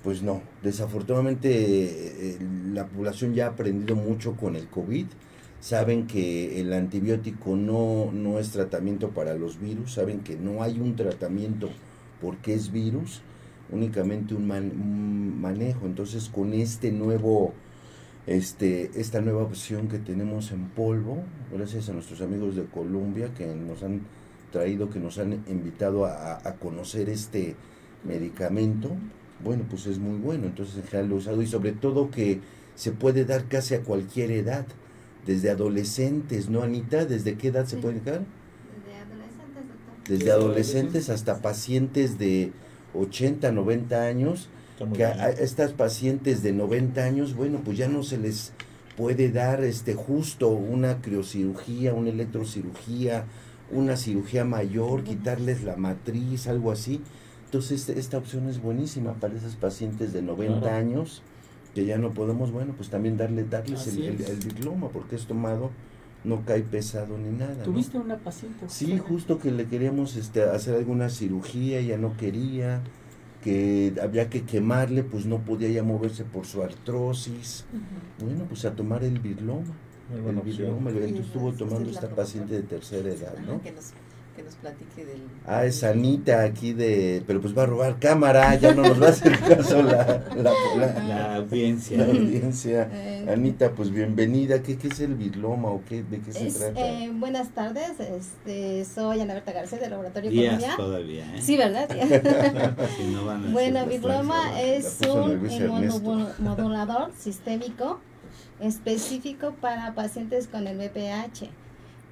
[0.05, 2.39] Pues no, desafortunadamente eh,
[2.73, 5.07] la población ya ha aprendido mucho con el COVID.
[5.61, 10.79] Saben que el antibiótico no, no es tratamiento para los virus, saben que no hay
[10.79, 11.69] un tratamiento
[12.23, 13.23] porque es virus,
[13.73, 15.87] únicamente un, man- un manejo.
[15.87, 17.53] Entonces con este nuevo,
[18.29, 23.47] este, esta nueva opción que tenemos en polvo, gracias a nuestros amigos de Colombia que
[23.47, 24.03] nos han
[24.53, 27.57] traído, que nos han invitado a, a conocer este
[28.05, 28.91] medicamento,
[29.43, 30.47] bueno, pues es muy bueno.
[30.47, 32.41] Entonces en general lo he usado y sobre todo que
[32.75, 34.67] se puede dar casi a cualquier edad,
[35.27, 37.07] desde adolescentes, ¿no, Anita?
[37.07, 38.23] ¿Desde qué edad se puede dar?
[38.85, 40.09] Desde adolescentes, doctor.
[40.09, 42.53] Desde adolescentes hasta pacientes de
[42.95, 44.49] 80, 90 años,
[44.95, 48.53] que a, estas pacientes de 90 años, bueno, pues ya no se les
[48.97, 53.25] puede dar este justo una criocirugía, una electrocirugía,
[53.71, 57.01] una cirugía mayor, quitarles la matriz, algo así.
[57.45, 60.77] Entonces esta opción es buenísima para esas pacientes de 90 Claro.
[60.77, 61.23] años
[61.75, 65.71] que ya no podemos, bueno, pues también darle, darles el, diploma porque es tomado,
[66.25, 67.55] no cae pesado ni nada.
[67.59, 67.65] ¿no?
[67.65, 68.67] ¿Tuviste una paciente?
[68.69, 72.83] Sí, justo que le queríamos este, hacer alguna cirugía, ella no quería,
[73.43, 77.65] que había que quemarle, pues no podía ya moverse por su artrosis.
[78.19, 79.75] Bueno, pues a tomar el birloma.
[80.11, 80.21] Muy
[80.93, 83.61] El él Sí, estuvo tomando esta paciente de tercera edad, Ajá, ¿no?
[84.39, 85.23] Que, nos, que nos platique del...
[85.47, 87.23] Ah, es Anita aquí de...
[87.27, 90.53] Pero pues va a robar cámara, ya no nos va a hacer caso la, la,
[90.77, 91.99] la- La audiencia.
[91.99, 92.89] la audiencia.
[92.93, 94.63] Eh, Anita, pues bienvenida.
[94.63, 96.81] ¿Qué, qué es el birloma o qué, de qué se es, trata?
[96.81, 100.77] eh, buenas tardes, este, soy Ana Berta García del Laboratorio Días Colombia.
[100.77, 101.43] todavía, ¿eh?
[101.43, 101.89] Sí, ¿verdad?
[102.97, 108.01] Si no van a bueno, la es un inmunomodulador sistémico
[108.61, 111.49] específico para pacientes con el VPH.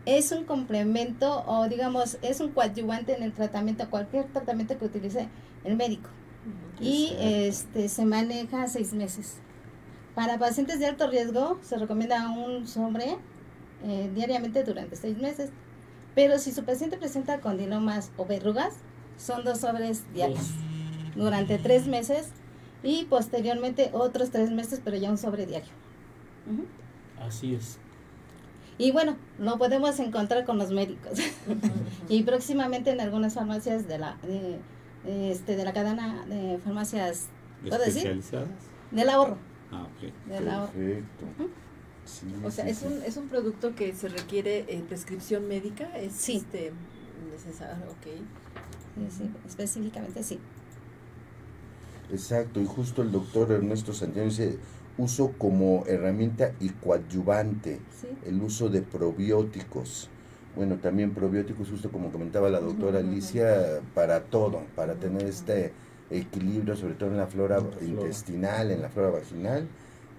[0.07, 5.29] Es un complemento o digamos es un coadyuvante en el tratamiento, cualquier tratamiento que utilice
[5.65, 6.09] el médico.
[6.81, 9.39] y este se maneja seis meses.
[10.15, 13.19] Para pacientes de alto riesgo se recomienda un sobre
[13.85, 15.51] eh, diariamente durante seis meses,
[16.15, 18.75] pero si su paciente presenta condilomas o verrugas,
[19.19, 20.53] son dos sobres diarios
[21.15, 22.29] durante tres meses
[22.83, 25.73] y posteriormente otros tres meses, pero ya un sobre diario.
[27.21, 27.79] Así es.
[28.79, 31.19] Y bueno, lo podemos encontrar con los médicos
[32.09, 34.59] y próximamente en algunas farmacias de la de,
[35.31, 37.27] este de la cadena de farmacias
[37.63, 38.07] ¿Puedo decir?
[38.07, 38.49] ¿Especializadas?
[38.91, 39.39] del ahorro,
[39.73, 40.29] Ah, ok.
[40.29, 40.73] del ahorro.
[40.73, 41.25] Perfecto.
[42.05, 42.87] Sí, O sea, sí, es sí.
[42.87, 46.37] un, es un producto que se requiere eh, prescripción médica, es Sí.
[46.37, 46.73] este,
[47.33, 48.07] necesario, ok.
[48.97, 50.39] Sí, sí, específicamente sí.
[52.13, 54.59] Exacto, y justo el doctor Ernesto Santiago dice
[54.99, 58.09] uso como herramienta y coadyuvante, Sí.
[58.27, 60.09] el uso de probióticos.
[60.55, 63.01] Bueno, también probióticos, justo como comentaba la doctora.
[63.01, 65.73] Alicia, para todo, para tener este
[66.11, 67.85] equilibrio, sobre todo en la flora En la flora.
[67.87, 69.67] intestinal, en la flora vaginal,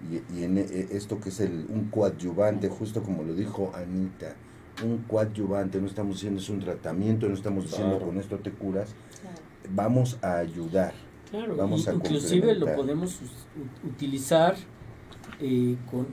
[0.08, 4.34] y, y en e- esto que es el, un coadyuvante, justo como lo dijo Anita,
[4.84, 8.06] un coadyuvante, no estamos diciendo es un tratamiento, no estamos diciendo Claro.
[8.12, 8.90] con esto te curas,
[9.20, 9.36] Claro.
[9.74, 10.92] vamos a ayudar.
[11.30, 13.18] Claro, Vamos y a inclusive lo podemos
[13.84, 14.56] utilizar
[15.40, 16.06] eh, con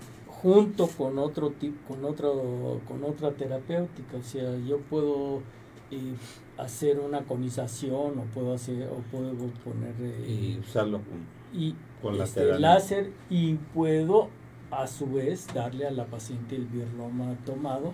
[0.46, 4.18] junto con otro tipo, con otro, con otra terapéutica.
[4.18, 5.42] O sea, yo puedo
[5.90, 6.14] eh,
[6.58, 9.34] hacer una conización o puedo hacer o puedo
[9.64, 9.96] poner
[10.28, 14.30] Y eh, usarlo con, y con la este, láser y puedo
[14.70, 17.94] a su vez darle a la paciente el birloma tomado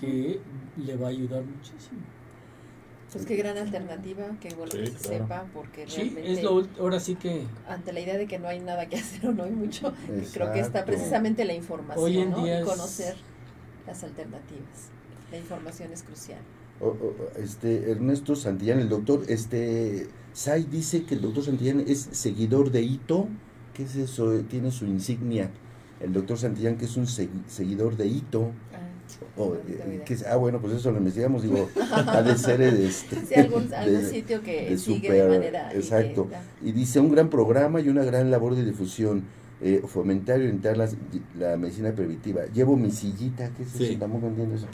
[0.00, 0.40] que
[0.76, 2.00] le va a ayudar muchísimo.
[3.16, 5.24] Pues qué gran alternativa, que bueno Sí, que se claro.
[5.24, 8.46] sepa, porque Sí, realmente es lo ahora sí que ante la idea de que no
[8.46, 10.86] hay nada que hacer o no hay mucho, que creo que está Exacto.
[10.92, 12.44] precisamente la información, Hoy en ¿no?
[12.44, 13.16] día Y es- conocer
[13.86, 14.90] las alternativas.
[15.32, 16.40] La información es crucial.
[16.80, 22.00] O- o- este Ernesto Santillán, el doctor, este Sai dice que el doctor Santillán es
[22.12, 23.28] seguidor de Ito.
[23.72, 24.30] ¿Qué es eso?
[24.50, 25.50] Tiene su insignia.
[25.98, 28.50] el doctor Santillán, que es un seguidor de Ito.
[29.20, 32.36] Ah, o, no tengo eh, que ah, bueno, pues eso lo investigamos, digo, ha de
[32.36, 35.68] ser este, Sí, algún, algún de- sitio que de sigue super- de manera...
[35.68, 36.28] y que- exacto.
[36.62, 39.24] Y dice, un gran programa y una gran labor de difusión,
[39.62, 40.96] eh, fomentar y orientar las-
[41.38, 42.42] la medicina preventiva.
[42.52, 43.84] Llevo mi sillita, ¿qué es Sí.
[43.84, 43.98] eso?
[44.00, 44.66] Tampoco entiendo eso.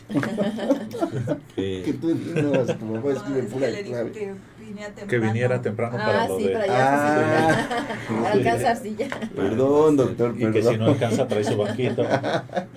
[1.54, 4.34] Que- tú entiendas, tu mamá No, escribe pura clave.
[4.72, 5.08] Que viniera temprano.
[5.08, 6.52] Que viniera temprano para Ah, lo sí, de...
[6.52, 6.64] para.
[6.68, 7.68] Ah.
[8.22, 9.08] para alcanzar silla.
[9.34, 10.52] Perdón, doctor, Y perdón.
[10.52, 12.02] que si no alcanza trae su banquito.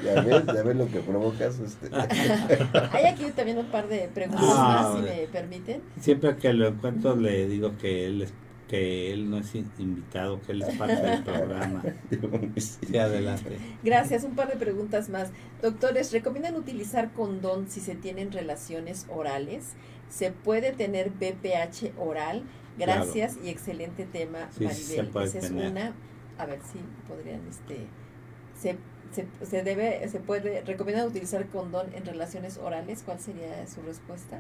[0.05, 1.59] Ya ves, ya ves lo que provocas.
[1.59, 1.89] Este.
[2.91, 5.81] Hay aquí también un par de preguntas Ah, más, si me permiten.
[5.99, 8.33] Siempre que lo encuentro le digo que él es,
[8.67, 11.83] que él no es in- invitado, que él es parte del programa.
[12.57, 13.57] Sí, adelante.
[13.83, 15.29] Gracias, un par de preguntas más.
[15.61, 19.73] Doctores, ¿recomiendan utilizar condón si se tienen relaciones orales?
[20.15, 22.43] ¿Se puede tener BPH oral?
[22.77, 25.07] Gracias y excelente tema, Sí, sí se Maribel.
[25.13, 25.71] puede Esa es tener.
[25.71, 25.93] una.
[26.37, 27.87] A ver si podrían, este,
[28.57, 28.77] se,
[29.11, 33.03] se, se debe, se puede, ¿recomiendan utilizar condón en relaciones orales?
[33.05, 34.39] ¿Cuál sería su respuesta?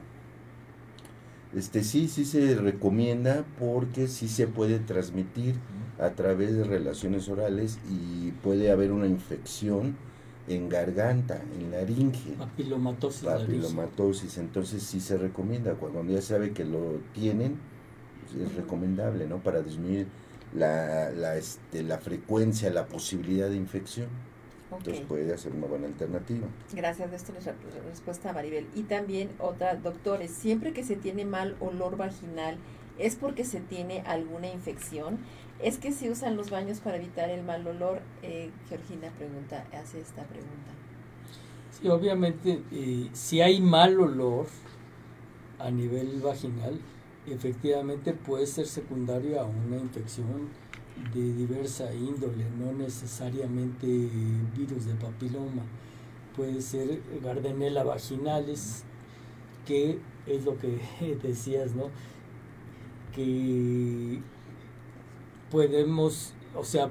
[1.55, 5.55] Este sí, sí se recomienda porque sí se puede transmitir
[5.99, 9.95] a través de relaciones orales y puede haber una infección
[10.47, 13.23] en garganta, en laringe, Papilomatosis.
[13.23, 13.45] laringe.
[13.61, 17.57] papilomatosis, entonces sí se recomienda cuando ya sabe que lo tienen,
[18.31, 19.39] pues, es recomendable, ¿no?
[19.39, 20.07] Para disminuir
[20.53, 24.07] la, la, este, la frecuencia, la posibilidad de infección,
[24.71, 26.47] entonces puede ser una buena alternativa.
[26.73, 27.53] Gracias, de esto es la
[27.89, 28.67] respuesta a Maribel.
[28.75, 32.57] Y también otra, doctores, siempre que se tiene mal olor vaginal,
[32.99, 35.17] ¿es porque se tiene alguna infección?
[35.61, 38.01] ¿Es que se usan los baños para evitar el mal olor?
[38.21, 40.71] Eh, Georgina pregunta, hace esta pregunta.
[41.71, 44.47] Sí, obviamente, eh, si hay mal olor
[45.59, 46.79] a nivel vaginal,
[47.27, 50.49] efectivamente puede ser secundario a una infección
[51.13, 53.87] de diversa índole, no necesariamente
[54.55, 55.63] virus de papiloma.
[56.35, 58.83] Puede ser Gardnerella vaginalis,
[59.65, 60.79] que es lo que
[61.23, 61.89] decías, ¿no?
[63.13, 64.21] Que
[65.55, 66.89] podemos, o sea,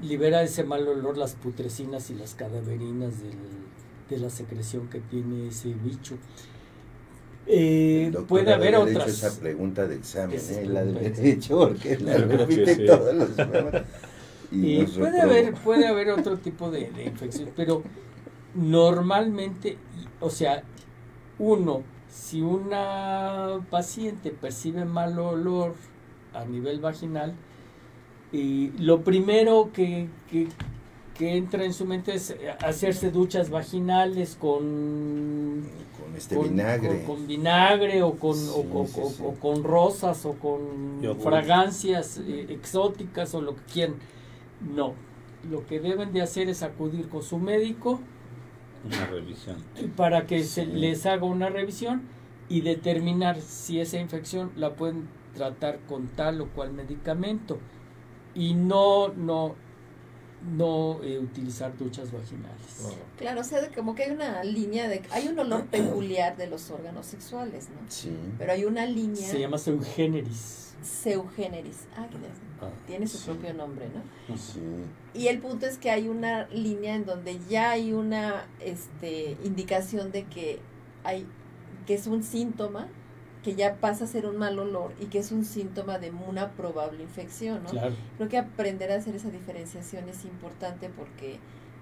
[0.00, 3.34] libera ese mal olor las putrecinas y las cadaverinas del,
[4.08, 6.14] de la secreción que tiene ese bicho.
[7.48, 9.24] Eh, puede haber haber hecho otras.
[9.24, 10.66] esa pregunta de examen, ¿eh?
[10.66, 12.86] la pregunta debe de haber hecho porque la repite sí.
[12.86, 13.30] todos los.
[14.50, 17.82] Y puede haber, puede haber otro tipo de, de infección, pero
[18.54, 19.76] normalmente,
[20.20, 20.62] o sea,
[21.38, 25.74] uno, si una paciente percibe mal olor
[26.32, 27.34] a nivel vaginal,
[28.32, 30.48] y lo primero que, que,
[31.16, 35.64] que entra en su mente es hacerse duchas vaginales con
[35.98, 37.04] con este con, vinagre.
[37.04, 39.22] con- con vinagre o con, o, Sí, o- sí, o- sí.
[39.26, 40.60] o con rosas o con
[41.22, 43.94] fragancias eh, exóticas o lo que quieran.
[44.74, 44.94] No,
[45.50, 48.00] lo que deben de hacer es acudir con su médico
[48.84, 49.56] Una revisión.
[49.96, 52.02] para que se les haga una revisión
[52.48, 57.58] y determinar si esa infección la pueden tratar con tal o cual medicamento
[58.34, 59.54] y no no
[60.56, 62.94] no eh, utilizar duchas vaginales.
[63.18, 65.02] Claro, o sea, como que hay una línea de...
[65.10, 67.80] Hay un olor peculiar de los órganos sexuales, ¿no?
[67.88, 68.16] Sí.
[68.38, 69.28] Pero hay una línea...
[69.28, 70.74] Se llama eugeneris.
[70.80, 71.86] Seugeneris.
[71.96, 72.06] Ah,
[72.60, 73.24] Ah, tiene su Sí.
[73.26, 74.36] propio nombre, ¿no?
[74.36, 74.60] Sí.
[75.14, 80.10] Y el punto es que hay una línea en donde ya hay una este, indicación
[80.12, 80.60] de que
[81.04, 81.26] hay
[81.86, 82.88] que es un síntoma
[83.42, 86.52] que ya pasa a ser un mal olor y que es un síntoma de una
[86.52, 87.70] probable infección, ¿no?
[87.70, 87.94] Claro.
[88.16, 91.38] Creo que aprender a hacer esa diferenciación es importante porque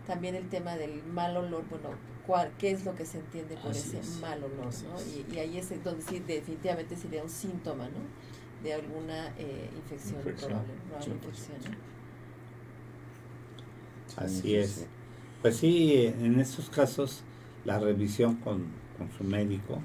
[0.06, 1.90] también el tema del mal olor, bueno,
[2.26, 4.20] cuál, ¿qué es lo que se entiende por Así ese es.
[4.20, 4.96] mal olor, Así ¿no?
[4.96, 5.06] es.
[5.06, 8.00] Y, y ahí es donde sí definitivamente sería un síntoma, ¿no?
[8.62, 10.50] De alguna eh, infección, Infección.
[10.50, 11.76] probable, probable Sí, infección, ¿no?
[14.16, 14.86] Así Sí, es.
[15.42, 17.22] Pues sí, en estos casos
[17.64, 18.66] la revisión con,
[18.96, 19.80] con su médico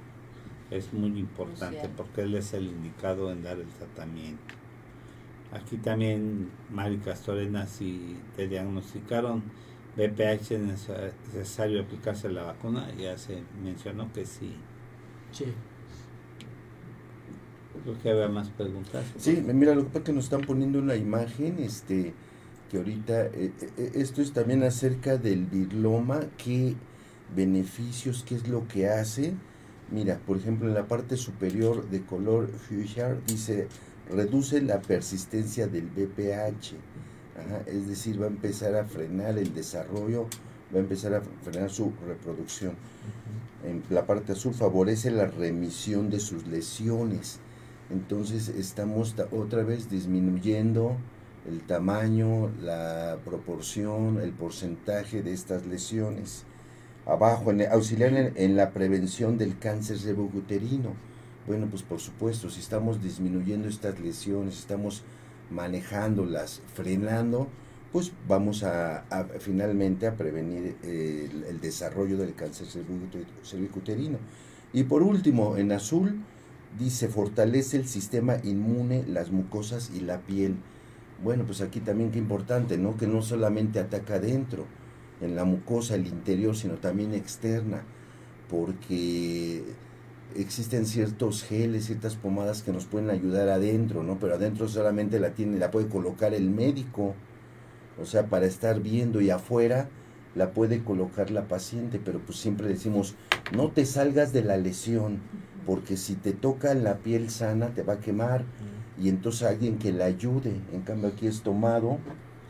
[0.72, 1.92] es muy importante Crucial.
[1.98, 4.56] porque él es el indicado en dar el tratamiento.
[5.52, 9.44] Aquí también Mari Castorena, si te diagnosticaron
[9.98, 14.56] BPH, es nece- necesario aplicarse la vacuna, ya se mencionó que sí.
[15.34, 15.46] Sí.
[17.84, 19.04] Creo que había más preguntas.
[19.18, 22.14] Sí, mira, lo que pasa es que nos están poniendo una imagen, este,
[22.70, 26.76] que ahorita, eh, eh, esto es también acerca del virloma, qué
[27.36, 29.34] beneficios, qué es lo que hace.
[29.92, 33.68] Mira, por ejemplo, en la parte superior de color fuchsia dice,
[34.10, 36.76] reduce la persistencia del BPH,
[37.38, 40.28] Ajá, es decir, va a empezar a frenar el desarrollo,
[40.74, 42.74] va a empezar a frenar su reproducción.
[43.66, 47.40] En la parte azul favorece la remisión de sus lesiones.
[47.90, 50.96] Entonces estamos ta- otra vez disminuyendo
[51.48, 56.46] el tamaño, la proporción, el porcentaje de estas lesiones.
[57.06, 60.94] Abajo, en, auxiliar en, la prevención del cáncer cervicuterino.
[61.48, 65.04] Bueno, pues por supuesto, si estamos disminuyendo estas lesiones, estamos
[65.50, 67.48] manejándolas, frenando,
[67.92, 69.04] pues vamos a,
[69.40, 72.68] finalmente a prevenir el, el, desarrollo del cáncer
[73.44, 74.20] cervicuterino.
[74.72, 76.22] Y por último, en azul,
[76.80, 80.56] dice, fortalece el sistema inmune, las mucosas y la piel.
[81.24, 82.96] Bueno, pues aquí también qué importante, ¿no?
[82.96, 84.66] Que no solamente ataca adentro,
[85.22, 87.84] en la mucosa, el interior, sino también externa,
[88.50, 89.64] porque
[90.36, 94.20] existen ciertos geles, ciertas pomadas que nos pueden ayudar adentro, ¿no?
[94.20, 97.16] Pero adentro solamente la tiene, la puede colocar el médico,
[98.02, 99.90] o sea, para estar viendo y afuera
[100.36, 103.16] la puede colocar la paciente, pero pues siempre decimos,
[103.54, 105.20] no te salgas de la lesión,
[105.66, 108.46] porque si te toca en la piel sana te va a quemar.
[109.00, 111.98] Y entonces alguien que la ayude, en cambio aquí es tomado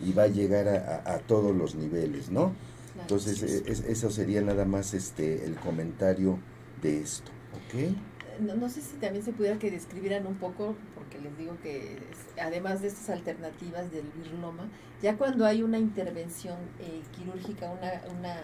[0.03, 2.53] y va a llegar a, a, a todos los niveles, ¿no?
[2.99, 6.39] Entonces es, eso sería nada más este el comentario
[6.81, 7.95] de esto, ¿ok?
[8.39, 11.99] No, no, sé si también se pudiera que describieran un poco, porque les digo que
[12.41, 14.69] además de estas alternativas del virloma,
[15.01, 18.41] ya cuando hay una intervención eh, quirúrgica, una, una,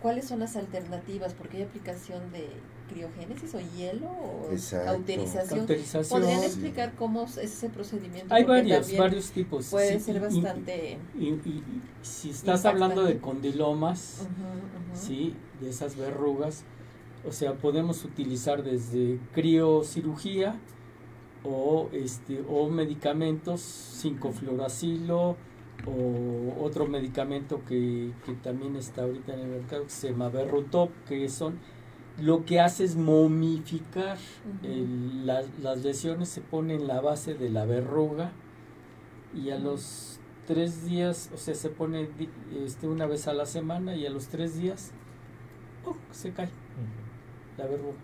[0.00, 1.34] ¿cuáles son las alternativas?
[1.34, 2.48] Porque hay aplicación de
[2.92, 4.48] criogénesis o hielo o
[4.84, 5.58] cauterización.
[5.58, 6.20] cauterización.
[6.20, 8.34] ¿Podrían explicar cómo es ese procedimiento?
[8.34, 9.66] Hay varios, varios tipos.
[9.70, 10.98] Puede sí, ser bastante...
[11.18, 15.06] Y, y, y, si estás hablando de condilomas, uh -huh, uh -huh.
[15.06, 15.34] ¿sí?
[15.60, 16.64] de esas verrugas,
[17.26, 20.56] o sea, podemos utilizar desde criocirugía
[21.44, 23.60] o, este, o medicamentos,
[24.02, 25.36] 5-fluoracilo
[25.86, 30.90] o otro medicamento que, que, también está ahorita en el mercado que se llama Berrutop,
[31.08, 31.58] que son
[32.20, 34.70] lo que hace es momificar uh -huh.
[34.70, 38.32] el, la, las lesiones, se pone en la base de la verruga
[39.34, 42.08] y a los tres días, o sea, se pone
[42.64, 44.92] este, una vez a la semana y a los tres días
[45.84, 46.46] oh, se cae.
[46.46, 47.02] Uh -huh
[47.58, 47.98] la verruga.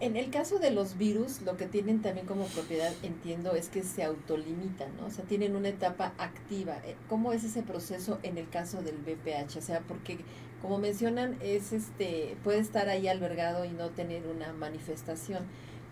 [0.00, 3.82] En el caso de los virus, lo que tienen también como propiedad, entiendo, es que
[3.82, 5.06] se autolimitan, ¿no?
[5.06, 6.76] O sea, tienen una etapa activa.
[7.08, 9.56] ¿Cómo es ese proceso en el caso del BPH?
[9.56, 10.18] O sea, porque
[10.64, 15.42] como mencionan, es este puede estar ahí albergado y no tener una manifestación.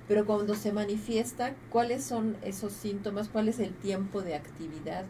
[0.08, 3.28] Pero cuando se manifiesta, ¿cuáles son esos síntomas?
[3.28, 5.04] ¿Cuál es el tiempo de actividad?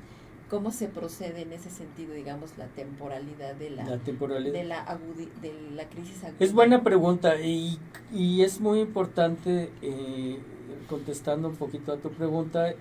[0.51, 4.53] cómo se procede en ese sentido, digamos, la temporalidad de la, la temporalidad.
[4.53, 4.99] De, la
[5.41, 6.37] de la crisis aguda?
[6.41, 7.79] Es buena pregunta y,
[8.13, 10.39] y es muy importante, eh,
[10.91, 12.75] contestando un poquito a tu pregunta,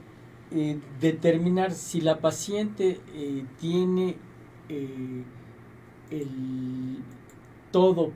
[0.52, 4.18] eh, determinar si la paciente eh, tiene
[4.68, 5.24] eh,
[6.12, 6.98] el
[7.72, 8.12] todo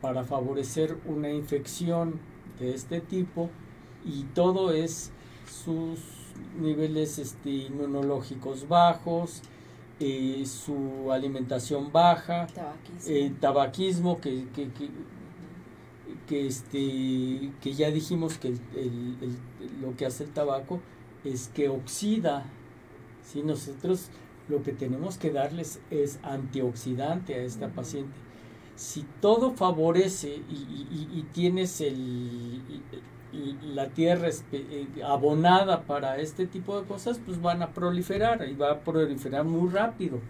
[0.00, 2.20] para favorecer una infección
[2.58, 3.50] de este tipo
[4.04, 5.10] y todo es
[5.46, 6.00] sus
[6.60, 9.42] niveles este, inmunológicos bajos,
[10.00, 14.90] eh, su alimentación baja, tabaquismo, eh, tabaquismo que, que, que,
[16.28, 20.80] que, este, que ya dijimos que el, el, el, lo que hace el tabaco
[21.24, 22.44] es que oxida.
[23.22, 24.08] Si nosotros
[24.48, 27.74] lo que tenemos que darles es antioxidante a esta uh -huh.
[27.74, 28.14] paciente.
[28.76, 32.62] Si todo favorece y, y, y tienes el,
[33.74, 38.72] la tierra eh, abonada para este tipo de cosas, pues van a proliferar y va
[38.72, 40.20] a proliferar muy rápido.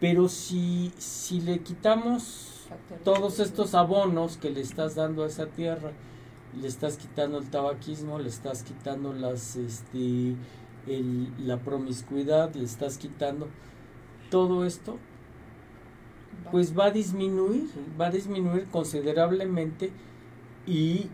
[0.00, 2.68] Pero si, si le quitamos
[3.04, 5.92] todos estos abonos que le estás dando a esa tierra,
[6.60, 10.34] le estás quitando el tabaquismo, le estás quitando las, este,
[10.86, 13.48] el, la promiscuidad, le estás quitando
[14.30, 14.98] todo esto,
[16.50, 17.68] pues va a disminuir,
[18.00, 19.90] va a disminuir considerablemente
[20.66, 21.08] y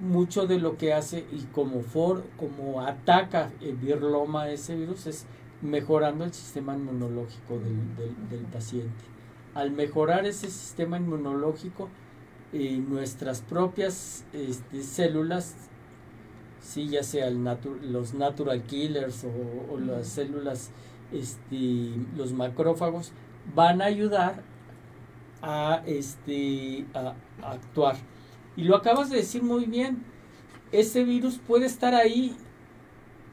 [0.00, 5.26] mucho de lo que hace y como for, como ataca el virloma ese virus es
[5.62, 9.04] mejorando el sistema inmunológico del, del, del paciente.
[9.54, 11.88] Al mejorar ese sistema inmunológico,
[12.52, 15.54] eh, nuestras propias este, células,
[16.60, 20.70] sí, ya sea el natu los natural killers o, o las células,
[21.12, 23.12] este, los macrófagos,
[23.54, 24.42] van a ayudar
[25.42, 27.96] a, este, a, a actuar.
[28.56, 30.04] Y lo acabas de decir muy bien,
[30.72, 32.36] ese virus puede estar ahí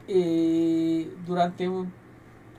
[0.08, 1.92] eh, durante un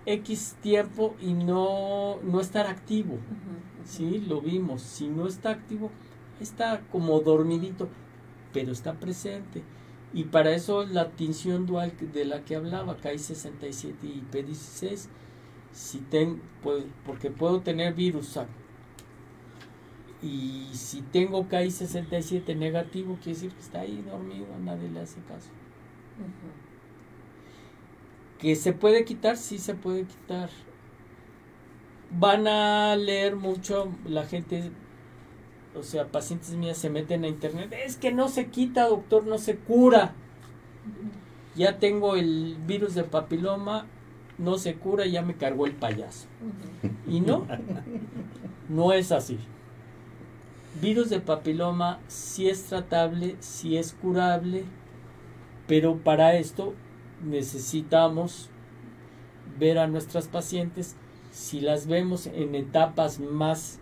[0.06, 3.14] X tiempo y no, no estar activo.
[3.14, 3.84] Uh -huh, uh -huh.
[3.84, 4.82] Sí, lo vimos.
[4.82, 5.90] Si no está activo,
[6.40, 7.88] está como dormidito,
[8.52, 9.62] pero está presente.
[10.14, 15.08] Y para eso la tinción dual de la que hablaba, KI67 y P16,
[15.72, 18.38] si ten, pues, porque puedo tener virus
[20.20, 25.48] y si tengo KI67 negativo, quiere decir que está ahí dormido, nadie le hace caso.
[26.18, 26.68] Uh -huh.
[28.40, 30.50] Que se puede quitar, sí se puede quitar.
[32.10, 34.72] Van a leer mucho, la gente,
[35.74, 39.38] o sea, pacientes mías se meten a internet, es que no se quita, doctor, no
[39.38, 40.14] se cura.
[41.56, 43.86] Ya tengo el virus de papiloma,
[44.38, 46.28] no se cura, ya me cargó el payaso.
[47.06, 47.46] Y no,
[48.68, 49.38] no es así.
[50.80, 54.64] Virus de papiloma sí es tratable, sí es curable,
[55.66, 56.74] pero para esto
[57.24, 58.48] necesitamos
[59.58, 60.94] ver a nuestras pacientes
[61.32, 63.80] si las vemos en etapas más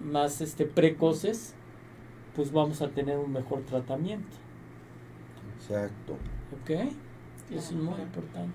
[0.00, 1.54] más este precoces
[2.34, 4.36] pues vamos a tener un mejor tratamiento
[5.58, 6.16] Exacto.
[6.52, 6.70] ok
[7.50, 8.54] eso es muy importante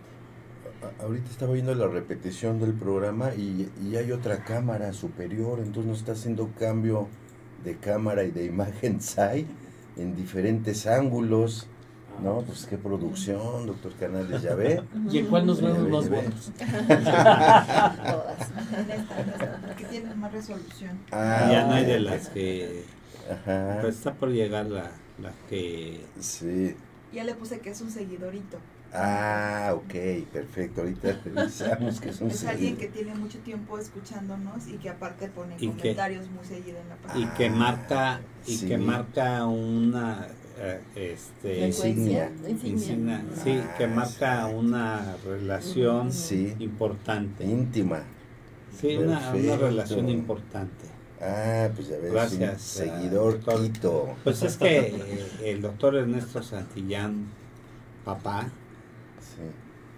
[0.82, 5.86] A- ahorita estaba viendo la repetición del programa y, y hay otra cámara superior, entonces
[5.90, 7.08] nos está haciendo cambio
[7.64, 9.48] de cámara y de imagen SAI
[9.96, 11.68] en diferentes ángulos.
[12.24, 14.82] No, pues qué producción, doctor Canales, ya ve.
[15.12, 18.50] y en cuál nos vemos ve, más buenos Todas.
[18.78, 20.98] En esta, que tienen más resolución.
[21.12, 22.84] Ah, ya no hay de las que...
[23.30, 23.80] Ajá.
[23.82, 26.06] Pues está por llegar la, la que...
[26.20, 26.76] Sí.
[27.14, 28.58] Ya le puse que es un seguidorito.
[28.94, 29.94] Ah, ok,
[30.32, 30.82] perfecto.
[30.82, 35.28] Ahorita revisamos que es un Es alguien que tiene mucho tiempo escuchándonos y que aparte
[35.28, 37.34] pone Y que- comentarios muy seguido en la Y página.
[37.36, 38.22] que Ah, marca...
[38.46, 38.68] Y sí.
[38.68, 40.28] que marca una...
[40.58, 41.68] eh, este...
[41.68, 42.32] Insignia.
[43.44, 44.54] Sí, que Ah, marca sí.
[44.56, 47.44] una relación Sí, importante.
[47.46, 48.00] íntima.
[48.80, 50.86] Sí, una, una relación importante.
[51.22, 53.62] Ah, pues ya ves, Gracias, un seguidor doctor.
[53.64, 54.16] Quito.
[54.24, 57.26] Pues es que eh, el doctor Ernesto Santillán,
[58.04, 58.44] papá,
[59.20, 59.42] Sí,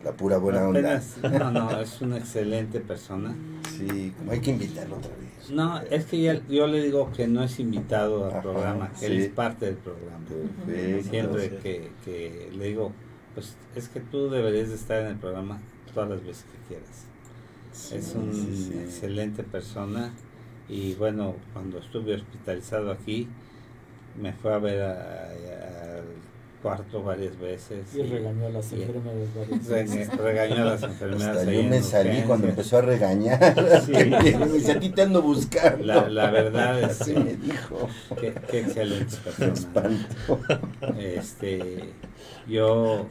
[0.06, 0.80] la pura buena onda.
[0.98, 3.36] apenas- no, no, es una excelente persona.
[3.78, 5.27] Sí, como hay que invitarlo otra vez.
[5.52, 9.06] No, es que ya- yo le digo que no es invitado al Ajá, programa, que
[9.06, 10.18] él es parte del programa.
[10.66, 11.10] Perfecto.
[11.10, 12.92] Siempre que, que le digo,
[13.34, 15.60] pues es que tú deberías de estar en el programa
[15.94, 17.06] todas las veces que quieras.
[17.72, 18.78] Sí, Es un sí, sí.
[18.80, 20.12] excelente persona
[20.68, 23.28] y bueno, cuando estuve hospitalizado aquí,
[24.22, 26.04] me fue a ver al
[26.62, 27.94] cuarto varias veces.
[27.96, 30.18] y regañó a las enfermeras varias Regañó, veces.
[30.18, 31.38] regañó a las enfermeras.
[31.38, 32.28] Hasta yo en me salí urgencias.
[32.28, 33.56] cuando empezó a regañar.
[33.86, 33.92] Sí.
[34.40, 35.84] me dice, a ti te ando buscando.
[35.86, 37.88] La, la verdad es Así me dijo.
[38.20, 40.08] que qué excelente persona.
[40.98, 41.94] Este,
[42.48, 43.08] yo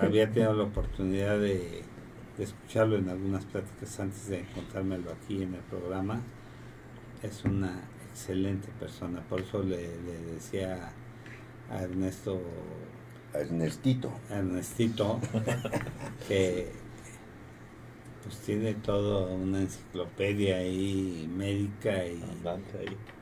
[0.00, 1.82] había tenido la oportunidad de,
[2.36, 6.20] de escucharlo en algunas pláticas antes de encontrármelo aquí en el programa.
[7.22, 7.80] Es una
[8.10, 10.90] excelente persona, por eso le, le decía
[11.70, 12.40] a Ernesto,
[13.34, 14.10] Ernestito.
[14.30, 15.20] Ernestito,
[16.28, 16.72] que
[18.22, 22.22] pues tiene toda una enciclopedia ahí médica y,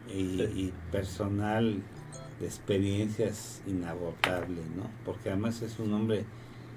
[0.09, 1.83] y, y personal
[2.41, 4.91] de experiencias inagotable, ¿no?
[5.05, 6.25] Porque además es un hombre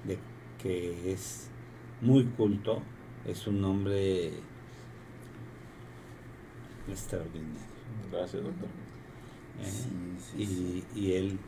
[0.04, 0.18] de
[0.62, 1.48] que es
[2.00, 2.82] muy culto,
[3.26, 4.32] es un hombre
[6.88, 7.60] extraordinario.
[8.10, 8.68] Gracias, doctor.
[9.60, 9.64] ¿eh?
[9.64, 9.92] Sí,
[10.36, 11.38] sí, y, y él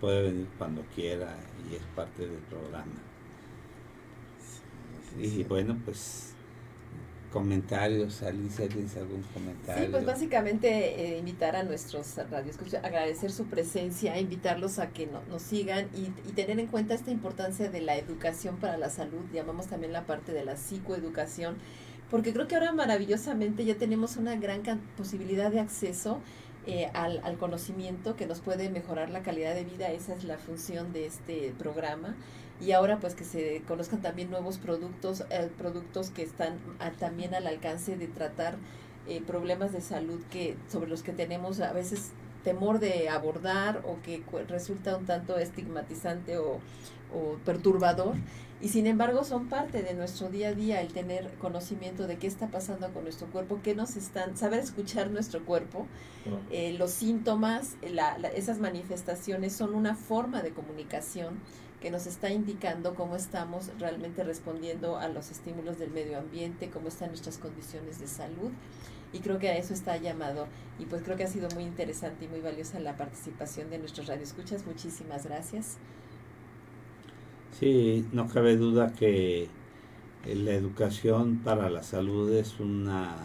[0.00, 1.36] puede venir cuando quiera
[1.70, 3.02] y es parte del programa.
[5.00, 5.44] sí, Y sí.
[5.44, 6.36] bueno, pues
[7.30, 9.72] comentarios, Alicia, ¿tienes algún comentario?
[9.74, 10.68] Sí, pues básicamente
[11.16, 16.12] eh, invitar a nuestros radioescuchas, agradecer su presencia, invitarlos a que no- nos sigan y,
[16.28, 20.06] y tener en cuenta esta importancia de la educación para la salud, llamamos también la
[20.06, 21.56] parte de la psicoeducación,
[22.10, 24.62] porque creo que ahora maravillosamente ya tenemos una gran
[24.96, 26.22] posibilidad de acceso
[26.66, 30.92] eh, al, conocimiento que nos puede mejorar la calidad de vida, esa es la función
[30.92, 32.16] de este programa.
[32.60, 36.58] Y ahora pues que se conozcan también nuevos productos, eh, productos que están
[36.98, 38.56] también al alcance de tratar
[39.06, 42.10] eh, problemas de salud que sobre los que tenemos a veces
[42.42, 46.58] temor de abordar o que resulta un tanto estigmatizante o,
[47.14, 48.16] o perturbador
[48.60, 52.26] y sin embargo son parte de nuestro día a día el tener conocimiento de qué
[52.26, 55.86] está pasando con nuestro cuerpo, qué nos están, saber escuchar nuestro cuerpo,
[56.50, 61.38] eh, los síntomas, la- la- esas manifestaciones son una forma de comunicación
[61.80, 66.88] que nos está indicando cómo estamos realmente respondiendo a los estímulos del medio ambiente, cómo
[66.88, 68.50] están nuestras condiciones de salud.
[69.12, 70.48] Y creo que a eso está llamado.
[70.78, 74.06] Y pues creo que ha sido muy interesante y muy valiosa la participación de nuestros
[74.08, 74.66] radioescuchas.
[74.66, 75.76] Muchísimas gracias.
[77.50, 79.48] Sí, no cabe duda que
[80.26, 83.16] la educación para la salud es una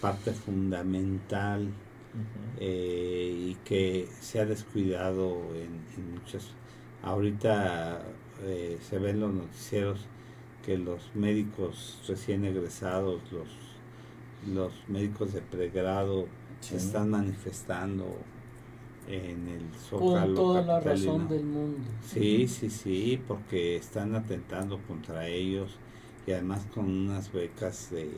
[0.00, 1.68] parte fundamental
[2.58, 6.54] eh, y que se ha descuidado en, en muchas.
[7.02, 8.02] Ahorita
[8.42, 10.06] eh, se ven los noticieros
[10.64, 13.48] que los médicos recién egresados, los,
[14.54, 16.26] los médicos de pregrado,
[16.60, 16.70] Sí.
[16.70, 18.16] se están manifestando
[19.08, 21.78] en el Zócalo Con toda la razón del mundo.
[22.12, 25.76] Sí, sí, sí, porque están atentando contra ellos
[26.26, 28.08] y además con unas becas de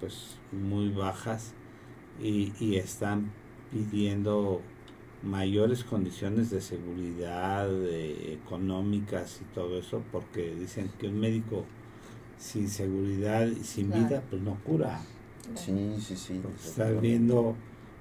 [0.00, 1.52] pues muy bajas
[2.22, 3.30] y, y están
[3.72, 4.60] pidiendo
[5.22, 11.64] mayores condiciones de seguridad de- económicas y todo eso porque dicen que un médico
[12.38, 14.04] sin seguridad y sin Claro.
[14.06, 15.00] vida pues no cura
[15.54, 16.40] Sí, sí, sí.
[16.42, 17.54] porque está habiendo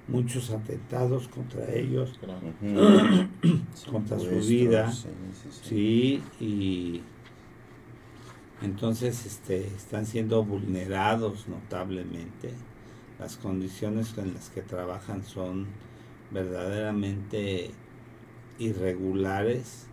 [0.08, 2.20] muchos atentados contra ellos.
[3.92, 4.92] Contra su vida.
[4.92, 5.70] Sí, sí, sí.
[5.70, 7.02] Sí, y
[8.62, 12.54] entonces este, están siendo vulnerados notablemente.
[13.20, 15.68] Las condiciones en las que trabajan son
[16.32, 17.72] verdaderamente
[18.60, 19.88] irregulares,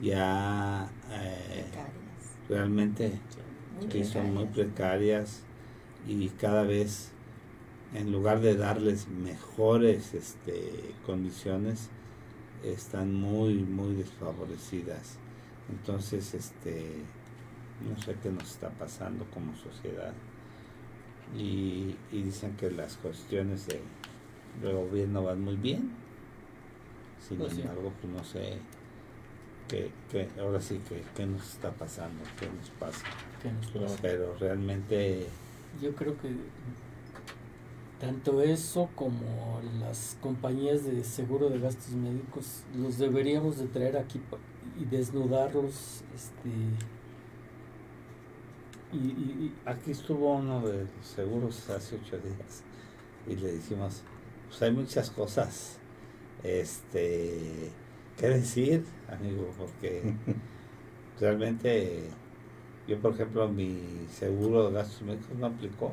[0.00, 2.38] ya eh, Precarias.
[2.48, 3.20] realmente
[3.78, 5.42] Muy que son muy precarias
[6.06, 7.11] y cada vez
[7.94, 11.88] en lugar de darles mejores este, condiciones
[12.64, 15.16] están muy muy desfavorecidas
[15.70, 16.86] entonces este
[17.88, 20.12] no sé qué nos está pasando como sociedad
[21.36, 23.80] y, y dicen que las cuestiones de,
[24.72, 25.90] gobierno van muy bien
[27.26, 27.62] sin Pues sí.
[27.62, 28.58] embargo pues no sé
[29.68, 33.04] qué, qué- ahora sí que qué nos está pasando qué nos pasa
[33.42, 33.98] que nos pasa.
[34.02, 35.26] pero realmente
[35.80, 36.28] Yo creo que
[38.02, 44.20] tanto eso como las compañías de seguro de gastos médicos los deberíamos de traer aquí
[44.80, 46.50] y desnudarlos este
[48.92, 49.00] y, y-
[49.46, 52.62] y- aquí estuvo uno de los seguros hace ocho días
[53.28, 54.02] y le dijimos
[54.48, 55.78] pues hay muchas cosas
[56.42, 57.70] este
[58.18, 60.14] que decir amigo porque
[61.20, 62.04] realmente
[62.88, 63.80] yo por ejemplo mi
[64.12, 65.92] seguro de gastos médicos no aplicó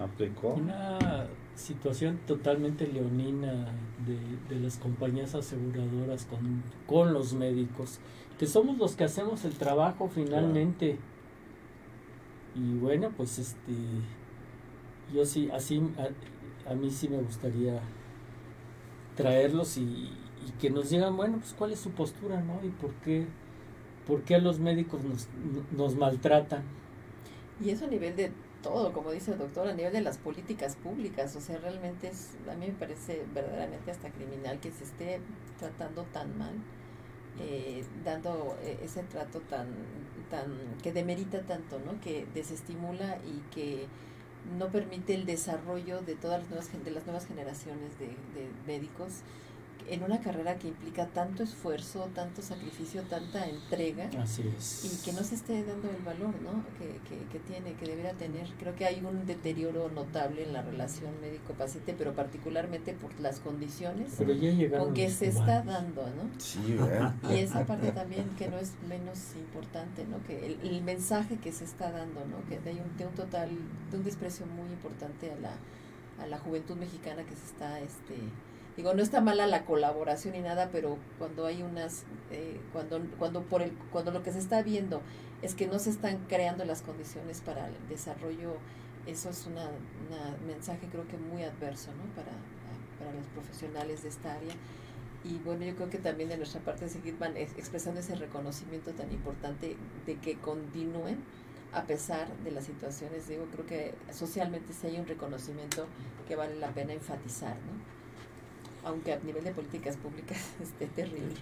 [0.00, 3.68] aplicó una situación totalmente leonina
[4.06, 7.98] de, de las compañías aseguradoras con, con los médicos,
[8.38, 10.98] que somos los que hacemos el trabajo finalmente.
[12.54, 13.72] Y bueno, pues este,
[15.14, 17.80] yo sí, así, a, a mí sí me gustaría
[19.14, 22.60] traerlos y, y que nos digan, bueno, pues cuál es su postura, ¿no?
[22.64, 23.26] Y por qué,
[24.06, 25.28] por qué a los médicos nos,
[25.76, 26.62] nos maltratan.
[27.64, 30.76] Y eso a nivel de todo, como dice el doctor, a nivel de las políticas
[30.76, 31.34] públicas.
[31.36, 35.20] O sea, realmente es, a mí me parece verdaderamente hasta criminal que se esté
[35.58, 36.54] tratando tan mal,
[37.40, 39.68] eh, dando eh, ese trato tan,
[40.30, 42.00] tan, que demerita tanto, ¿no?
[42.00, 43.86] Que desestimula y que
[44.58, 48.14] no permite el desarrollo de todas las nuevas, de las nuevas generaciones de
[48.66, 49.22] médicos
[49.88, 54.84] en una carrera que implica tanto esfuerzo, tanto sacrificio, tanta entrega Así es.
[54.84, 56.64] y que no se esté dando el valor ¿no?
[56.78, 58.48] que, que, que tiene, que debería tener.
[58.58, 64.14] Creo que hay un deterioro notable en la relación médico-paciente, pero particularmente por las condiciones
[64.18, 66.28] Pero ya llegaron con que se está dando, ¿no?
[66.38, 67.14] Sí, ¿verdad?
[67.30, 70.22] Y esa parte también que no es menos importante, ¿no?
[70.26, 72.44] Que el, el mensaje que se está dando, ¿no?
[72.48, 73.50] Que de un, de un total,
[73.90, 75.52] de un desprecio muy importante a la,
[76.22, 78.14] a la juventud mexicana que se está, este,
[78.76, 83.42] digo, no está mala la colaboración ni nada, pero cuando hay unas, eh, cuando, cuando
[83.42, 85.00] por el, cuando lo que se está viendo
[85.42, 88.56] es que no se están creando las condiciones para el desarrollo,
[89.06, 89.70] eso es una
[90.46, 92.04] mensaje creo que muy adverso, ¿no?
[92.14, 92.32] Para,
[92.98, 94.54] para los profesionales de esta área.
[95.24, 98.92] Y bueno, yo creo que también de nuestra parte seguir van ex- expresando ese reconocimiento
[98.92, 99.76] tan importante
[100.06, 101.18] de que continúen
[101.72, 103.28] a pesar de las situaciones.
[103.28, 105.86] Digo, creo que socialmente sí hay un reconocimiento
[106.28, 107.95] que vale la pena enfatizar, ¿no?
[108.86, 111.34] Aunque a nivel de políticas públicas esté terrible.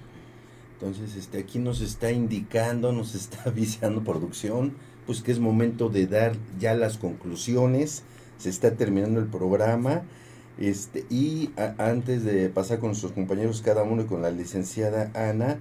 [0.81, 4.75] Entonces, este, aquí nos está indicando, nos está avisando producción,
[5.07, 8.03] pues que es momento de dar ya las conclusiones.
[8.39, 10.03] Se está terminando el programa.
[10.59, 15.59] Este, y antes de pasar con nuestros compañeros cada uno y con la licenciada Ana,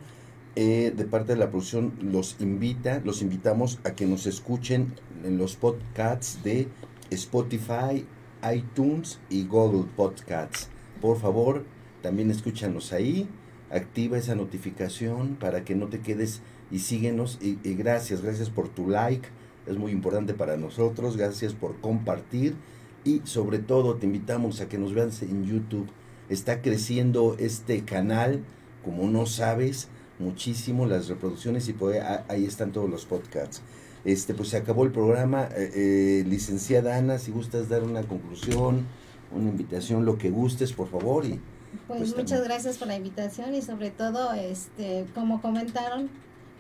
[0.56, 4.94] eh, de parte de la producción los invita, los invitamos a que nos escuchen
[5.24, 6.68] en los podcasts de
[7.10, 8.06] Spotify,
[8.54, 10.70] iTunes y Google Podcasts.
[11.04, 11.66] Por favor,
[12.02, 13.28] también escúchanos ahí,
[13.70, 16.40] activa esa notificación para que no te quedes
[16.72, 19.28] y síguenos y, gracias, gracias por tu like,
[19.68, 22.56] es muy importante para nosotros, gracias por compartir
[23.04, 25.90] y sobre todo te invitamos a que nos vean en YouTube.
[26.30, 28.40] Está creciendo este canal,
[28.82, 29.90] como no sabes,
[30.20, 33.62] muchísimo las reproducciones y pues, ahí están todos los podcasts.
[34.06, 35.50] Este, pues se acabó el programa.
[35.58, 38.86] Eh, eh, licenciada Ana, si gustas dar una conclusión,
[39.34, 41.26] una invitación, lo que gustes, por favor.
[41.26, 41.40] Y
[41.88, 42.44] Pues, Pues muchas también.
[42.50, 46.10] gracias por la invitación y sobre todo, este, como comentaron,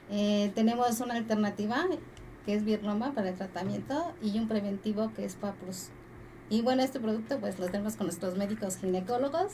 [0.09, 1.85] eh, tenemos una alternativa
[2.45, 5.89] que es Birroma para el tratamiento y un preventivo que es Paplus.
[6.49, 9.53] Y bueno, este producto pues lo tenemos con nuestros médicos ginecólogos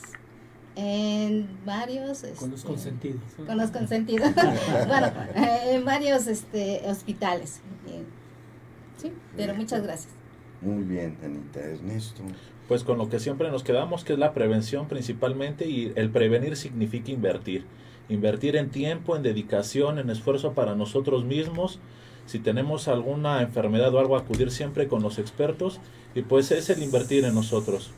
[0.76, 2.24] En varios...
[2.38, 3.22] Con los este, consentidos.
[3.46, 4.30] Con los consentidos.
[4.88, 7.60] bueno, eh, en varios este, hospitales.
[8.96, 10.12] Sí, pero muchas gracias.
[10.60, 11.60] Muy bien, Anita.
[11.60, 12.22] Ernesto.
[12.70, 16.54] Pues con lo que siempre nos quedamos, que es la prevención principalmente, y el prevenir
[16.54, 17.64] significa invertir.
[18.08, 21.80] Invertir en tiempo, en dedicación, en esfuerzo para nosotros mismos.
[22.26, 25.80] Si tenemos alguna enfermedad o algo, acudir siempre con los expertos.
[26.14, 27.90] Y pues es el invertir en nosotros.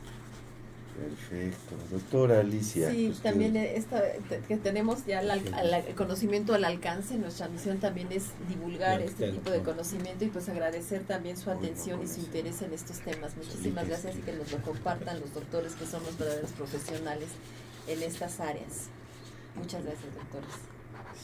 [1.02, 1.74] Perfecto.
[1.90, 2.90] Doctora Alicia.
[2.90, 4.02] Sí, usted- también esta,
[4.48, 9.00] que tenemos ya el, al- al- el conocimiento al alcance, nuestra misión también es divulgar
[9.02, 9.64] este tipo de no.
[9.64, 13.36] conocimiento y pues agradecer también su atención y su interés en estos temas.
[13.36, 17.28] Muchísimas gracias y que nos lo compartan los doctores que son los verdaderos profesionales
[17.88, 18.88] en estas áreas.
[19.56, 20.50] Muchas gracias, doctores.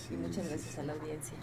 [0.08, 0.80] Sí, Y muchas sí, gracias sí.
[0.80, 1.34] a la audiencia.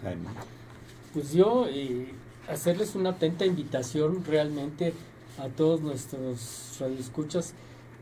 [1.12, 2.12] Pues yo eh,
[2.48, 4.92] hacerles una atenta invitación realmente
[5.38, 7.52] a todos nuestros radioescuchas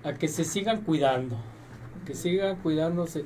[0.05, 1.37] a que se sigan cuidando,
[2.07, 3.25] que sigan cuidándose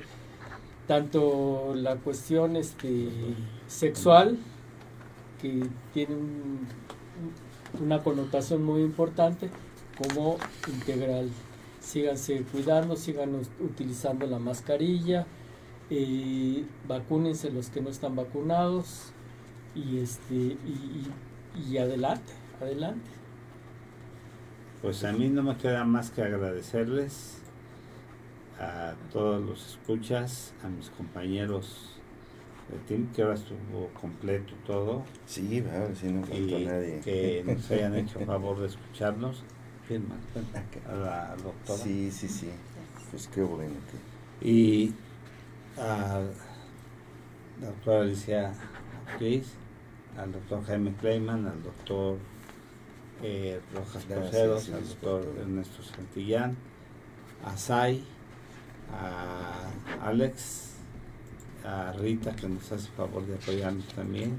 [0.87, 3.09] tanto la cuestión este
[3.67, 4.37] sexual
[5.41, 6.67] que tiene un-
[7.83, 9.49] una connotación muy importante
[9.97, 10.37] como
[10.67, 11.29] integral.
[11.79, 15.25] Síganse cuidando, sigan utilizando la mascarilla,
[15.89, 19.11] eh, vacúnense los que no están vacunados
[19.75, 20.57] y este
[21.69, 22.31] y adelante,
[22.61, 23.09] adelante.
[24.81, 27.37] Pues a mí no me queda más que agradecerles
[28.59, 31.95] a todos los escuchas, a mis compañeros
[32.69, 36.99] de team, que ahora estuvo completo todo, Sí, ahora sí no faltó y nadie.
[37.01, 39.43] que nos hayan hecho favor de escucharnos.
[39.87, 40.15] Firma,
[40.89, 41.79] a la doctora.
[41.79, 42.49] Sí, sí, sí.
[43.09, 43.73] Pues qué bueno
[44.41, 44.47] que.
[44.47, 44.93] Y
[45.77, 46.21] a
[47.59, 48.53] la doctora Alicia
[49.13, 49.47] Ortiz,
[50.15, 52.17] al doctor Jaime Kleiman, al doctor
[53.23, 55.35] eh, Rojas Gracias, sí, al doctor.
[55.39, 56.55] Ernesto Santillán,
[57.45, 58.03] a Sai,
[58.91, 60.73] a Alex,
[61.63, 64.37] a Rita que nos hace favor de apoyarnos también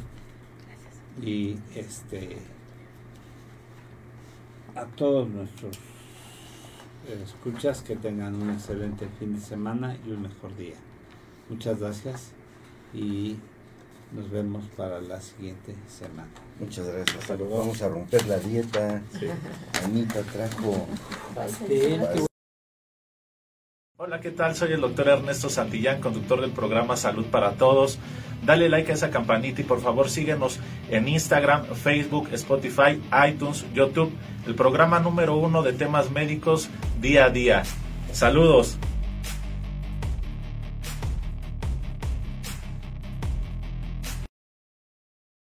[1.20, 2.38] y este
[4.74, 5.78] a todos nuestros
[7.24, 10.76] escuchas que tengan un excelente fin de semana y un mejor día.
[11.48, 12.32] Muchas gracias
[12.94, 13.36] y
[14.12, 16.30] nos vemos para la siguiente semana.
[16.58, 17.38] Muchas gracias.
[17.38, 17.58] Luego.
[17.58, 19.02] Vamos a romper la dieta.
[19.84, 20.86] Anita trajo.
[21.34, 22.26] Pastel,
[23.96, 24.56] Hola, ¿qué tal?
[24.56, 27.98] Soy el doctor Ernesto Santillán, conductor del programa Salud para Todos.
[28.44, 30.58] Dale like a esa campanita y por favor síguenos
[30.88, 34.10] en Instagram, Facebook, Spotify, iTunes, YouTube,
[34.46, 36.70] el programa número uno de temas médicos
[37.00, 37.62] día a día.
[38.12, 38.78] Saludos.